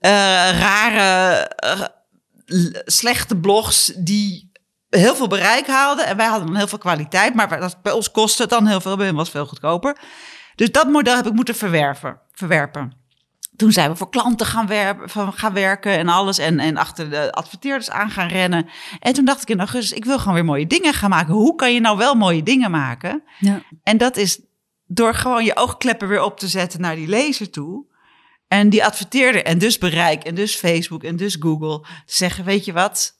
uh, 0.00 0.10
rare, 0.60 1.50
uh, 2.46 2.66
slechte 2.84 3.36
blogs 3.36 3.92
die 3.96 4.52
heel 4.88 5.14
veel 5.14 5.28
bereik 5.28 5.66
haalden. 5.66 6.06
En 6.06 6.16
wij 6.16 6.26
hadden 6.26 6.46
dan 6.46 6.56
heel 6.56 6.68
veel 6.68 6.78
kwaliteit, 6.78 7.34
maar 7.34 7.60
dat, 7.60 7.82
bij 7.82 7.92
ons 7.92 8.10
kostte 8.10 8.42
het 8.42 8.50
dan 8.50 8.66
heel 8.66 8.80
veel, 8.80 8.96
bij 8.96 9.06
hen 9.06 9.14
was 9.14 9.30
veel 9.30 9.46
goedkoper. 9.46 9.96
Dus 10.54 10.72
dat 10.72 10.88
model 10.88 11.16
heb 11.16 11.26
ik 11.26 11.32
moeten 11.32 11.54
verwerven, 11.54 12.20
verwerpen 12.32 13.03
toen 13.56 13.72
zijn 13.72 13.90
we 13.90 13.96
voor 13.96 14.10
klanten 14.10 14.46
gaan, 14.46 14.66
werpen, 14.66 15.32
gaan 15.32 15.52
werken 15.52 15.98
en 15.98 16.08
alles. 16.08 16.38
En, 16.38 16.58
en 16.58 16.76
achter 16.76 17.10
de 17.10 17.32
adverteerders 17.32 17.90
aan 17.90 18.10
gaan 18.10 18.28
rennen. 18.28 18.68
En 19.00 19.12
toen 19.12 19.24
dacht 19.24 19.42
ik 19.42 19.48
in 19.48 19.58
augustus, 19.58 19.96
ik 19.96 20.04
wil 20.04 20.18
gewoon 20.18 20.34
weer 20.34 20.44
mooie 20.44 20.66
dingen 20.66 20.94
gaan 20.94 21.10
maken. 21.10 21.34
Hoe 21.34 21.54
kan 21.54 21.74
je 21.74 21.80
nou 21.80 21.96
wel 21.96 22.14
mooie 22.14 22.42
dingen 22.42 22.70
maken? 22.70 23.22
Ja. 23.38 23.62
En 23.82 23.96
dat 23.96 24.16
is 24.16 24.40
door 24.86 25.14
gewoon 25.14 25.44
je 25.44 25.56
oogkleppen 25.56 26.08
weer 26.08 26.22
op 26.22 26.38
te 26.38 26.48
zetten 26.48 26.80
naar 26.80 26.96
die 26.96 27.08
lezer 27.08 27.50
toe. 27.50 27.84
En 28.48 28.68
die 28.68 28.84
adverteerder 28.84 29.44
en 29.44 29.58
dus 29.58 29.78
bereik 29.78 30.24
en 30.24 30.34
dus 30.34 30.56
Facebook 30.56 31.02
en 31.02 31.16
dus 31.16 31.36
Google. 31.40 31.80
Te 31.80 32.14
zeggen, 32.14 32.44
weet 32.44 32.64
je 32.64 32.72
wat? 32.72 33.18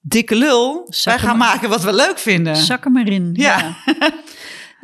Dikke 0.00 0.34
lul, 0.34 0.92
wij 1.04 1.18
gaan 1.18 1.36
maken 1.36 1.68
wat 1.68 1.82
we 1.82 1.92
leuk 1.92 2.18
vinden. 2.18 2.56
Zak 2.56 2.84
er 2.84 2.90
maar 2.90 3.08
in. 3.08 3.30
ja. 3.32 3.76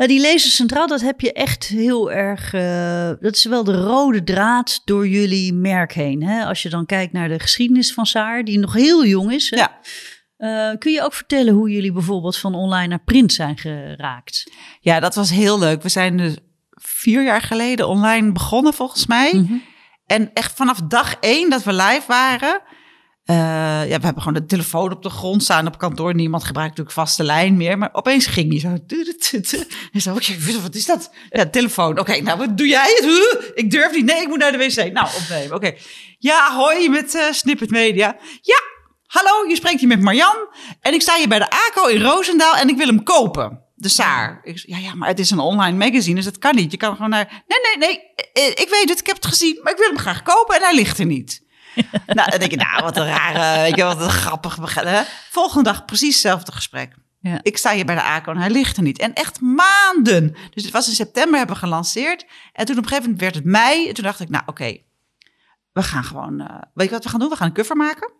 Uh, 0.01 0.07
die 0.07 0.21
lezer 0.21 0.51
centraal, 0.51 0.87
dat 0.87 1.01
heb 1.01 1.21
je 1.21 1.33
echt 1.33 1.65
heel 1.65 2.13
erg. 2.13 2.53
Uh, 2.53 3.11
dat 3.21 3.37
is 3.37 3.45
wel 3.45 3.65
de 3.65 3.81
rode 3.81 4.25
draad 4.25 4.83
door 4.85 5.09
jullie 5.09 5.53
merk 5.53 5.93
heen. 5.93 6.23
Hè? 6.23 6.45
Als 6.45 6.63
je 6.63 6.69
dan 6.69 6.87
kijkt 6.87 7.13
naar 7.13 7.29
de 7.29 7.39
geschiedenis 7.39 7.93
van 7.93 8.07
Saar, 8.07 8.45
die 8.45 8.59
nog 8.59 8.73
heel 8.73 9.05
jong 9.05 9.33
is. 9.33 9.49
Ja. 9.49 9.79
Uh, 10.39 10.79
kun 10.79 10.93
je 10.93 11.03
ook 11.03 11.15
vertellen 11.15 11.55
hoe 11.55 11.71
jullie 11.71 11.93
bijvoorbeeld 11.93 12.37
van 12.37 12.55
online 12.55 12.87
naar 12.87 13.05
print 13.05 13.33
zijn 13.33 13.59
geraakt? 13.59 14.53
Ja, 14.81 15.01
dat 15.01 15.15
was 15.15 15.31
heel 15.31 15.59
leuk. 15.59 15.83
We 15.83 15.89
zijn 15.89 16.17
dus 16.17 16.37
vier 16.71 17.25
jaar 17.25 17.43
geleden 17.43 17.89
online 17.89 18.33
begonnen, 18.33 18.75
volgens 18.75 19.07
mij. 19.07 19.33
Mm 19.35 19.47
-hmm. 19.47 19.63
En 20.07 20.31
echt 20.35 20.57
vanaf 20.57 20.81
dag 20.81 21.17
één 21.21 21.51
dat 21.51 21.63
we 21.63 21.73
live 21.73 22.05
waren 22.07 22.61
uh, 23.31 23.37
ja, 23.89 23.97
we 23.99 24.05
hebben 24.05 24.23
gewoon 24.23 24.41
de 24.41 24.47
telefoon 24.47 24.93
op 24.93 25.03
de 25.03 25.11
grond 25.11 25.43
staan 25.43 25.67
op 25.67 25.79
kantoor. 25.79 26.15
Niemand 26.15 26.45
gebruikt 26.45 26.71
natuurlijk 26.71 26.97
vaste 26.97 27.25
lijn 27.25 27.57
meer. 27.57 27.79
Maar 27.79 27.89
opeens 27.93 28.27
ging 28.27 28.51
hij 28.51 28.61
zo. 28.61 28.69
En 29.93 30.01
zo, 30.01 30.13
wat 30.63 30.75
is 30.75 30.87
dat? 30.87 31.11
Ja, 31.31 31.47
telefoon. 31.47 31.99
Oké, 31.99 32.21
nou, 32.21 32.39
wat 32.39 32.57
doe 32.57 32.67
jij 32.67 33.01
het? 33.01 33.53
Ik 33.65 33.71
durf 33.71 33.93
niet. 33.93 34.05
Nee, 34.05 34.21
ik 34.21 34.29
moet 34.29 34.39
naar 34.39 34.53
de 34.53 34.59
wc. 34.59 34.93
Nou, 34.93 35.09
opnemen. 35.21 35.57
Oké. 35.57 35.75
Ja, 36.19 36.55
hoi 36.55 36.89
met 36.89 37.15
uh, 37.15 37.23
Snippet 37.31 37.71
Media. 37.71 38.17
Ja, 38.41 38.61
hallo, 39.07 39.49
je 39.49 39.57
spreekt 39.57 39.81
hier 39.81 39.89
met 39.89 40.01
Marjan. 40.01 40.49
En 40.81 40.95
ik 40.95 41.03
sta 41.03 41.17
hier 41.17 41.29
bij 41.29 41.39
de 41.39 41.51
ACO 41.51 41.87
in 41.87 42.03
Roosendaal 42.03 42.57
en 42.57 42.69
ik 42.69 42.77
wil 42.77 42.87
hem 42.87 43.03
kopen. 43.03 43.65
De 43.75 43.89
Saar. 43.89 44.41
Ik, 44.43 44.63
ja, 44.67 44.79
ja, 44.79 44.95
maar 44.95 45.09
het 45.09 45.19
is 45.19 45.31
een 45.31 45.39
online 45.39 45.77
magazine, 45.77 46.15
dus 46.15 46.25
dat 46.25 46.39
kan 46.39 46.55
niet. 46.55 46.71
Je 46.71 46.77
kan 46.77 46.95
gewoon 46.95 47.11
naar... 47.11 47.45
Nee, 47.47 47.59
nee, 47.63 47.89
nee, 47.89 48.01
eh, 48.33 48.51
ik 48.51 48.69
weet 48.71 48.89
het, 48.89 49.01
ik 49.01 49.07
heb 49.07 49.17
het 49.17 49.27
gezien, 49.27 49.61
maar 49.63 49.73
ik 49.73 49.79
wil 49.79 49.89
hem 49.89 49.99
graag 49.99 50.23
kopen 50.23 50.57
en 50.57 50.63
hij 50.63 50.75
ligt 50.75 50.99
er 50.99 51.07
niet. 51.07 51.49
nou, 52.07 52.31
dan 52.31 52.39
denk 52.39 52.51
je, 52.51 52.57
nou, 52.57 52.83
wat 52.83 52.97
een 52.97 53.07
rare, 53.07 53.63
weet 53.63 53.77
je, 53.77 53.83
wat 53.83 54.01
een 54.01 54.11
grappig. 54.11 54.75
Hè? 54.75 55.03
Volgende 55.31 55.71
dag 55.71 55.85
precies 55.85 56.13
hetzelfde 56.13 56.53
gesprek. 56.53 56.95
Ja. 57.21 57.39
Ik 57.43 57.57
sta 57.57 57.73
hier 57.73 57.85
bij 57.85 57.95
de 57.95 58.03
ACO 58.03 58.33
en 58.33 58.39
hij 58.39 58.51
ligt 58.51 58.77
er 58.77 58.83
niet. 58.83 58.99
En 58.99 59.15
echt 59.15 59.41
maanden. 59.41 60.37
Dus 60.51 60.63
het 60.63 60.73
was 60.73 60.89
in 60.89 60.95
september 60.95 61.39
hebben 61.39 61.57
we 61.57 61.63
gelanceerd. 61.63 62.27
En 62.53 62.65
toen 62.67 62.77
op 62.77 62.83
een 62.83 62.89
gegeven 62.89 63.03
moment 63.03 63.21
werd 63.21 63.35
het 63.35 63.45
mei. 63.45 63.89
En 63.89 63.95
toen 63.95 64.05
dacht 64.05 64.21
ik, 64.21 64.29
nou 64.29 64.43
oké, 64.47 64.77
we 65.73 65.83
gaan 65.83 66.05
gewoon, 66.05 66.41
uh, 66.41 66.47
weet 66.75 66.87
je 66.87 66.95
wat 66.95 67.05
we 67.05 67.11
gaan 67.11 67.21
doen? 67.21 67.29
We 67.29 67.37
gaan 67.37 67.47
een 67.47 67.55
cover 67.55 67.77
maken. 67.77 68.13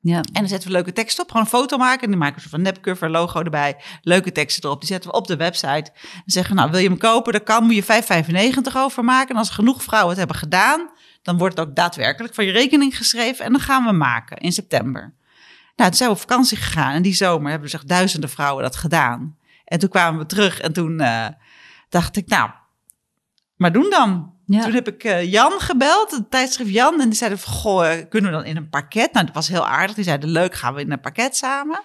Ja. 0.00 0.16
En 0.16 0.32
dan 0.32 0.48
zetten 0.48 0.68
we 0.68 0.74
leuke 0.74 0.92
tekst 0.92 1.20
op. 1.20 1.26
Gewoon 1.26 1.42
een 1.42 1.48
foto 1.48 1.76
maken. 1.76 2.02
En 2.02 2.10
dan 2.10 2.18
maken 2.18 2.42
we 2.42 2.56
een 2.56 2.62
nepcover, 2.62 3.10
logo 3.10 3.42
erbij. 3.42 3.76
Leuke 4.02 4.32
teksten 4.32 4.64
erop. 4.64 4.80
Die 4.80 4.88
zetten 4.88 5.10
we 5.10 5.16
op 5.16 5.26
de 5.26 5.36
website. 5.36 5.90
En 6.02 6.22
zeggen, 6.24 6.56
nou 6.56 6.70
wil 6.70 6.80
je 6.80 6.88
hem 6.88 6.98
kopen? 6.98 7.32
Dan 7.32 7.42
kan, 7.42 7.64
moet 7.64 7.74
je 7.74 8.02
5,95 8.62 8.76
over 8.76 9.04
maken. 9.04 9.28
En 9.28 9.36
als 9.36 9.50
genoeg 9.50 9.82
vrouwen 9.82 10.08
het 10.10 10.18
hebben 10.18 10.36
gedaan 10.36 10.90
dan 11.22 11.38
wordt 11.38 11.56
het 11.58 11.68
ook 11.68 11.74
daadwerkelijk 11.74 12.34
van 12.34 12.44
je 12.44 12.52
rekening 12.52 12.96
geschreven 12.96 13.44
en 13.44 13.52
dan 13.52 13.60
gaan 13.60 13.84
we 13.84 13.92
maken 13.92 14.36
in 14.36 14.52
september. 14.52 15.14
Nou, 15.76 15.88
toen 15.90 15.98
zijn 15.98 16.10
we 16.10 16.14
op 16.14 16.20
vakantie 16.20 16.56
gegaan 16.56 16.92
en 16.92 17.02
die 17.02 17.14
zomer 17.14 17.50
hebben 17.50 17.70
zich 17.70 17.84
duizenden 17.84 18.30
vrouwen 18.30 18.62
dat 18.62 18.76
gedaan. 18.76 19.36
En 19.64 19.78
toen 19.78 19.88
kwamen 19.88 20.20
we 20.20 20.26
terug 20.26 20.60
en 20.60 20.72
toen 20.72 21.00
uh, 21.00 21.26
dacht 21.88 22.16
ik, 22.16 22.28
nou, 22.28 22.50
maar 23.56 23.72
doen 23.72 23.90
dan. 23.90 24.32
Ja. 24.46 24.62
Toen 24.62 24.72
heb 24.72 24.88
ik 24.88 25.04
eh, 25.04 25.30
Jan 25.32 25.60
gebeld, 25.60 26.10
het 26.10 26.30
tijdschrift 26.30 26.70
Jan. 26.70 27.00
En 27.00 27.08
die 27.08 27.18
zeiden 27.18 27.38
van, 27.38 27.52
goh, 27.52 27.92
eh, 27.92 28.08
kunnen 28.08 28.30
we 28.30 28.36
dan 28.36 28.46
in 28.46 28.56
een 28.56 28.68
pakket? 28.68 29.12
Nou, 29.12 29.26
dat 29.26 29.34
was 29.34 29.48
heel 29.48 29.66
aardig. 29.66 29.94
Die 29.94 30.04
zeiden, 30.04 30.28
leuk, 30.30 30.54
gaan 30.54 30.74
we 30.74 30.80
in 30.80 30.92
een 30.92 31.00
pakket 31.00 31.36
samen. 31.36 31.82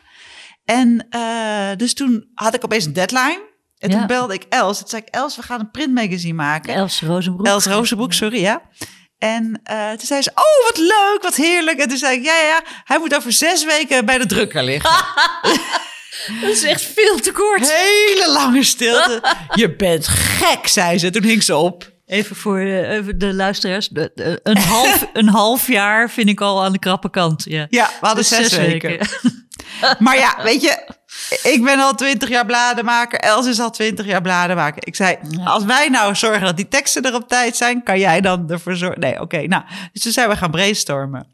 En 0.65 1.07
eh, 1.09 1.75
dus 1.77 1.93
toen 1.93 2.27
had 2.35 2.53
ik 2.53 2.63
opeens 2.63 2.85
een 2.85 2.93
deadline. 2.93 3.41
En 3.77 3.89
Ja. 3.89 3.97
toen 3.97 4.07
belde 4.07 4.33
ik 4.33 4.43
Els. 4.49 4.79
Toen 4.79 4.87
zei 4.87 5.01
ik, 5.05 5.07
Els, 5.13 5.35
we 5.35 5.41
gaan 5.41 5.59
een 5.59 5.71
printmagazine 5.71 6.33
maken. 6.33 6.73
Els 6.73 7.01
Rozenbroek. 7.01 7.47
Els 7.47 7.65
Rozenbroek, 7.65 8.13
sorry, 8.13 8.39
ja. 8.41 8.61
En 9.17 9.59
eh, 9.63 9.89
toen 9.89 10.07
zei 10.07 10.21
ze, 10.21 10.29
oh, 10.33 10.67
wat 10.69 10.77
leuk, 10.77 11.17
wat 11.21 11.35
heerlijk. 11.35 11.79
En 11.79 11.87
toen 11.89 11.97
zei 11.97 12.17
ik, 12.17 12.23
ja, 12.25 12.35
ja, 12.37 12.47
ja, 12.47 12.61
hij 12.83 12.99
moet 12.99 13.15
over 13.15 13.31
zes 13.31 13.65
weken 13.65 14.05
bij 14.05 14.17
de 14.17 14.25
drukker 14.25 14.63
liggen. 14.63 14.91
Dat 16.41 16.49
is 16.49 16.63
echt 16.63 16.81
veel 16.81 17.19
te 17.19 17.31
kort. 17.31 17.71
Hele 17.71 18.31
lange 18.31 18.63
stilte. 18.63 19.21
Je 19.53 19.75
bent 19.75 20.07
gek, 20.07 20.67
zei 20.67 20.97
ze. 20.97 21.09
Toen 21.09 21.23
hing 21.23 21.43
ze 21.43 21.55
op. 21.55 21.93
Even 22.05 22.35
voor 22.35 22.59
eh, 22.59 22.89
even 22.91 23.17
de 23.19 23.33
luisteraars. 23.33 23.87
De- 23.87 24.11
de- 24.15 24.39
Een 24.43 24.57
half, 24.57 25.05
een 25.13 25.27
half 25.29 25.67
jaar 25.67 26.09
vind 26.09 26.29
ik 26.29 26.41
al 26.41 26.63
aan 26.63 26.71
de 26.71 26.79
krappe 26.79 27.09
kant. 27.09 27.43
Ja, 27.47 27.67
Ja, 27.69 27.85
we 27.99 28.05
hadden 28.07 28.23
Dus 28.29 28.35
zes, 28.35 28.55
weken. 28.57 29.07
Maar 29.99 30.17
ja, 30.17 30.43
weet 30.43 30.61
je, 30.61 30.89
ik 31.29 31.61
ben 31.63 31.79
al 31.79 31.95
twintig 31.95 32.29
jaar 32.29 32.45
bladenmaker. 32.45 33.19
Els 33.19 33.47
is 33.47 33.59
al 33.59 33.71
twintig 33.71 34.05
jaar 34.05 34.21
bladenmaker. 34.21 34.87
Ik 34.87 34.95
zei, 34.95 35.17
als 35.43 35.63
wij 35.63 35.89
nou 35.89 36.15
zorgen 36.15 36.41
dat 36.41 36.57
die 36.57 36.67
teksten 36.67 37.03
er 37.03 37.15
op 37.15 37.27
tijd 37.27 37.55
zijn, 37.55 37.83
kan 37.83 37.99
jij 37.99 38.21
dan 38.21 38.49
ervoor 38.49 38.75
zorgen? 38.75 38.99
Nee, 38.99 39.21
oké. 39.21 39.41
nou, 39.41 39.63
dus 39.91 40.01
toen 40.01 40.11
zijn 40.11 40.29
we 40.29 40.35
gaan 40.35 40.51
brainstormen. 40.51 41.33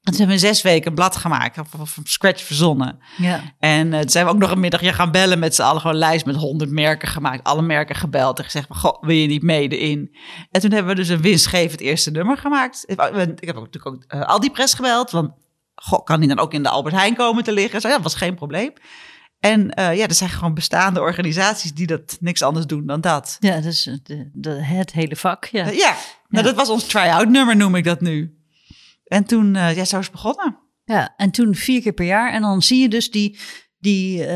En 0.00 0.12
toen 0.12 0.26
hebben 0.26 0.40
we 0.40 0.46
zes 0.46 0.62
weken 0.62 0.88
een 0.88 0.94
blad 0.94 1.16
gemaakt, 1.16 1.58
from 1.68 2.06
scratch 2.06 2.42
verzonnen. 2.42 2.98
ja. 3.16 3.40
En 3.58 3.92
eh, 3.92 4.00
toen 4.00 4.08
zijn 4.08 4.24
we 4.24 4.32
ook 4.32 4.38
nog 4.38 4.50
een 4.50 4.60
middagje 4.60 4.92
gaan 4.92 5.10
bellen 5.10 5.38
met 5.38 5.54
z'n 5.54 5.62
allen. 5.62 5.80
Gewoon 5.80 5.96
een 5.96 6.02
lijst 6.02 6.26
met 6.26 6.36
honderd 6.36 6.70
merken 6.70 7.08
gemaakt. 7.08 7.44
Alle 7.44 7.62
merken 7.62 7.94
gebeld 7.94 8.38
en 8.38 8.44
gezegd, 8.44 8.66
van, 8.66 8.76
goh, 8.76 9.02
wil 9.02 9.16
je 9.16 9.26
niet 9.26 9.42
mede 9.42 9.78
in? 9.78 10.16
En 10.50 10.60
toen 10.60 10.70
hebben 10.70 10.94
we 10.94 11.00
dus 11.00 11.08
een 11.08 11.20
winstgevend 11.20 11.80
eerste 11.80 12.10
nummer 12.10 12.36
gemaakt. 12.36 12.84
Ik 12.86 12.98
heb 12.98 13.56
ook 13.56 13.70
natuurlijk 13.70 13.86
ook 13.86 14.04
eh, 14.08 14.22
Aldi 14.22 14.50
Press 14.50 14.74
gebeld. 14.74 15.10
Want, 15.10 15.30
goh, 15.74 16.04
kan 16.04 16.20
die 16.20 16.28
dan 16.28 16.38
ook 16.38 16.52
in 16.52 16.62
de 16.62 16.68
Albert 16.68 16.94
Heijn 16.94 17.14
komen 17.14 17.44
te 17.44 17.52
liggen? 17.52 17.80
Zo, 17.80 17.88
ja, 17.88 17.94
dat 17.94 18.02
was 18.02 18.14
geen 18.14 18.34
probleem. 18.34 18.72
En 19.40 19.70
eh, 19.70 19.96
ja, 19.96 20.06
er 20.06 20.14
zijn 20.14 20.30
gewoon 20.30 20.54
bestaande 20.54 21.00
organisaties 21.00 21.74
die 21.74 21.86
dat 21.86 22.16
niks 22.20 22.42
anders 22.42 22.66
doen 22.66 22.86
dan 22.86 23.00
dat. 23.00 23.36
ja, 23.40 23.54
is 23.54 23.90
de, 24.02 24.30
de, 24.32 24.50
het 24.50 24.92
hele 24.92 25.16
vak. 25.16 25.44
Ja. 25.44 25.66
Eh, 25.66 25.76
ja, 25.78 25.96
nou, 26.28 26.44
dat 26.44 26.54
was 26.54 26.68
ons 26.68 26.86
try-out 26.86 27.28
nummer, 27.28 27.56
noem 27.56 27.74
ik 27.74 27.84
dat 27.84 28.00
nu. 28.00 28.38
En 29.04 29.24
toen, 29.24 29.56
eh, 29.56 29.76
ja, 29.76 29.84
zo 29.84 29.98
is 29.98 30.04
het 30.04 30.12
begonnen. 30.12 30.58
Ja, 30.84 31.14
en 31.16 31.30
toen 31.30 31.54
vier 31.54 31.82
keer 31.82 31.92
per 31.92 32.06
jaar. 32.06 32.32
En 32.32 32.42
dan 32.42 32.62
zie 32.62 32.80
je 32.80 32.88
dus 32.88 33.10
die, 33.10 33.38
die, 33.78 34.26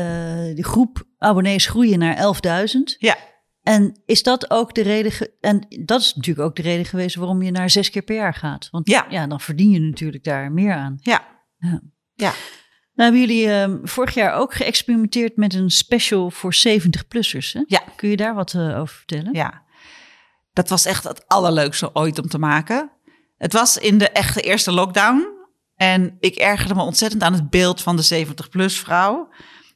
die 0.53 0.63
groep 0.63 1.07
abonnees 1.17 1.65
groeien 1.67 1.99
naar 1.99 2.15
11.000. 2.15 2.79
Ja. 2.97 3.17
En 3.61 4.01
is 4.05 4.23
dat 4.23 4.49
ook 4.51 4.73
de 4.73 4.81
reden? 4.81 5.11
en 5.41 5.67
dat 5.85 6.01
is 6.01 6.15
natuurlijk 6.15 6.47
ook 6.47 6.55
de 6.55 6.61
reden 6.61 6.85
geweest 6.85 7.15
waarom 7.15 7.41
je 7.41 7.51
naar 7.51 7.69
zes 7.69 7.89
keer 7.89 8.01
per 8.01 8.15
jaar 8.15 8.33
gaat. 8.33 8.67
Want 8.71 8.89
Ja. 8.89 9.05
ja, 9.09 9.27
dan 9.27 9.39
verdien 9.39 9.71
je 9.71 9.79
natuurlijk 9.79 10.23
daar 10.23 10.51
meer 10.51 10.73
aan. 10.73 10.97
Ja. 11.01 11.25
Ja. 11.57 11.81
Ja. 12.13 12.33
Nou 12.95 13.11
hebben 13.11 13.19
jullie 13.19 13.51
ehm, 13.51 13.77
vorig 13.83 14.13
jaar 14.13 14.33
ook 14.33 14.53
geëxperimenteerd 14.53 15.37
met 15.37 15.53
een 15.53 15.69
special 15.69 16.31
voor 16.31 16.55
70-plussers. 16.67 17.53
Hè? 17.53 17.63
Ja. 17.67 17.81
Kun 17.95 18.09
je 18.09 18.17
daar 18.17 18.35
wat 18.35 18.53
eh, 18.53 18.79
over 18.79 18.95
vertellen? 18.95 19.33
Ja, 19.33 19.63
dat 20.53 20.69
was 20.69 20.85
echt 20.85 21.03
het 21.03 21.27
allerleukste 21.27 21.95
ooit 21.95 22.19
om 22.19 22.27
te 22.27 22.37
maken. 22.37 22.91
Het 23.37 23.53
was 23.53 23.77
in 23.77 23.97
de 23.97 24.09
echte 24.09 24.41
eerste 24.41 24.71
lockdown. 24.71 25.33
En 25.75 26.17
ik 26.19 26.35
ergerde 26.35 26.75
me 26.75 26.81
ontzettend 26.81 27.23
aan 27.23 27.33
het 27.33 27.49
beeld 27.49 27.81
van 27.81 27.95
de 27.95 28.25
70-plus 28.25 28.79
vrouw. 28.79 29.29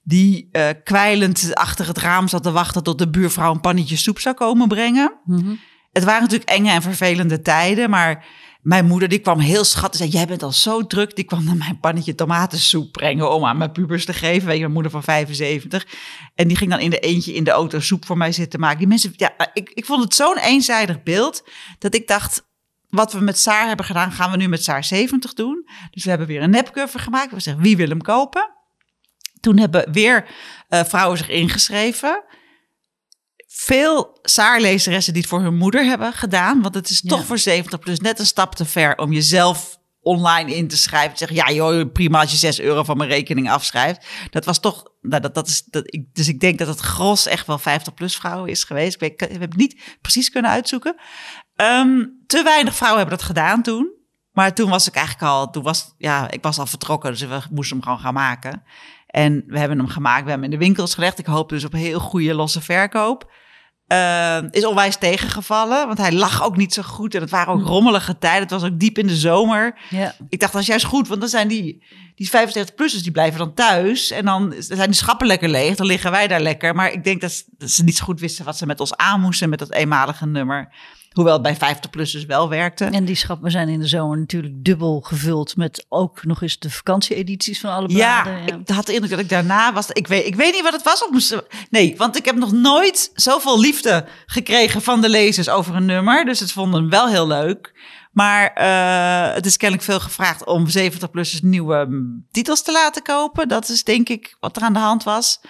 Die 0.03 0.49
eh, 0.51 0.69
kwijlend 0.83 1.55
achter 1.55 1.87
het 1.87 1.97
raam 1.97 2.27
zat 2.27 2.43
te 2.43 2.51
wachten 2.51 2.83
tot 2.83 2.97
de 2.97 3.09
buurvrouw 3.09 3.51
een 3.51 3.61
pannetje 3.61 3.97
soep 3.97 4.19
zou 4.19 4.35
komen 4.35 4.67
brengen. 4.67 5.19
Mhm. 5.25 5.53
Het 5.91 6.03
waren 6.03 6.21
natuurlijk 6.21 6.49
enge 6.49 6.71
en 6.71 6.81
vervelende 6.81 7.41
tijden, 7.41 7.89
maar 7.89 8.25
mijn 8.69 8.85
moeder 8.85 9.09
die 9.09 9.19
kwam 9.19 9.39
heel 9.39 9.63
schattig. 9.63 9.99
Zei, 9.99 10.09
jij 10.09 10.27
bent 10.27 10.43
al 10.43 10.51
zo 10.51 10.87
druk. 10.87 11.15
Die 11.15 11.25
kwam 11.25 11.45
dan 11.45 11.57
mijn 11.57 11.79
pannetje 11.79 12.15
tomatensoep 12.15 12.91
brengen 12.91 13.31
om 13.31 13.45
aan 13.45 13.57
mijn 13.57 13.71
pubers 13.71 14.05
te 14.05 14.13
geven. 14.13 14.47
Weet 14.47 14.55
je, 14.55 14.61
mijn 14.61 14.73
moeder 14.73 14.91
van 14.91 15.03
75. 15.03 15.87
En 16.35 16.47
die 16.47 16.57
ging 16.57 16.69
dan 16.69 16.79
in 16.79 16.89
de 16.89 16.99
eentje 16.99 17.33
in 17.33 17.43
de 17.43 17.51
auto 17.51 17.79
soep 17.79 18.05
voor 18.05 18.17
mij 18.17 18.31
zitten 18.31 18.59
maken. 18.59 18.77
Die 18.77 18.87
mensen, 18.87 19.13
ja, 19.15 19.33
ik, 19.53 19.69
ik 19.69 19.85
vond 19.85 20.03
het 20.03 20.13
zo'n 20.13 20.37
eenzijdig 20.37 21.03
beeld 21.03 21.43
dat 21.79 21.95
ik 21.95 22.07
dacht, 22.07 22.47
wat 22.89 23.13
we 23.13 23.19
met 23.19 23.39
Saar 23.39 23.67
hebben 23.67 23.85
gedaan, 23.85 24.11
gaan 24.11 24.31
we 24.31 24.37
nu 24.37 24.47
met 24.47 24.63
Saar 24.63 24.83
70 24.83 25.33
doen. 25.33 25.69
Dus 25.91 26.03
we 26.03 26.09
hebben 26.09 26.27
weer 26.27 26.41
een 26.41 26.49
nepcover 26.49 26.99
gemaakt. 26.99 27.31
We 27.31 27.39
zeggen, 27.39 27.63
wie 27.63 27.77
wil 27.77 27.89
hem 27.89 28.01
kopen? 28.01 28.49
Toen 29.39 29.57
hebben 29.57 29.91
weer 29.91 30.25
eh, 30.67 30.83
vrouwen 30.83 31.17
zich 31.17 31.29
ingeschreven 31.29 32.23
veel 33.51 34.19
Saarlezeressen 34.21 35.13
die 35.13 35.21
het 35.21 35.31
voor 35.31 35.41
hun 35.41 35.57
moeder 35.57 35.83
hebben 35.85 36.13
gedaan. 36.13 36.61
Want 36.61 36.75
het 36.75 36.89
is 36.89 36.99
Ja. 37.03 37.09
toch 37.09 37.25
voor 37.25 37.37
70 37.37 37.79
plus 37.79 37.99
net 37.99 38.19
een 38.19 38.25
stap 38.25 38.55
te 38.55 38.65
ver 38.65 38.97
om 38.97 39.11
jezelf 39.11 39.77
online 40.01 40.55
in 40.55 40.67
te 40.67 40.77
schrijven. 40.77 41.17
Zeggen, 41.17 41.37
ja 41.37 41.51
joh, 41.51 41.91
prima 41.91 42.19
als 42.19 42.31
je 42.31 42.37
6 42.37 42.59
euro 42.59 42.83
van 42.83 42.97
mijn 42.97 43.09
rekening 43.09 43.51
afschrijft. 43.51 44.05
Dat 44.29 44.45
was 44.45 44.59
toch, 44.59 44.83
nou, 45.01 45.21
dat, 45.21 45.33
dat 45.35 45.47
is, 45.47 45.63
dat, 45.63 45.83
ik, 45.85 46.05
dus 46.13 46.27
ik 46.27 46.39
denk 46.39 46.57
dat 46.59 46.67
het 46.67 46.79
gros 46.79 47.25
echt 47.25 47.47
wel 47.47 47.57
50 47.57 47.93
plus 47.93 48.15
vrouwen 48.15 48.49
is 48.49 48.63
geweest. 48.63 48.93
Ik, 48.93 48.99
weet, 48.99 49.11
ik 49.21 49.31
heb 49.31 49.41
het 49.41 49.55
niet 49.55 49.97
precies 50.01 50.29
kunnen 50.29 50.51
uitzoeken. 50.51 50.95
Ehm, 51.55 52.05
te 52.27 52.43
weinig 52.43 52.75
vrouwen 52.75 52.99
hebben 52.99 53.17
dat 53.17 53.27
gedaan 53.27 53.61
toen. 53.61 53.97
Maar 54.31 54.53
toen 54.53 54.69
was 54.69 54.87
ik 54.87 54.95
eigenlijk 54.95 55.25
al, 55.31 55.49
toen 55.49 55.63
was, 55.63 55.93
ja, 55.97 56.31
ik 56.31 56.41
was 56.43 56.59
al 56.59 56.65
vertrokken, 56.65 57.11
dus 57.11 57.21
we 57.21 57.41
moesten 57.51 57.75
hem 57.75 57.85
gewoon 57.85 57.99
gaan 57.99 58.13
maken. 58.13 58.63
En 59.09 59.43
we 59.47 59.59
hebben 59.59 59.77
hem 59.77 59.87
gemaakt, 59.87 60.23
we 60.23 60.29
hebben 60.29 60.49
hem 60.49 60.53
in 60.53 60.59
de 60.59 60.65
winkels 60.65 60.93
gelegd. 60.93 61.19
Ik 61.19 61.25
hoop 61.25 61.49
dus 61.49 61.65
op 61.65 61.71
heel 61.71 61.99
goede 61.99 62.33
losse 62.33 62.61
verkoop. 62.61 63.31
Eh, 63.87 64.37
is 64.51 64.65
onwijs 64.65 64.95
tegengevallen, 64.97 65.85
want 65.87 65.97
hij 65.97 66.11
lag 66.11 66.43
ook 66.43 66.57
niet 66.57 66.73
zo 66.73 66.81
goed. 66.81 67.15
En 67.15 67.21
het 67.21 67.29
waren 67.29 67.53
ook 67.53 67.63
rommelige 67.65 68.17
tijden. 68.17 68.41
Het 68.41 68.51
was 68.51 68.63
ook 68.63 68.79
diep 68.79 68.97
in 68.97 69.07
de 69.07 69.15
zomer. 69.15 69.79
Ja. 69.89 70.15
Ik 70.29 70.39
dacht, 70.39 70.53
dat 70.53 70.61
is 70.61 70.67
juist 70.67 70.85
goed, 70.85 71.07
want 71.07 71.19
dan 71.19 71.29
zijn 71.29 71.47
die, 71.47 71.83
die 72.15 72.29
75-plussers, 72.29 73.01
die 73.03 73.11
blijven 73.11 73.39
dan 73.39 73.53
thuis. 73.53 74.11
En 74.11 74.25
dan 74.25 74.53
zijn 74.57 74.89
die 74.89 74.93
schappen 74.99 75.27
lekker 75.27 75.49
leeg, 75.49 75.75
dan 75.75 75.85
liggen 75.85 76.11
wij 76.11 76.27
daar 76.27 76.41
lekker. 76.41 76.75
Maar 76.75 76.91
ik 76.91 77.03
denk 77.03 77.21
dat, 77.21 77.31
ze- 77.31 77.43
dat 77.57 77.69
ze 77.69 77.83
niet 77.83 77.97
zo 77.97 78.03
goed 78.05 78.19
wisten 78.19 78.45
wat 78.45 78.57
ze 78.57 78.65
met 78.65 78.79
ons 78.79 78.95
aan 78.95 79.21
moesten 79.21 79.49
met 79.49 79.59
dat 79.59 79.71
eenmalige 79.71 80.25
nummer. 80.25 80.73
Hoewel 81.09 81.33
het 81.43 81.59
bij 81.59 81.75
50-plussers 81.75 82.25
wel 82.27 82.49
werkte. 82.49 82.85
En 82.85 83.05
die 83.05 83.15
schappen 83.15 83.51
zijn 83.51 83.69
in 83.69 83.79
de 83.79 83.87
zomer 83.87 84.17
natuurlijk 84.17 84.53
dubbel 84.63 84.99
gevuld 84.99 85.55
met 85.55 85.85
ook 85.89 86.25
nog 86.25 86.41
eens 86.41 86.59
de 86.59 86.69
vakantieedities 86.69 87.59
van 87.59 87.71
alle 87.71 87.87
bladen. 87.87 88.33
Ja, 88.33 88.45
ik 88.45 88.69
had 88.69 88.85
de 88.85 88.93
indruk 88.93 89.11
dat 89.11 89.19
ik 89.19 89.29
daarna 89.29 89.73
was. 89.73 89.89
Ik 89.89 90.07
weet, 90.07 90.25
ik 90.25 90.35
weet 90.35 90.53
niet 90.53 90.63
wat 90.63 90.73
het 90.73 90.83
was. 90.83 91.03
Of 91.03 91.11
moest, 91.11 91.41
nee, 91.69 91.95
want 91.97 92.17
ik 92.17 92.25
heb 92.25 92.35
nog 92.35 92.51
nooit 92.51 93.11
zoveel 93.13 93.59
liefde 93.59 94.05
gekregen 94.25 94.81
van 94.81 95.01
de 95.01 95.09
lezers 95.09 95.49
over 95.49 95.75
een 95.75 95.85
nummer. 95.85 96.25
Dus 96.25 96.39
het 96.39 96.51
vonden 96.51 96.79
hem 96.81 96.89
wel 96.89 97.07
heel 97.07 97.27
leuk. 97.27 97.73
Maar 98.11 98.53
eh, 98.53 99.33
het 99.35 99.45
is 99.45 99.57
kennelijk 99.57 99.87
veel 99.87 99.99
gevraagd 99.99 100.45
om 100.45 100.65
70-plussers 100.77 101.41
nieuwe 101.41 101.85
mm, 101.89 102.25
titels 102.31 102.63
te 102.63 102.71
laten 102.71 103.03
kopen. 103.03 103.47
Dat 103.47 103.69
is 103.69 103.83
denk 103.83 104.09
ik 104.09 104.37
wat 104.39 104.55
er 104.55 104.61
aan 104.61 104.73
de 104.73 104.79
hand 104.79 105.03
was. 105.03 105.41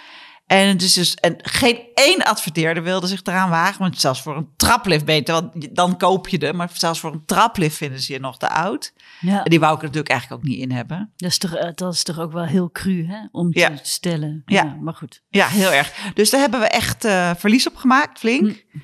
En, 0.49 0.67
het 0.67 0.81
is 0.81 0.93
dus, 0.93 1.13
en 1.15 1.35
geen 1.41 1.79
één 1.93 2.23
adverteerder 2.23 2.83
wilde 2.83 3.07
zich 3.07 3.19
eraan 3.23 3.49
wagen. 3.49 3.81
Want 3.81 3.99
zelfs 3.99 4.21
voor 4.21 4.37
een 4.37 4.49
traplift 4.55 5.05
beter, 5.05 5.33
want 5.33 5.75
dan 5.75 5.97
koop 5.97 6.27
je 6.27 6.37
de. 6.39 6.53
Maar 6.53 6.69
zelfs 6.73 6.99
voor 6.99 7.13
een 7.13 7.25
traplift 7.25 7.75
vinden 7.77 7.99
ze 7.99 8.13
je 8.13 8.19
nog 8.19 8.37
te 8.37 8.49
oud. 8.49 8.93
ja. 9.19 9.43
En 9.43 9.49
die 9.49 9.59
wou 9.59 9.71
ik 9.73 9.79
er 9.79 9.85
natuurlijk 9.85 10.11
eigenlijk 10.11 10.41
ook 10.41 10.47
niet 10.49 10.59
in 10.59 10.71
hebben. 10.71 11.11
Dat, 11.15 11.29
is 11.29 11.37
toch, 11.37 11.53
eh, 11.55 11.69
dat 11.75 11.93
is 11.93 12.03
toch 12.03 12.19
ook 12.19 12.31
wel 12.31 12.45
heel 12.45 12.71
cru 12.71 13.05
hè, 13.07 13.17
om 13.31 13.47
Ja. 13.51 13.69
te 13.69 13.79
stellen. 13.89 14.41
Ja. 14.45 14.63
Ja. 14.63 14.77
maar 14.81 14.93
goed. 14.93 15.21
Ja, 15.29 15.47
heel 15.47 15.71
erg. 15.71 15.93
Dus 16.13 16.29
daar 16.29 16.41
hebben 16.41 16.59
we 16.59 16.67
echt 16.67 17.05
eh, 17.05 17.31
verlies 17.37 17.67
op 17.67 17.75
gemaakt, 17.75 18.19
flink. 18.19 18.65
Hm. 18.71 18.77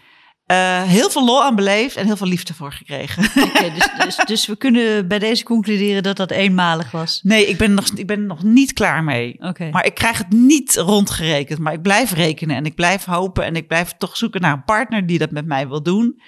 Eh, 0.46 0.84
heel 0.84 1.10
veel 1.10 1.26
lol 1.26 1.44
aan 1.44 1.56
beleefd 1.56 1.96
en 1.96 2.06
heel 2.06 2.18
veel 2.18 2.28
liefde 2.28 2.54
voor 2.54 2.72
gekregen. 2.72 3.24
Dus, 3.76 3.90
dus, 4.04 4.16
dus 4.32 4.46
we 4.46 4.56
kunnen 4.56 5.08
bij 5.08 5.20
deze 5.20 5.44
concluderen 5.44 6.04
dat 6.04 6.18
dat 6.18 6.32
eenmalig 6.32 6.92
was. 6.92 7.20
Nee, 7.24 7.48
ik 7.48 7.58
ben, 7.58 7.74
nog, 7.74 7.88
ik 7.96 8.08
ben 8.08 8.26
nog 8.26 8.44
niet 8.44 8.74
klaar 8.74 9.04
mee. 9.04 9.36
Oké. 9.40 9.70
Maar 9.70 9.86
ik 9.86 9.94
krijg 9.94 10.18
het 10.18 10.30
niet 10.30 10.76
rondgerekend. 10.76 11.60
Maar 11.60 11.74
ik 11.74 11.82
blijf 11.82 12.12
rekenen 12.12 12.56
en 12.56 12.66
ik 12.66 12.76
blijf 12.76 13.06
hopen. 13.06 13.44
En 13.46 13.56
ik 13.56 13.68
blijf 13.68 13.94
toch 13.98 14.18
zoeken 14.18 14.42
naar 14.42 14.54
een 14.54 14.64
partner 14.64 15.06
die 15.06 15.18
dat 15.18 15.32
met 15.32 15.46
mij 15.46 15.68
wil 15.68 15.84
doen. 15.84 16.22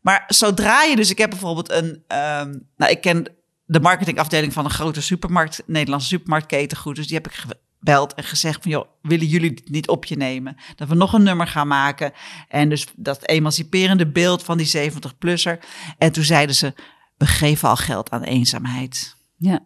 Maar 0.00 0.24
zodra 0.26 0.82
je 0.82 0.96
dus... 0.96 1.10
Ik 1.10 1.18
heb 1.18 1.30
bijvoorbeeld 1.30 1.70
een... 1.70 2.04
ehm, 2.06 2.54
nou, 2.76 2.90
ik 2.90 3.00
ken 3.00 3.26
de 3.64 3.80
marketingafdeling 3.80 4.52
van 4.52 4.64
een 4.64 4.70
grote 4.70 5.02
supermarkt... 5.02 5.62
Nederlandse 5.66 6.08
supermarktketen 6.08 6.76
goed. 6.76 6.96
Dus 6.96 7.06
die 7.06 7.16
heb 7.16 7.26
ik 7.26 7.44
gebeld 7.80 8.14
en 8.14 8.24
gezegd 8.24 8.62
van... 8.62 8.70
joh, 8.70 8.86
willen 9.02 9.26
jullie 9.26 9.54
dit 9.54 9.70
niet 9.70 9.88
op 9.88 10.04
je 10.04 10.16
nemen? 10.16 10.56
Dat 10.76 10.88
we 10.88 10.94
nog 10.94 11.12
een 11.12 11.22
nummer 11.22 11.46
gaan 11.46 11.68
maken. 11.68 12.12
En 12.48 12.68
dus 12.68 12.86
dat 12.96 13.26
emanciperende 13.26 14.06
beeld 14.06 14.42
van 14.42 14.58
die 14.58 14.90
70-plusser. 14.92 15.58
En 15.98 16.12
toen 16.12 16.24
zeiden 16.24 16.54
ze... 16.56 16.74
we 17.16 17.26
geven 17.26 17.68
al 17.68 17.76
geld 17.76 18.10
aan 18.10 18.22
eenzaamheid. 18.22 19.16
Ja. 19.36 19.60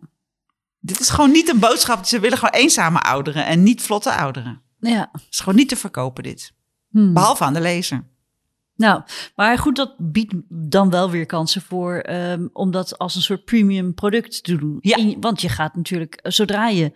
Dit 0.80 1.00
is 1.00 1.10
gewoon 1.10 1.30
niet 1.30 1.48
een 1.48 1.58
boodschap. 1.58 2.04
Ze 2.04 2.20
willen 2.20 2.38
gewoon 2.38 2.54
eenzame 2.54 3.00
ouderen 3.00 3.46
en 3.46 3.62
niet 3.62 3.82
vlotte 3.82 4.14
ouderen. 4.14 4.62
ja. 4.80 5.08
Het 5.12 5.26
is 5.30 5.38
gewoon 5.38 5.54
niet 5.54 5.68
te 5.68 5.76
verkopen 5.76 6.22
dit. 6.22 6.52
Hmm. 6.90 7.12
Behalve 7.12 7.44
aan 7.44 7.54
de 7.54 7.60
lezer. 7.60 8.04
Nou, 8.76 9.02
maar 9.36 9.58
goed, 9.58 9.76
dat 9.76 9.94
biedt 9.98 10.34
dan 10.48 10.90
wel 10.90 11.10
weer 11.10 11.26
kansen 11.26 11.62
voor 11.62 11.98
ehm, 11.98 12.46
om 12.52 12.70
dat 12.70 12.98
als 12.98 13.14
een 13.14 13.22
soort 13.22 13.44
premium 13.44 13.94
product 13.94 14.44
te 14.44 14.56
doen. 14.56 14.78
Ja. 14.80 14.96
In- 14.96 15.20
want 15.20 15.40
je 15.40 15.48
gaat 15.48 15.74
natuurlijk, 15.76 16.14
eh, 16.14 16.32
zodra 16.32 16.68
je 16.68 16.92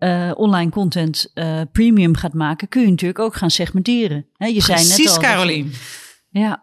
eh, 0.00 0.30
online 0.34 0.70
content 0.70 1.30
eh, 1.34 1.60
premium 1.72 2.14
gaat 2.16 2.34
maken, 2.34 2.68
kun 2.68 2.82
je 2.82 2.90
natuurlijk 2.90 3.18
ook 3.18 3.34
gaan 3.34 3.50
segmenteren. 3.50 4.26
Je 4.36 4.60
zei 4.60 4.78
net 4.78 4.86
Precies, 4.86 5.06
al. 5.08 5.14
dat 5.14 5.22
je- 5.24 5.28
Carolien. 5.30 5.72
Ja. 6.30 6.62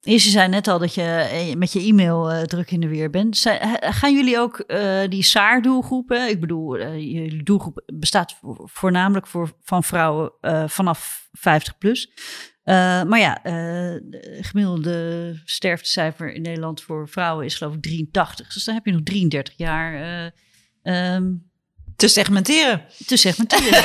Eerst, 0.00 0.24
je 0.24 0.30
zei 0.30 0.48
net 0.48 0.68
al 0.68 0.78
dat 0.78 0.94
je 0.94 1.02
eh, 1.02 1.54
met 1.56 1.72
je 1.72 1.80
e-mail 1.80 2.46
druk 2.46 2.70
in 2.70 2.80
de 2.80 2.88
weer 2.88 3.10
bent. 3.10 3.36
Zij- 3.36 3.78
gaan 3.80 4.14
jullie 4.14 4.38
ook 4.38 4.64
die 5.08 5.22
SAAR-doelgroepen? 5.22 6.28
Ik 6.28 6.40
bedoel, 6.40 6.78
jullie 6.96 7.42
doelgroep 7.42 7.82
bestaat 7.94 8.32
vo- 8.40 8.66
voornamelijk 8.72 9.26
voor, 9.26 9.52
van 9.62 9.82
vrouwen 9.84 10.32
vanaf 10.66 11.28
50 11.32 11.78
plus. 11.78 12.10
Maar 12.64 13.18
ja, 13.18 13.38
de 13.42 14.38
gemiddelde 14.40 15.40
sterftecijfer 15.44 16.32
in 16.32 16.42
Nederland 16.42 16.82
voor 16.82 17.08
vrouwen 17.08 17.44
is 17.44 17.54
geloof 17.54 17.74
ik 17.74 17.82
83. 17.82 18.52
Dus 18.52 18.64
dan 18.64 18.74
heb 18.74 18.86
je 18.86 18.92
nog 18.92 19.02
33 19.02 19.54
jaar 19.56 19.94
eh, 19.94 20.30
ehm, 21.14 21.24
Te 22.02 22.08
segmenteren. 22.08 22.82
te 23.06 23.16
segmenteren. 23.16 23.84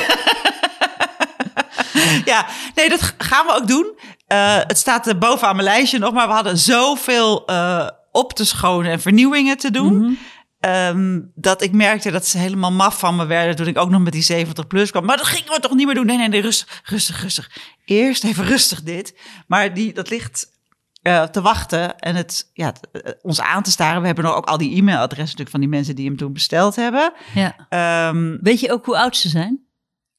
ja, 2.32 2.46
nee, 2.74 2.88
dat 2.88 3.14
gaan 3.18 3.46
we 3.46 3.52
ook 3.52 3.68
doen. 3.68 3.98
Eh, 4.26 4.56
het 4.56 4.78
staat 4.78 5.06
er 5.06 5.18
bovenaan 5.18 5.56
mijn 5.56 5.68
lijstje 5.68 5.98
nog, 5.98 6.12
maar 6.12 6.26
we 6.26 6.32
hadden 6.32 6.58
zoveel 6.58 7.46
eh, 7.46 7.88
op 8.12 8.32
te 8.32 8.44
schonen 8.44 8.90
en 8.90 9.00
vernieuwingen 9.00 9.56
te 9.56 9.70
doen. 9.70 9.98
Mhm. 9.98 10.12
Ehm, 10.60 11.20
dat 11.34 11.62
ik 11.62 11.72
merkte 11.72 12.10
dat 12.10 12.26
ze 12.26 12.38
helemaal 12.38 12.72
maf 12.72 12.98
van 12.98 13.16
me 13.16 13.26
werden 13.26 13.56
toen 13.56 13.66
ik 13.66 13.78
ook 13.78 13.90
nog 13.90 14.00
met 14.00 14.12
die 14.12 14.22
70 14.22 14.66
plus 14.66 14.90
kwam. 14.90 15.04
Maar 15.04 15.16
dat 15.16 15.26
gingen 15.26 15.52
we 15.52 15.60
toch 15.60 15.74
niet 15.74 15.86
meer 15.86 15.94
doen? 15.94 16.06
Nee, 16.06 16.16
nee, 16.16 16.28
nee, 16.28 16.40
rustig, 16.40 16.82
rustig, 16.84 17.22
rustig. 17.22 17.50
Eerst 17.84 18.24
even 18.24 18.44
rustig 18.44 18.82
dit. 18.82 19.18
Maar 19.46 19.74
die, 19.74 19.92
dat 19.92 20.10
ligt 20.10 20.57
eh, 21.02 21.22
te 21.22 21.40
wachten 21.40 21.98
en 21.98 22.16
het, 22.16 22.50
ja, 22.52 22.72
eh, 22.92 23.12
ons 23.22 23.40
aan 23.40 23.62
te 23.62 23.70
staren. 23.70 24.00
We 24.00 24.06
hebben 24.06 24.24
nog 24.24 24.34
ook 24.34 24.46
al 24.46 24.58
die 24.58 24.76
e-mailadressen 24.76 25.24
natuurlijk 25.24 25.50
van 25.50 25.60
die 25.60 25.68
mensen 25.68 25.94
die 25.96 26.06
hem 26.06 26.16
toen 26.16 26.32
besteld 26.32 26.76
hebben. 26.76 27.12
ja. 27.34 27.66
Ehm, 27.68 28.36
Weet 28.40 28.60
je 28.60 28.72
ook 28.72 28.86
hoe 28.86 28.98
oud 28.98 29.16
ze 29.16 29.28
zijn? 29.28 29.66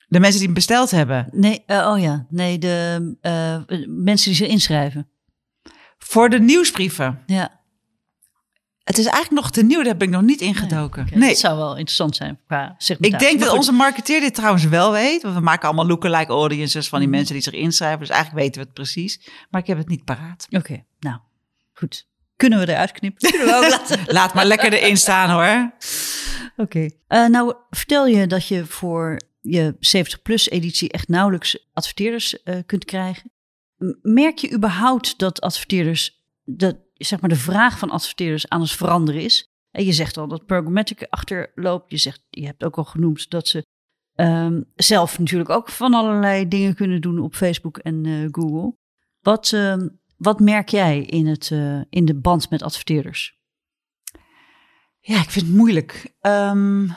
de 0.07 0.19
mensen 0.19 0.37
die 0.37 0.45
hem 0.45 0.55
besteld 0.55 0.91
hebben. 0.91 1.27
Nee, 1.31 1.63
eh, 1.65 1.87
oh 1.91 1.99
ja, 1.99 2.25
nee, 2.29 2.57
de 2.57 3.15
mensen 3.87 4.27
die 4.27 4.35
ze 4.35 4.47
inschrijven. 4.47 5.09
Voor 5.97 6.29
de 6.29 6.39
nieuwsbrieven. 6.39 7.23
Ja. 7.25 7.58
Het 8.89 8.97
is 8.97 9.05
eigenlijk 9.05 9.41
nog 9.41 9.51
te 9.51 9.63
nieuw, 9.63 9.77
daar 9.77 9.85
heb 9.85 10.01
ik 10.01 10.09
nog 10.09 10.21
niet 10.21 10.41
ingedoken. 10.41 11.07
Nee, 11.13 11.29
Dat 11.29 11.37
zou 11.37 11.57
wel 11.57 11.69
interessant 11.71 12.15
zijn 12.15 12.39
qua 12.47 12.65
ik 12.65 12.75
segmentatie. 12.77 13.27
denk 13.27 13.39
Maar 13.39 13.47
dat 13.49 13.57
onze 13.57 13.71
marketeer 13.71 14.19
dit 14.19 14.33
trouwens 14.35 14.65
wel 14.65 14.91
weet. 14.91 15.21
Want 15.21 15.35
we 15.35 15.41
maken 15.41 15.67
allemaal 15.67 15.85
lookalike 15.87 16.31
audiences 16.31 16.89
van 16.89 16.99
die 16.99 17.07
Mhm. 17.07 17.17
mensen 17.17 17.35
die 17.35 17.43
zich 17.43 17.53
inschrijven. 17.53 17.99
Dus 17.99 18.09
eigenlijk 18.09 18.41
weten 18.43 18.61
we 18.61 18.65
het 18.67 18.73
precies. 18.75 19.29
Maar 19.49 19.61
ik 19.61 19.67
heb 19.67 19.77
het 19.77 19.87
niet 19.87 20.03
paraat. 20.05 20.47
Oké, 20.49 20.83
nou, 20.99 21.17
goed. 21.73 22.07
Kunnen 22.35 22.59
we 22.59 22.67
eruit 22.71 22.91
knippen? 22.91 23.29
Kunnen 23.31 23.47
we 23.47 23.55
ook 23.55 23.69
laten. 23.77 23.99
Laat 24.07 24.33
maar 24.33 24.45
lekker 24.45 24.73
erin 24.73 24.97
staan 24.97 25.29
hoor. 25.29 25.71
Oké. 26.57 26.89
Eh, 27.07 27.25
nou, 27.27 27.53
vertel 27.69 28.07
je 28.07 28.27
dat 28.27 28.47
je 28.47 28.65
voor 28.65 29.19
je 29.41 29.75
70-plus 29.79 30.49
editie 30.49 30.89
echt 30.91 31.07
nauwelijks 31.07 31.67
adverteerders 31.73 32.43
eh, 32.43 32.55
kunt 32.65 32.85
krijgen. 32.85 33.31
Merk 34.01 34.37
je 34.37 34.51
überhaupt 34.53 35.17
dat 35.19 35.41
adverteerders, 35.41 36.21
dat, 36.45 36.75
zeg 37.07 37.19
maar 37.19 37.29
de 37.29 37.35
vraag 37.35 37.79
van 37.79 37.89
adverteerders 37.89 38.49
aan 38.49 38.61
het 38.61 38.71
veranderen 38.71 39.21
is? 39.21 39.47
En 39.71 39.85
je 39.85 39.93
zegt 39.93 40.17
al 40.17 40.27
dat 40.27 40.45
programmatic 40.45 41.07
achterloopt. 41.09 41.91
Je, 41.91 41.97
zegt, 41.97 42.21
je 42.29 42.45
hebt 42.45 42.63
ook 42.63 42.77
al 42.77 42.83
genoemd 42.83 43.29
dat 43.29 43.47
ze 43.47 43.65
ehm, 44.15 44.61
zelf 44.75 45.19
natuurlijk 45.19 45.49
ook 45.49 45.69
van 45.69 45.93
allerlei 45.93 46.47
dingen 46.47 46.75
kunnen 46.75 47.01
doen 47.01 47.19
op 47.19 47.35
Facebook 47.35 47.77
en 47.77 48.05
eh, 48.05 48.27
Google. 48.31 48.75
Wat, 49.19 49.53
ehm, 49.53 49.87
wat 50.17 50.39
merk 50.39 50.69
jij 50.69 50.99
in, 51.01 51.27
het, 51.27 51.51
eh, 51.51 51.81
in 51.89 52.05
de 52.05 52.15
band 52.15 52.49
met 52.49 52.61
adverteerders? 52.61 53.37
Ja, 54.99 55.21
ik 55.21 55.29
vind 55.29 55.45
het 55.45 55.55
moeilijk. 55.55 56.13
Ehm, 56.19 56.87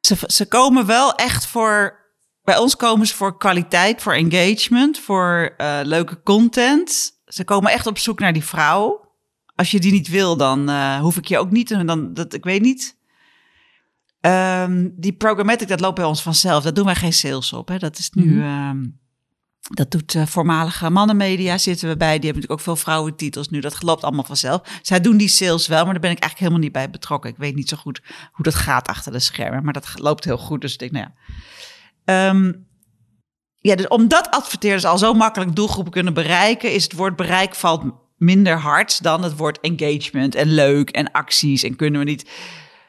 ze, 0.00 0.16
ze 0.26 0.46
komen 0.46 0.86
wel 0.86 1.14
echt 1.14 1.46
voor. 1.46 2.06
Bij 2.42 2.58
ons 2.58 2.76
komen 2.76 3.06
ze 3.06 3.14
voor 3.14 3.38
kwaliteit, 3.38 4.02
voor 4.02 4.12
engagement, 4.12 4.98
voor 4.98 5.54
eh, 5.56 5.80
leuke 5.82 6.22
content. 6.22 7.17
Ze 7.28 7.44
komen 7.44 7.72
echt 7.72 7.86
op 7.86 7.98
zoek 7.98 8.18
naar 8.18 8.32
die 8.32 8.44
vrouw. 8.44 9.06
Als 9.54 9.70
je 9.70 9.80
die 9.80 9.92
niet 9.92 10.08
wil, 10.08 10.36
dan 10.36 10.68
eh, 10.68 11.00
hoef 11.00 11.16
ik 11.16 11.24
je 11.24 11.38
ook 11.38 11.50
niet. 11.50 11.86
Dan, 11.86 12.14
dat, 12.14 12.34
ik 12.34 12.44
weet 12.44 12.62
niet. 12.62 12.96
Ehm, 14.20 14.88
die 14.92 15.12
programmatic, 15.12 15.68
dat 15.68 15.80
loopt 15.80 15.94
bij 15.94 16.04
ons 16.04 16.22
vanzelf. 16.22 16.62
Daar 16.62 16.74
doen 16.74 16.84
wij 16.84 16.94
geen 16.94 17.12
sales 17.12 17.52
op. 17.52 17.68
Hè. 17.68 17.78
Dat 17.78 17.98
is 17.98 18.10
nu. 18.10 18.24
Mhm. 18.24 18.42
ehm, 18.42 18.86
dat 19.68 19.90
doet 19.90 20.14
eh, 20.14 20.26
voormalige 20.26 20.90
mannenmedia, 20.90 21.58
zitten 21.58 21.88
we 21.88 21.96
bij. 21.96 22.18
Die 22.18 22.24
hebben 22.24 22.42
natuurlijk 22.42 22.60
ook 22.60 22.76
veel 22.76 22.76
vrouwentitels 22.76 23.48
nu. 23.48 23.60
Dat 23.60 23.82
loopt 23.82 24.02
allemaal 24.02 24.24
vanzelf. 24.24 24.60
Zij 24.82 25.00
doen 25.00 25.16
die 25.16 25.28
sales 25.28 25.66
wel, 25.66 25.84
maar 25.84 25.92
daar 25.92 26.02
ben 26.02 26.10
ik 26.10 26.18
eigenlijk 26.18 26.38
helemaal 26.38 26.60
niet 26.60 26.72
bij 26.72 26.90
betrokken. 26.90 27.30
Ik 27.30 27.36
weet 27.36 27.54
niet 27.54 27.68
zo 27.68 27.76
goed 27.76 28.00
hoe 28.32 28.44
dat 28.44 28.54
gaat 28.54 28.88
achter 28.88 29.12
de 29.12 29.18
schermen. 29.18 29.64
Maar 29.64 29.72
dat 29.72 29.98
loopt 29.98 30.24
heel 30.24 30.38
goed. 30.38 30.60
Dus 30.60 30.72
ik 30.72 30.78
denk, 30.78 30.92
nou 30.92 31.06
ja. 31.06 31.14
Ehm, 32.04 32.52
ja, 33.60 33.74
dus 33.74 33.88
omdat 33.88 34.30
adverteerders 34.30 34.84
al 34.84 34.98
zo 34.98 35.14
makkelijk 35.14 35.56
doelgroepen 35.56 35.92
kunnen 35.92 36.14
bereiken, 36.14 36.72
is 36.72 36.82
het 36.82 36.92
woord 36.92 37.16
bereik 37.16 37.54
valt 37.54 37.82
minder 38.16 38.58
hard 38.58 39.02
dan 39.02 39.22
het 39.22 39.36
woord 39.36 39.60
engagement 39.60 40.34
en 40.34 40.46
leuk 40.48 40.90
en 40.90 41.12
acties. 41.12 41.62
En 41.62 41.76
kunnen 41.76 42.00
we 42.00 42.06
niet 42.06 42.30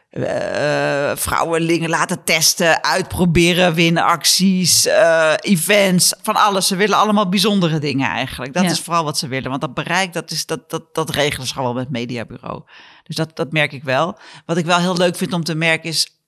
eh 0.09 1.11
vrouwenlingen 1.15 1.89
laten 1.89 2.23
testen, 2.23 2.83
uitproberen, 2.83 3.73
winnen 3.73 4.03
acties, 4.03 4.85
eh, 4.85 5.33
events, 5.39 6.13
van 6.21 6.35
alles. 6.35 6.67
Ze 6.67 6.75
willen 6.75 6.97
allemaal 6.97 7.29
bijzondere 7.29 7.79
dingen 7.79 8.09
eigenlijk. 8.09 8.53
Dat 8.53 8.63
Ja. 8.63 8.69
is 8.69 8.79
vooral 8.79 9.03
wat 9.03 9.17
ze 9.17 9.27
willen. 9.27 9.49
Want 9.49 9.61
dat 9.61 9.73
bereik, 9.73 10.13
dat, 10.13 10.31
is, 10.31 10.45
dat, 10.45 10.69
dat, 10.69 10.95
dat 10.95 11.09
regelen 11.09 11.47
ze 11.47 11.53
gewoon 11.53 11.73
met 11.73 11.83
het 11.83 11.91
mediabureau. 11.91 12.61
Dus 13.03 13.15
dat, 13.15 13.35
dat 13.35 13.51
merk 13.51 13.71
ik 13.73 13.83
wel. 13.83 14.17
Wat 14.45 14.57
ik 14.57 14.65
wel 14.65 14.79
heel 14.79 14.97
leuk 14.97 15.15
vind 15.15 15.33
om 15.33 15.43
te 15.43 15.55
merken 15.55 15.89
is, 15.89 16.19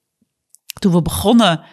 toen 0.79 0.91
we 0.93 1.01
begonnen 1.01 1.63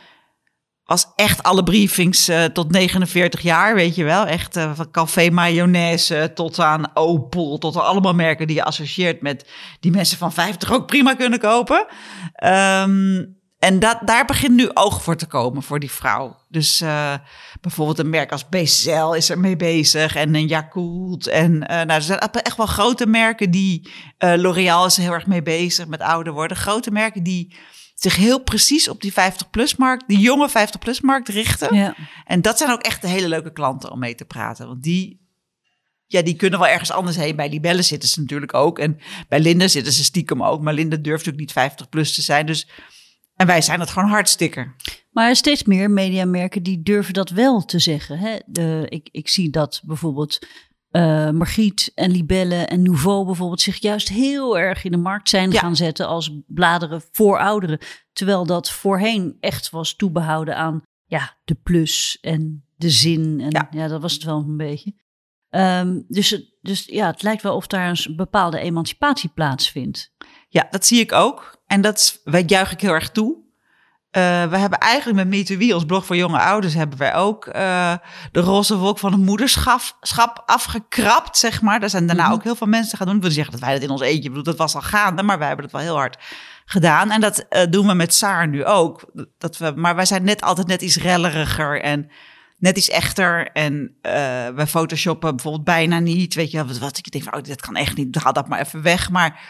was 0.88 1.12
echt 1.14 1.42
alle 1.42 1.62
briefings 1.62 2.28
eh, 2.28 2.44
tot 2.44 2.70
49 2.70 3.40
jaar, 3.40 3.74
weet 3.74 3.94
je 3.94 4.04
wel. 4.04 4.26
Echt 4.26 4.56
eh, 4.56 4.74
van 4.74 4.90
café 4.90 5.30
mayonaise 5.30 6.30
tot 6.34 6.58
aan 6.58 6.90
Opel, 6.96 7.58
tot 7.58 7.76
allemaal 7.76 8.14
merken 8.14 8.46
die 8.46 8.56
je 8.56 8.64
associeert 8.64 9.22
met 9.22 9.48
die 9.80 9.90
mensen 9.90 10.18
van 10.18 10.32
50 10.32 10.72
ook 10.72 10.86
prima 10.86 11.14
kunnen 11.14 11.38
kopen. 11.38 11.86
Ehm, 12.32 13.24
en 13.58 13.78
dat, 13.78 13.98
daar 14.04 14.24
begint 14.24 14.54
nu 14.54 14.70
oog 14.74 15.02
voor 15.02 15.16
te 15.16 15.26
komen 15.26 15.62
voor 15.62 15.78
die 15.78 15.90
vrouw. 15.90 16.36
Dus 16.48 16.80
eh, 16.80 17.14
bijvoorbeeld 17.60 17.98
een 17.98 18.10
merk 18.10 18.32
als 18.32 18.48
Becel 18.48 19.14
is 19.14 19.30
er 19.30 19.38
mee 19.38 19.56
bezig 19.56 20.16
en 20.16 20.34
een 20.34 20.46
Yakult. 20.46 21.26
En 21.26 21.58
nou, 21.58 21.90
er 21.90 22.02
zijn 22.02 22.18
echt 22.18 22.56
wel 22.56 22.66
grote 22.66 23.06
merken 23.06 23.50
die, 23.50 23.92
eh, 24.18 24.32
L'Oréal 24.36 24.86
is 24.86 24.96
er 24.96 25.02
heel 25.02 25.12
erg 25.12 25.26
mee 25.26 25.42
bezig 25.42 25.86
met 25.86 26.00
ouder 26.00 26.32
worden. 26.32 26.56
Grote 26.56 26.90
merken 26.90 27.22
die 27.22 27.56
zich 27.98 28.16
heel 28.16 28.42
precies 28.42 28.88
op 28.88 29.00
die 29.00 29.12
50-plus-markt, 29.12 30.04
die 30.06 30.18
jonge 30.18 30.48
50-plus-markt 30.48 31.28
richten. 31.28 31.74
Ja. 31.74 31.94
En 32.24 32.42
dat 32.42 32.58
zijn 32.58 32.70
ook 32.70 32.82
echt 32.82 33.02
de 33.02 33.08
hele 33.08 33.28
leuke 33.28 33.52
klanten 33.52 33.90
om 33.90 33.98
mee 33.98 34.14
te 34.14 34.24
praten. 34.24 34.66
Want 34.66 34.82
die, 34.82 35.20
ja, 36.06 36.22
die 36.22 36.36
kunnen 36.36 36.58
wel 36.58 36.68
ergens 36.68 36.90
anders 36.90 37.16
heen. 37.16 37.36
Bij 37.36 37.48
Libelle 37.48 37.82
zitten 37.82 38.08
ze 38.08 38.20
natuurlijk 38.20 38.54
ook. 38.54 38.78
En 38.78 38.98
bij 39.28 39.40
Linde 39.40 39.68
zitten 39.68 39.92
ze 39.92 40.04
stiekem 40.04 40.42
ook. 40.42 40.62
Maar 40.62 40.74
Linde 40.74 41.00
durft 41.00 41.26
natuurlijk 41.26 41.38
niet 41.38 41.52
50 41.52 41.88
plus 41.88 42.14
te 42.14 42.22
zijn. 42.22 42.46
Dus, 42.46 42.68
en 43.34 43.46
wij 43.46 43.62
zijn 43.62 43.80
het 43.80 43.90
gewoon 43.90 44.08
hartstikke. 44.08 44.72
Maar 45.10 45.36
steeds 45.36 45.64
meer 45.64 45.90
mediamerken 45.90 46.62
die 46.62 46.82
durven 46.82 47.14
dat 47.14 47.30
wel 47.30 47.64
te 47.64 47.78
zeggen. 47.78 48.18
Hè? 48.18 48.36
De, 48.46 48.86
ik, 48.88 49.08
ik 49.12 49.28
zie 49.28 49.50
dat 49.50 49.80
bijvoorbeeld 49.84 50.38
eh 50.98 51.30
Margriet 51.30 51.92
en 51.94 52.10
Libelle 52.10 52.54
en 52.54 52.82
Nouveau 52.82 53.24
bijvoorbeeld 53.26 53.60
zich 53.60 53.76
juist 53.80 54.08
heel 54.08 54.58
erg 54.58 54.84
in 54.84 54.90
de 54.90 54.96
markt 54.96 55.28
zijn 55.28 55.50
Ja. 55.50 55.60
gaan 55.60 55.76
zetten 55.76 56.06
als 56.06 56.40
bladeren 56.46 57.02
voor 57.12 57.38
ouderen. 57.38 57.78
Terwijl 58.12 58.46
dat 58.46 58.70
voorheen 58.70 59.36
echt 59.40 59.70
was 59.70 59.94
toebehouden 59.96 60.56
aan 60.56 60.82
ja, 61.04 61.36
de 61.44 61.54
plus 61.54 62.18
en 62.20 62.64
de 62.76 62.90
zin. 62.90 63.40
En 63.40 63.50
ja, 63.50 63.68
Ja. 63.70 63.88
dat 63.88 64.00
was 64.00 64.12
het 64.12 64.22
wel 64.22 64.38
een 64.38 64.56
beetje. 64.56 64.94
Ehm, 65.48 66.00
dus, 66.08 66.42
dus 66.60 66.84
ja, 66.84 67.06
het 67.06 67.22
lijkt 67.22 67.42
wel 67.42 67.56
of 67.56 67.66
daar 67.66 67.88
een 67.88 68.16
bepaalde 68.16 68.58
emancipatie 68.58 69.30
plaatsvindt. 69.34 70.12
Ja, 70.48 70.66
dat 70.70 70.86
zie 70.86 71.00
ik 71.00 71.12
ook. 71.12 71.62
En 71.66 71.80
dat 71.80 72.20
wij 72.24 72.42
juich 72.46 72.72
ik 72.72 72.80
heel 72.80 72.92
erg 72.92 73.10
toe. 73.10 73.36
Eh, 74.18 74.50
we 74.50 74.58
hebben 74.58 74.78
eigenlijk 74.78 75.18
met 75.28 75.28
MeToWe, 75.28 75.74
ons 75.74 75.84
blog 75.84 76.06
voor 76.06 76.16
jonge 76.16 76.38
ouders, 76.38 76.74
hebben 76.74 76.98
wij 76.98 77.14
ook 77.14 77.46
eh, 77.46 77.92
de 78.32 78.40
roze 78.40 78.76
wolk 78.76 78.98
van 78.98 79.12
het 79.12 79.20
moederschap 79.20 79.80
schap 80.00 80.42
afgekrapt, 80.46 81.38
zeg 81.38 81.62
maar. 81.62 81.80
Daar 81.80 81.90
zijn 81.90 82.06
daarna 82.06 82.24
Mhm. 82.24 82.32
ook 82.32 82.42
heel 82.42 82.54
veel 82.56 82.66
mensen 82.66 82.98
gaan 82.98 83.06
doen. 83.06 83.16
Ik 83.16 83.22
wil 83.22 83.30
niet 83.30 83.38
zeggen 83.38 83.58
dat 83.58 83.68
wij 83.68 83.74
dat 83.78 83.88
in 83.88 83.90
ons 83.90 84.00
eentje 84.00 84.28
bedoel, 84.28 84.44
dat 84.44 84.56
was 84.56 84.74
al 84.74 84.80
gaande, 84.80 85.22
maar 85.22 85.38
wij 85.38 85.46
hebben 85.46 85.64
het 85.64 85.74
wel 85.74 85.82
heel 85.84 85.96
hard 85.96 86.18
gedaan. 86.64 87.10
En 87.10 87.20
dat 87.20 87.38
eh, 87.48 87.62
doen 87.70 87.86
we 87.86 87.94
met 87.94 88.14
Saar 88.14 88.48
nu 88.48 88.64
ook. 88.64 89.04
Dat 89.38 89.56
we, 89.58 89.72
maar 89.76 89.94
wij 89.96 90.04
zijn 90.04 90.24
net 90.24 90.40
altijd 90.42 90.66
net 90.66 90.82
iets 90.82 90.96
relleriger 90.96 91.82
en 91.82 92.10
net 92.58 92.76
iets 92.76 92.88
echter. 92.88 93.50
En 93.52 93.96
eh 94.02 94.12
wij 94.54 94.66
photoshoppen 94.66 95.30
bijvoorbeeld 95.34 95.64
bijna 95.64 95.98
niet. 95.98 96.34
Weet 96.34 96.50
je, 96.50 96.56
wel, 96.56 96.66
wat, 96.66 96.78
wat 96.78 96.98
ik 96.98 97.10
denk 97.10 97.24
van, 97.24 97.34
oh, 97.34 97.42
dat 97.42 97.60
kan 97.60 97.76
echt 97.76 97.96
niet, 97.96 98.16
haal 98.16 98.32
dat 98.32 98.48
maar 98.48 98.60
even 98.60 98.82
weg. 98.82 99.10
Maar 99.10 99.40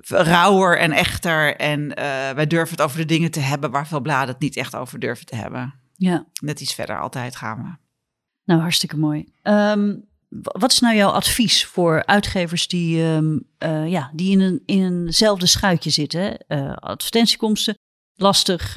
rauwer 0.00 0.78
en 0.78 0.92
echter. 0.92 1.56
En 1.56 1.94
eh, 1.94 2.04
wij 2.30 2.46
durven 2.46 2.76
het 2.76 2.84
over 2.84 2.98
de 2.98 3.04
dingen 3.04 3.30
te 3.30 3.40
hebben 3.40 3.70
waar 3.70 3.86
veel 3.86 4.00
bladen 4.00 4.28
het 4.28 4.42
niet 4.42 4.56
echt 4.56 4.74
over 4.74 4.98
durven 4.98 5.26
te 5.26 5.36
hebben. 5.36 5.74
Ja. 5.96 6.26
Net 6.40 6.60
iets 6.60 6.74
verder 6.74 7.00
altijd 7.00 7.36
gaan 7.36 7.62
we. 7.62 7.90
Nou, 8.44 8.60
hartstikke 8.60 8.96
mooi. 8.96 9.32
Ehm, 9.42 9.94
wat 10.28 10.72
is 10.72 10.80
nou 10.80 10.96
jouw 10.96 11.10
advies 11.10 11.66
voor 11.66 12.06
uitgevers 12.06 12.68
die, 12.68 13.02
ehm, 13.02 13.38
eh, 13.58 13.88
ja, 13.88 14.10
die 14.14 14.30
in, 14.32 14.40
een, 14.40 14.62
in 14.66 14.82
eenzelfde 14.82 15.46
schuitje 15.46 15.90
zitten? 15.90 16.38
Eh, 16.46 16.72
advertentiekomsten, 16.72 17.78
lastig, 18.14 18.76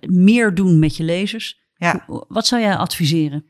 meer 0.00 0.54
doen 0.54 0.78
met 0.78 0.96
je 0.96 1.04
lezers. 1.04 1.62
Ja. 1.74 2.04
Wat 2.06 2.46
zou 2.46 2.62
jij 2.62 2.76
adviseren? 2.76 3.46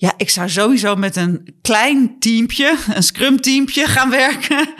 Ja, 0.00 0.14
ik 0.16 0.30
zou 0.30 0.48
sowieso 0.48 0.96
met 0.96 1.16
een 1.16 1.56
klein 1.62 2.18
teampje, 2.18 2.76
een 2.94 3.02
scrum 3.02 3.40
teampje 3.40 3.86
gaan 3.86 4.10
werken. 4.10 4.74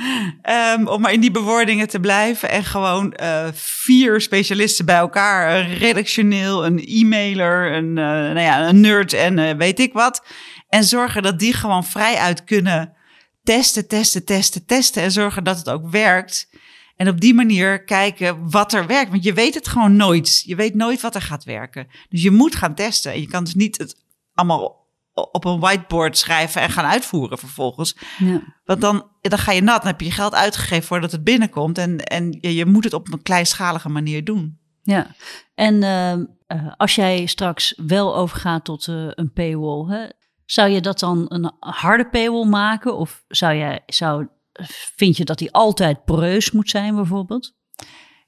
um, 0.78 0.88
om 0.94 1.00
maar 1.00 1.12
in 1.12 1.20
die 1.20 1.30
bewoordingen 1.30 1.88
te 1.88 2.00
blijven. 2.00 2.50
En 2.50 2.64
gewoon 2.64 3.14
uh, 3.22 3.48
vier 3.52 4.20
specialisten 4.20 4.84
bij 4.84 4.96
elkaar. 4.96 5.60
Een 5.60 5.74
redactioneel, 5.74 6.66
een 6.66 6.84
e-mailer, 6.84 7.72
een, 7.72 7.88
uh, 7.88 7.94
nou 7.94 8.40
ja, 8.40 8.68
een 8.68 8.80
nerd 8.80 9.12
en 9.12 9.38
uh, 9.38 9.50
weet 9.50 9.80
ik 9.80 9.92
wat. 9.92 10.24
En 10.68 10.84
zorgen 10.84 11.22
dat 11.22 11.38
die 11.38 11.52
gewoon 11.52 11.84
vrij 11.84 12.16
uit 12.16 12.44
kunnen 12.44 12.92
testen, 13.42 13.88
testen, 13.88 14.24
testen, 14.24 14.66
testen. 14.66 15.02
En 15.02 15.12
zorgen 15.12 15.44
dat 15.44 15.58
het 15.58 15.68
ook 15.68 15.90
werkt. 15.90 16.50
En 16.96 17.08
op 17.08 17.20
die 17.20 17.34
manier 17.34 17.84
kijken 17.84 18.50
wat 18.50 18.72
er 18.72 18.86
werkt. 18.86 19.10
Want 19.10 19.24
je 19.24 19.32
weet 19.32 19.54
het 19.54 19.68
gewoon 19.68 19.96
nooit. 19.96 20.42
Je 20.44 20.54
weet 20.56 20.74
nooit 20.74 21.00
wat 21.00 21.14
er 21.14 21.22
gaat 21.22 21.44
werken. 21.44 21.88
Dus 22.08 22.22
je 22.22 22.30
moet 22.30 22.54
gaan 22.54 22.74
testen. 22.74 23.12
En 23.12 23.20
je 23.20 23.28
kan 23.28 23.44
dus 23.44 23.54
niet 23.54 23.78
het 23.78 23.96
allemaal 24.34 24.86
op 25.32 25.44
een 25.44 25.60
whiteboard 25.60 26.18
schrijven 26.18 26.60
en 26.60 26.70
gaan 26.70 26.84
uitvoeren 26.84 27.38
vervolgens. 27.38 27.96
Ja. 28.18 28.40
Want 28.64 28.80
dan, 28.80 29.10
dan 29.20 29.38
ga 29.38 29.52
je 29.52 29.62
nat, 29.62 29.82
dan 29.82 29.90
heb 29.90 30.00
je 30.00 30.06
je 30.06 30.12
geld 30.12 30.34
uitgegeven 30.34 30.86
voordat 30.86 31.12
het 31.12 31.24
binnenkomt. 31.24 31.78
En, 31.78 31.98
en 31.98 32.38
je, 32.40 32.54
je 32.54 32.66
moet 32.66 32.84
het 32.84 32.92
op 32.92 33.12
een 33.12 33.22
kleinschalige 33.22 33.88
manier 33.88 34.24
doen. 34.24 34.58
Ja, 34.82 35.14
en 35.54 35.82
uh, 35.82 36.72
als 36.76 36.94
jij 36.94 37.26
straks 37.26 37.74
wel 37.86 38.16
overgaat 38.16 38.64
tot 38.64 38.86
uh, 38.86 39.06
een 39.10 39.32
paywall, 39.32 39.86
hè, 39.88 40.06
zou 40.44 40.68
je 40.68 40.80
dat 40.80 40.98
dan 40.98 41.24
een 41.28 41.52
harde 41.58 42.08
paywall 42.08 42.46
maken? 42.46 42.96
Of 42.96 43.24
zou 43.28 43.56
jij, 43.56 43.82
zou, 43.86 44.26
vind 44.96 45.16
je 45.16 45.24
dat 45.24 45.38
die 45.38 45.52
altijd 45.52 46.04
poreus 46.04 46.50
moet 46.50 46.70
zijn 46.70 46.94
bijvoorbeeld? 46.94 47.56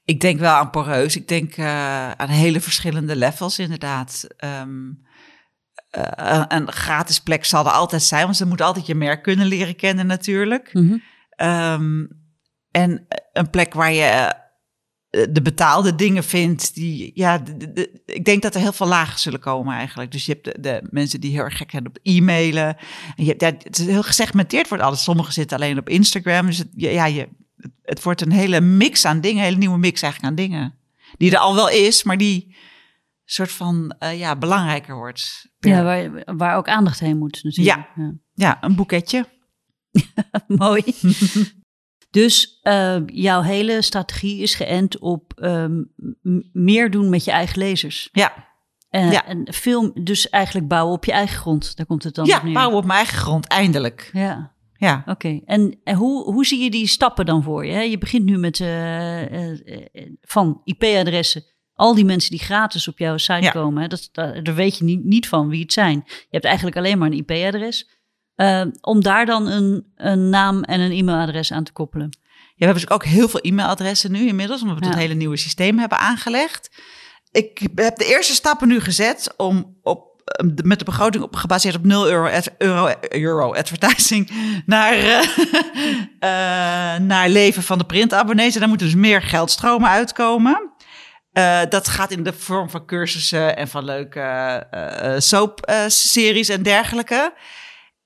Ik 0.03 0.19
denk 0.19 0.39
wel 0.39 0.53
aan 0.53 0.69
poreus. 0.69 1.15
Ik 1.15 1.27
denk 1.27 1.57
uh, 1.57 2.11
aan 2.11 2.29
hele 2.29 2.61
verschillende 2.61 3.15
levels 3.15 3.59
inderdaad. 3.59 4.27
Um, 4.61 5.05
uh, 5.97 6.43
een 6.47 6.71
gratis 6.71 7.19
plek 7.19 7.45
zal 7.45 7.65
er 7.65 7.71
altijd 7.71 8.03
zijn, 8.03 8.23
want 8.23 8.37
ze 8.37 8.45
moeten 8.45 8.65
altijd 8.65 8.85
je 8.85 8.95
merk 8.95 9.23
kunnen 9.23 9.45
leren 9.47 9.75
kennen 9.75 10.07
natuurlijk. 10.07 10.73
Mm 10.73 11.01
-hmm. 11.37 11.47
um, 11.47 12.09
en 12.71 13.07
een 13.33 13.49
plek 13.49 13.73
waar 13.73 13.93
je 13.93 14.33
eh, 15.11 15.23
de 15.29 15.41
betaalde 15.41 15.95
dingen 15.95 16.23
vindt, 16.23 16.75
die, 16.75 17.11
ja, 17.13 17.37
de, 17.37 17.73
de, 17.73 18.01
ik 18.05 18.25
denk 18.25 18.41
dat 18.41 18.55
er 18.55 18.61
heel 18.61 18.71
veel 18.71 18.87
lagen 18.87 19.19
zullen 19.19 19.39
komen 19.39 19.75
eigenlijk. 19.75 20.11
Dus 20.11 20.25
je 20.25 20.39
hebt 20.41 20.63
de, 20.63 20.87
mensen 20.89 21.21
die 21.21 21.31
heel 21.31 21.43
erg 21.43 21.57
gek 21.57 21.71
zijn 21.71 21.87
op 21.87 21.97
e-mailen. 22.03 22.77
En 23.15 23.23
je 23.23 23.25
hebt, 23.25 23.41
ja, 23.41 23.51
het 23.63 23.79
is 23.79 23.85
heel 23.85 24.03
gesegmenteerd 24.03 24.69
wordt 24.69 24.83
alles. 24.83 25.03
Sommigen 25.03 25.33
zitten 25.33 25.57
alleen 25.57 25.77
op 25.77 25.89
Instagram. 25.89 26.45
Dus 26.45 26.57
het, 26.57 26.69
ja, 26.75 27.05
je, 27.05 27.27
het 27.83 28.03
wordt 28.03 28.21
een 28.21 28.31
hele 28.31 28.61
mix 28.61 29.05
aan 29.05 29.21
dingen, 29.21 29.37
een 29.37 29.43
hele 29.43 29.57
nieuwe 29.57 29.77
mix 29.77 30.01
eigenlijk 30.01 30.31
aan 30.31 30.43
dingen. 30.43 30.75
Die 31.17 31.31
er 31.31 31.37
al 31.37 31.55
wel 31.55 31.69
is, 31.69 32.03
maar 32.03 32.17
die 32.17 32.55
soort 33.33 33.51
van 33.51 33.95
uh, 33.99 34.19
ja, 34.19 34.35
belangrijker 34.35 34.95
wordt. 34.95 35.49
Ja, 35.59 35.83
waar, 35.83 36.35
waar 36.35 36.57
ook 36.57 36.67
aandacht 36.67 36.99
heen 36.99 37.17
moet 37.17 37.43
natuurlijk. 37.43 37.77
Ja, 37.77 38.03
ja. 38.03 38.13
ja 38.33 38.57
een 38.63 38.75
boeketje. 38.75 39.25
Mooi. 40.47 40.83
dus 42.19 42.59
uh, 42.63 42.97
jouw 43.05 43.41
hele 43.41 43.81
strategie 43.81 44.41
is 44.41 44.55
geënt 44.55 44.99
op 44.99 45.33
um, 45.43 45.93
meer 46.51 46.91
doen 46.91 47.09
met 47.09 47.23
je 47.23 47.31
eigen 47.31 47.57
lezers. 47.57 48.09
Ja. 48.11 48.49
Uh, 48.89 49.11
ja. 49.11 49.25
En 49.25 49.53
film, 49.53 49.91
dus 50.03 50.29
eigenlijk 50.29 50.67
bouwen 50.67 50.93
op 50.95 51.05
je 51.05 51.11
eigen 51.11 51.37
grond. 51.37 51.75
Daar 51.75 51.85
komt 51.85 52.03
het 52.03 52.15
dan 52.15 52.25
ja, 52.25 52.43
neer. 52.43 52.53
bouwen 52.53 52.77
op 52.77 52.85
mijn 52.85 52.97
eigen 52.97 53.17
grond, 53.17 53.47
eindelijk. 53.47 54.09
Ja. 54.13 54.53
Ja. 54.73 54.99
Oké, 54.99 55.11
okay. 55.11 55.41
en, 55.45 55.79
en 55.83 55.95
hoe, 55.95 56.23
hoe 56.23 56.45
zie 56.45 56.63
je 56.63 56.71
die 56.71 56.87
stappen 56.87 57.25
dan 57.25 57.43
voor 57.43 57.65
je? 57.65 57.89
Je 57.89 57.97
begint 57.97 58.25
nu 58.25 58.37
met 58.37 58.57
van 60.21 60.61
IP-adressen 60.63 61.43
al 61.73 61.95
die 61.95 62.05
mensen 62.05 62.29
die 62.29 62.39
gratis 62.39 62.87
op 62.87 62.97
jouw 62.97 63.17
site 63.17 63.41
ja. 63.41 63.51
komen, 63.51 63.81
hè, 63.81 63.87
dat, 63.87 64.09
dat, 64.11 64.45
daar 64.45 64.55
weet 64.55 64.77
je 64.77 64.83
niet, 64.83 65.03
niet 65.03 65.27
van 65.27 65.49
wie 65.49 65.61
het 65.61 65.73
zijn. 65.73 66.03
Je 66.05 66.27
hebt 66.29 66.45
eigenlijk 66.45 66.77
alleen 66.77 66.97
maar 66.97 67.11
een 67.11 67.25
IP-adres. 67.27 67.89
Uh, 68.35 68.61
om 68.81 69.01
daar 69.01 69.25
dan 69.25 69.47
een, 69.47 69.91
een 69.95 70.29
naam 70.29 70.63
en 70.63 70.79
een 70.79 70.91
e-mailadres 70.91 71.51
aan 71.51 71.63
te 71.63 71.71
koppelen. 71.71 72.09
Ja, 72.09 72.37
we 72.57 72.65
hebben 72.65 72.83
dus 72.83 72.89
ook 72.89 73.05
heel 73.05 73.29
veel 73.29 73.39
e-mailadressen 73.39 74.11
nu 74.11 74.27
inmiddels, 74.27 74.61
omdat 74.61 74.79
we 74.79 74.85
ja. 74.85 74.91
het 74.91 74.99
hele 74.99 75.13
nieuwe 75.13 75.37
systeem 75.37 75.79
hebben 75.79 75.97
aangelegd. 75.97 76.69
Ik 77.31 77.67
heb 77.75 77.97
de 77.97 78.05
eerste 78.05 78.33
stappen 78.33 78.67
nu 78.67 78.79
gezet 78.79 79.33
om 79.37 79.77
op 79.81 80.09
met 80.63 80.79
de 80.79 80.85
begroting 80.85 81.23
op, 81.23 81.35
gebaseerd 81.35 81.75
op 81.75 81.85
0 81.85 82.09
euro, 82.09 82.39
euro, 82.57 82.93
euro 83.09 83.53
advertising 83.53 84.31
naar, 84.65 84.97
uh, 84.97 85.21
uh, 86.19 86.99
naar 87.11 87.29
leven 87.29 87.63
van 87.63 87.77
de 87.77 87.83
printabonnees. 87.83 88.53
En 88.53 88.59
daar 88.59 88.69
moeten 88.69 88.87
dus 88.87 88.95
meer 88.95 89.21
geldstromen 89.21 89.89
uitkomen. 89.89 90.70
Uh, 91.33 91.61
dat 91.69 91.87
gaat 91.87 92.11
in 92.11 92.23
de 92.23 92.33
vorm 92.33 92.69
van 92.69 92.85
cursussen 92.85 93.57
en 93.57 93.67
van 93.67 93.85
leuke 93.85 94.19
uh, 94.73 95.19
soapseries 95.19 96.49
en 96.49 96.63
dergelijke. 96.63 97.33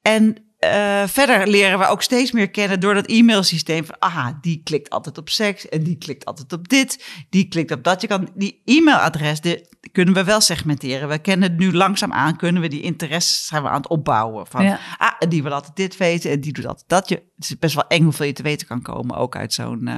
En 0.01 0.45
uh, 0.59 1.07
verder 1.07 1.47
leren 1.47 1.79
we 1.79 1.85
ook 1.85 2.01
steeds 2.01 2.31
meer 2.31 2.49
kennen 2.49 2.79
door 2.79 2.93
dat 2.93 3.07
e-mailsysteem. 3.07 3.85
Van, 3.85 3.95
aha, 3.99 4.37
die 4.41 4.61
klikt 4.63 4.89
altijd 4.89 5.17
op 5.17 5.29
seks 5.29 5.69
en 5.69 5.83
die 5.83 5.97
klikt 5.97 6.25
altijd 6.25 6.53
op 6.53 6.67
dit. 6.67 7.05
Die 7.29 7.47
klikt 7.47 7.71
op 7.71 7.83
dat. 7.83 8.01
Je 8.01 8.07
kan 8.07 8.29
die 8.35 8.61
e-mailadres, 8.65 9.41
die 9.41 9.69
kunnen 9.91 10.13
we 10.13 10.23
wel 10.23 10.41
segmenteren. 10.41 11.07
We 11.07 11.19
kennen 11.19 11.49
het 11.49 11.59
nu 11.59 11.73
langzaam 11.73 12.13
aan, 12.13 12.37
kunnen 12.37 12.61
we 12.61 12.67
die 12.67 12.81
interesses 12.81 13.45
zijn 13.45 13.63
we 13.63 13.69
aan 13.69 13.81
het 13.81 13.89
opbouwen. 13.89 14.47
Van, 14.47 14.63
ja. 14.63 14.79
ah, 14.97 15.29
die 15.29 15.43
wil 15.43 15.53
altijd 15.53 15.75
dit 15.75 15.97
weten 15.97 16.31
en 16.31 16.41
die 16.41 16.53
doet 16.53 16.67
altijd 16.67 16.89
dat. 16.89 17.09
Je, 17.09 17.15
het 17.15 17.43
is 17.43 17.59
best 17.59 17.75
wel 17.75 17.87
eng 17.87 18.03
hoeveel 18.03 18.25
je 18.25 18.33
te 18.33 18.43
weten 18.43 18.67
kan 18.67 18.81
komen, 18.81 19.15
ook 19.15 19.35
uit 19.35 19.53
zo'n 19.53 19.89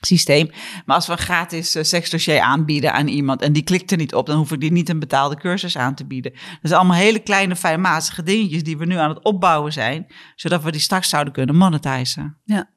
systeem. 0.00 0.50
Maar 0.84 0.96
als 0.96 1.06
we 1.06 1.12
een 1.12 1.18
gratis 1.18 1.76
uh, 1.76 1.82
seksdossier 1.82 2.40
aanbieden 2.40 2.92
aan 2.92 3.08
iemand 3.08 3.42
en 3.42 3.52
die 3.52 3.62
klikt 3.62 3.90
er 3.90 3.96
niet 3.96 4.14
op, 4.14 4.26
dan 4.26 4.36
hoef 4.36 4.52
ik 4.52 4.60
die 4.60 4.72
niet 4.72 4.88
een 4.88 4.98
betaalde 4.98 5.36
cursus 5.36 5.76
aan 5.76 5.94
te 5.94 6.06
bieden. 6.06 6.32
Dat 6.32 6.58
zijn 6.62 6.80
allemaal 6.80 6.96
hele 6.96 7.18
kleine 7.18 7.56
fijnmazige 7.56 8.22
dingetjes 8.22 8.62
die 8.62 8.78
we 8.78 8.86
nu 8.86 8.96
aan 8.96 9.08
het 9.08 9.24
opbouwen 9.24 9.72
zijn, 9.72 10.06
zodat 10.34 10.62
we 10.62 10.70
die 10.70 10.80
straks 10.80 11.08
zouden 11.08 11.32
kunnen 11.32 11.56
monetizen. 11.56 12.38
Ja, 12.44 12.70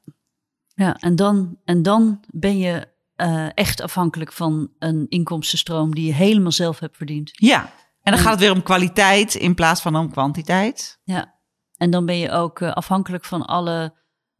ja 0.74 0.96
en, 0.96 1.16
dan, 1.16 1.58
en 1.64 1.82
dan 1.82 2.24
ben 2.26 2.58
je 2.58 2.92
uh, 3.16 3.46
echt 3.54 3.80
afhankelijk 3.80 4.32
van 4.32 4.70
een 4.78 5.06
inkomstenstroom 5.08 5.94
die 5.94 6.06
je 6.06 6.12
helemaal 6.12 6.52
zelf 6.52 6.78
hebt 6.78 6.96
verdiend. 6.96 7.30
Ja, 7.32 7.60
en 7.60 7.70
dan 8.02 8.12
en, 8.12 8.18
gaat 8.18 8.30
het 8.30 8.40
weer 8.40 8.52
om 8.52 8.62
kwaliteit 8.62 9.34
in 9.34 9.54
plaats 9.54 9.80
van 9.80 9.96
om 9.96 10.10
kwantiteit. 10.10 11.00
Ja, 11.04 11.34
en 11.76 11.90
dan 11.90 12.06
ben 12.06 12.18
je 12.18 12.30
ook 12.30 12.60
uh, 12.60 12.72
afhankelijk 12.72 13.24
van 13.24 13.44
alle 13.44 13.94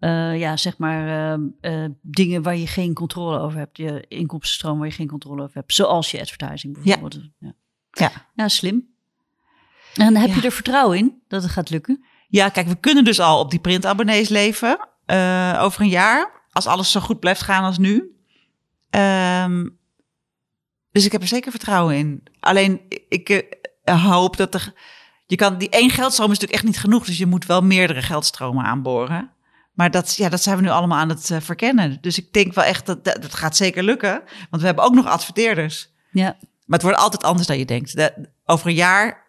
uh, 0.04 0.38
ja, 0.38 0.56
zeg 0.56 0.78
maar, 0.78 1.36
uh, 1.38 1.46
uh, 1.60 1.90
dingen 2.02 2.42
waar 2.42 2.56
je 2.56 2.66
geen 2.66 2.94
controle 2.94 3.38
over 3.38 3.58
hebt. 3.58 3.76
Je 3.76 4.04
inkomstenstroom 4.08 4.78
waar 4.78 4.86
je 4.86 4.92
geen 4.92 5.08
controle 5.08 5.42
over 5.42 5.54
hebt. 5.54 5.74
Zoals 5.74 6.10
je 6.10 6.20
advertising 6.20 6.74
bijvoorbeeld. 6.74 7.30
Ja, 7.38 7.54
ja. 7.90 8.10
ja 8.34 8.48
slim. 8.48 8.92
En 9.94 10.16
heb 10.16 10.28
ja. 10.28 10.34
je 10.34 10.42
er 10.42 10.52
vertrouwen 10.52 10.98
in 10.98 11.22
dat 11.28 11.42
het 11.42 11.50
gaat 11.50 11.70
lukken? 11.70 12.04
Ja, 12.28 12.48
kijk, 12.48 12.66
we 12.66 12.74
kunnen 12.74 13.04
dus 13.04 13.20
al 13.20 13.40
op 13.40 13.50
die 13.50 13.60
printabonnees 13.60 14.28
leven 14.28 14.88
over 15.58 15.80
een 15.80 15.88
jaar. 15.88 16.42
Als 16.50 16.66
alles 16.66 16.90
zo 16.90 17.00
goed 17.00 17.20
blijft 17.20 17.42
gaan 17.42 17.64
als 17.64 17.78
nu. 17.78 18.16
Um, 18.90 19.78
dus 20.92 21.04
ik 21.04 21.12
heb 21.12 21.22
er 21.22 21.28
zeker 21.28 21.50
vertrouwen 21.50 21.96
in. 21.96 22.22
Alleen, 22.40 22.80
ik 23.08 23.58
hoop 23.84 24.36
dat 24.36 24.54
er... 24.54 24.72
Je 25.26 25.36
kan, 25.36 25.58
die 25.58 25.68
één 25.68 25.90
geldstroom 25.90 26.30
is 26.30 26.38
natuurlijk 26.38 26.62
echt 26.62 26.72
niet 26.72 26.82
genoeg. 26.82 27.04
Dus 27.04 27.18
je 27.18 27.26
moet 27.26 27.46
wel 27.46 27.62
meerdere 27.62 28.02
geldstromen 28.02 28.64
aanboren. 28.64 29.33
Maar 29.74 29.90
dat, 29.90 30.16
ja, 30.16 30.28
dat 30.28 30.42
zijn 30.42 30.56
we 30.56 30.62
nu 30.62 30.68
allemaal 30.68 30.98
aan 30.98 31.08
het 31.08 31.30
uh, 31.30 31.40
verkennen. 31.40 31.98
Dus 32.00 32.18
ik 32.18 32.32
denk 32.32 32.54
wel 32.54 32.64
echt 32.64 32.86
dat, 32.86 33.04
dat, 33.04 33.22
dat 33.22 33.34
gaat 33.34 33.56
zeker 33.56 33.82
lukken. 33.82 34.22
Want 34.50 34.62
we 34.62 34.66
hebben 34.66 34.84
ook 34.84 34.94
nog 34.94 35.06
adverteerders. 35.06 35.92
Ja. 36.10 36.36
Maar 36.40 36.78
het 36.78 36.82
wordt 36.82 36.98
altijd 36.98 37.24
anders 37.24 37.46
dan 37.46 37.58
je 37.58 37.64
denkt. 37.64 37.96
De, 37.96 38.28
over 38.44 38.66
een 38.66 38.74
jaar 38.74 39.24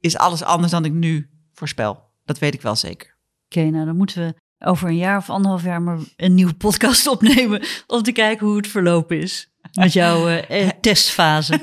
is 0.00 0.16
alles 0.16 0.42
anders 0.42 0.72
dan 0.72 0.84
ik 0.84 0.92
nu 0.92 1.30
voorspel. 1.52 2.10
Dat 2.24 2.38
weet 2.38 2.54
ik 2.54 2.62
wel 2.62 2.76
zeker. 2.76 3.16
Oké, 3.46 3.58
okay, 3.58 3.70
nou 3.70 3.86
dan 3.86 3.96
moeten 3.96 4.26
we 4.26 4.34
over 4.66 4.88
een 4.88 4.96
jaar 4.96 5.16
of 5.16 5.30
anderhalf 5.30 5.62
jaar 5.62 5.82
maar 5.82 5.98
een 6.16 6.34
nieuwe 6.34 6.54
podcast 6.54 7.06
opnemen. 7.14 7.62
Om 7.86 8.02
te 8.02 8.12
kijken 8.12 8.46
hoe 8.46 8.56
het 8.56 8.68
verlopen 8.68 9.20
is. 9.20 9.50
Met 9.72 9.92
jouw 9.92 10.30
uh, 10.30 10.68
testfase. 10.80 11.54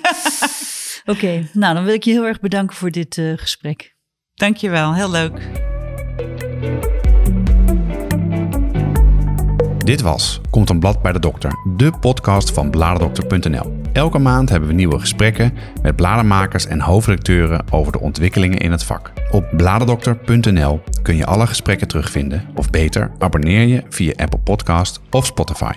Oké, 1.05 1.11
okay, 1.11 1.49
nou 1.53 1.75
dan 1.75 1.83
wil 1.83 1.93
ik 1.93 2.03
je 2.03 2.11
heel 2.11 2.25
erg 2.25 2.39
bedanken 2.39 2.75
voor 2.75 2.91
dit 2.91 3.17
uh, 3.17 3.37
gesprek. 3.37 3.95
Dankjewel, 4.33 4.93
heel 4.93 5.11
leuk. 5.11 6.97
Dit 9.83 10.01
was 10.01 10.41
Komt 10.49 10.69
een 10.69 10.79
blad 10.79 11.01
bij 11.01 11.11
de 11.11 11.19
dokter, 11.19 11.53
de 11.77 11.91
podcast 11.99 12.51
van 12.51 12.69
bladerdokter.nl. 12.69 13.81
Elke 13.93 14.19
maand 14.19 14.49
hebben 14.49 14.69
we 14.69 14.75
nieuwe 14.75 14.99
gesprekken 14.99 15.53
met 15.81 15.95
bladermakers 15.95 16.67
en 16.67 16.81
hoofdredacteuren 16.81 17.65
over 17.71 17.91
de 17.91 17.99
ontwikkelingen 17.99 18.57
in 18.57 18.71
het 18.71 18.83
vak. 18.83 19.11
Op 19.31 19.45
bladerdokter.nl 19.57 20.81
kun 21.01 21.15
je 21.15 21.25
alle 21.25 21.47
gesprekken 21.47 21.87
terugvinden, 21.87 22.45
of 22.55 22.69
beter, 22.69 23.11
abonneer 23.17 23.67
je 23.67 23.83
via 23.89 24.13
Apple 24.15 24.39
Podcast 24.39 24.99
of 25.09 25.25
Spotify. 25.25 25.73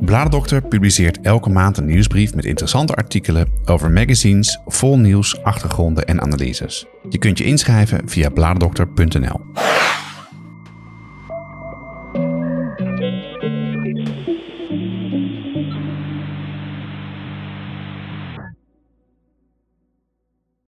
Bladerdokter 0.00 0.62
publiceert 0.62 1.20
elke 1.20 1.50
maand 1.50 1.76
een 1.76 1.86
nieuwsbrief 1.86 2.34
met 2.34 2.44
interessante 2.44 2.94
artikelen 2.94 3.48
over 3.64 3.90
magazines, 3.90 4.60
vol 4.66 4.98
nieuws, 4.98 5.42
achtergronden 5.42 6.04
en 6.04 6.20
analyses. 6.20 6.86
Je 7.08 7.18
kunt 7.18 7.38
je 7.38 7.44
inschrijven 7.44 8.08
via 8.08 8.28
bladerdokter.nl. 8.28 9.40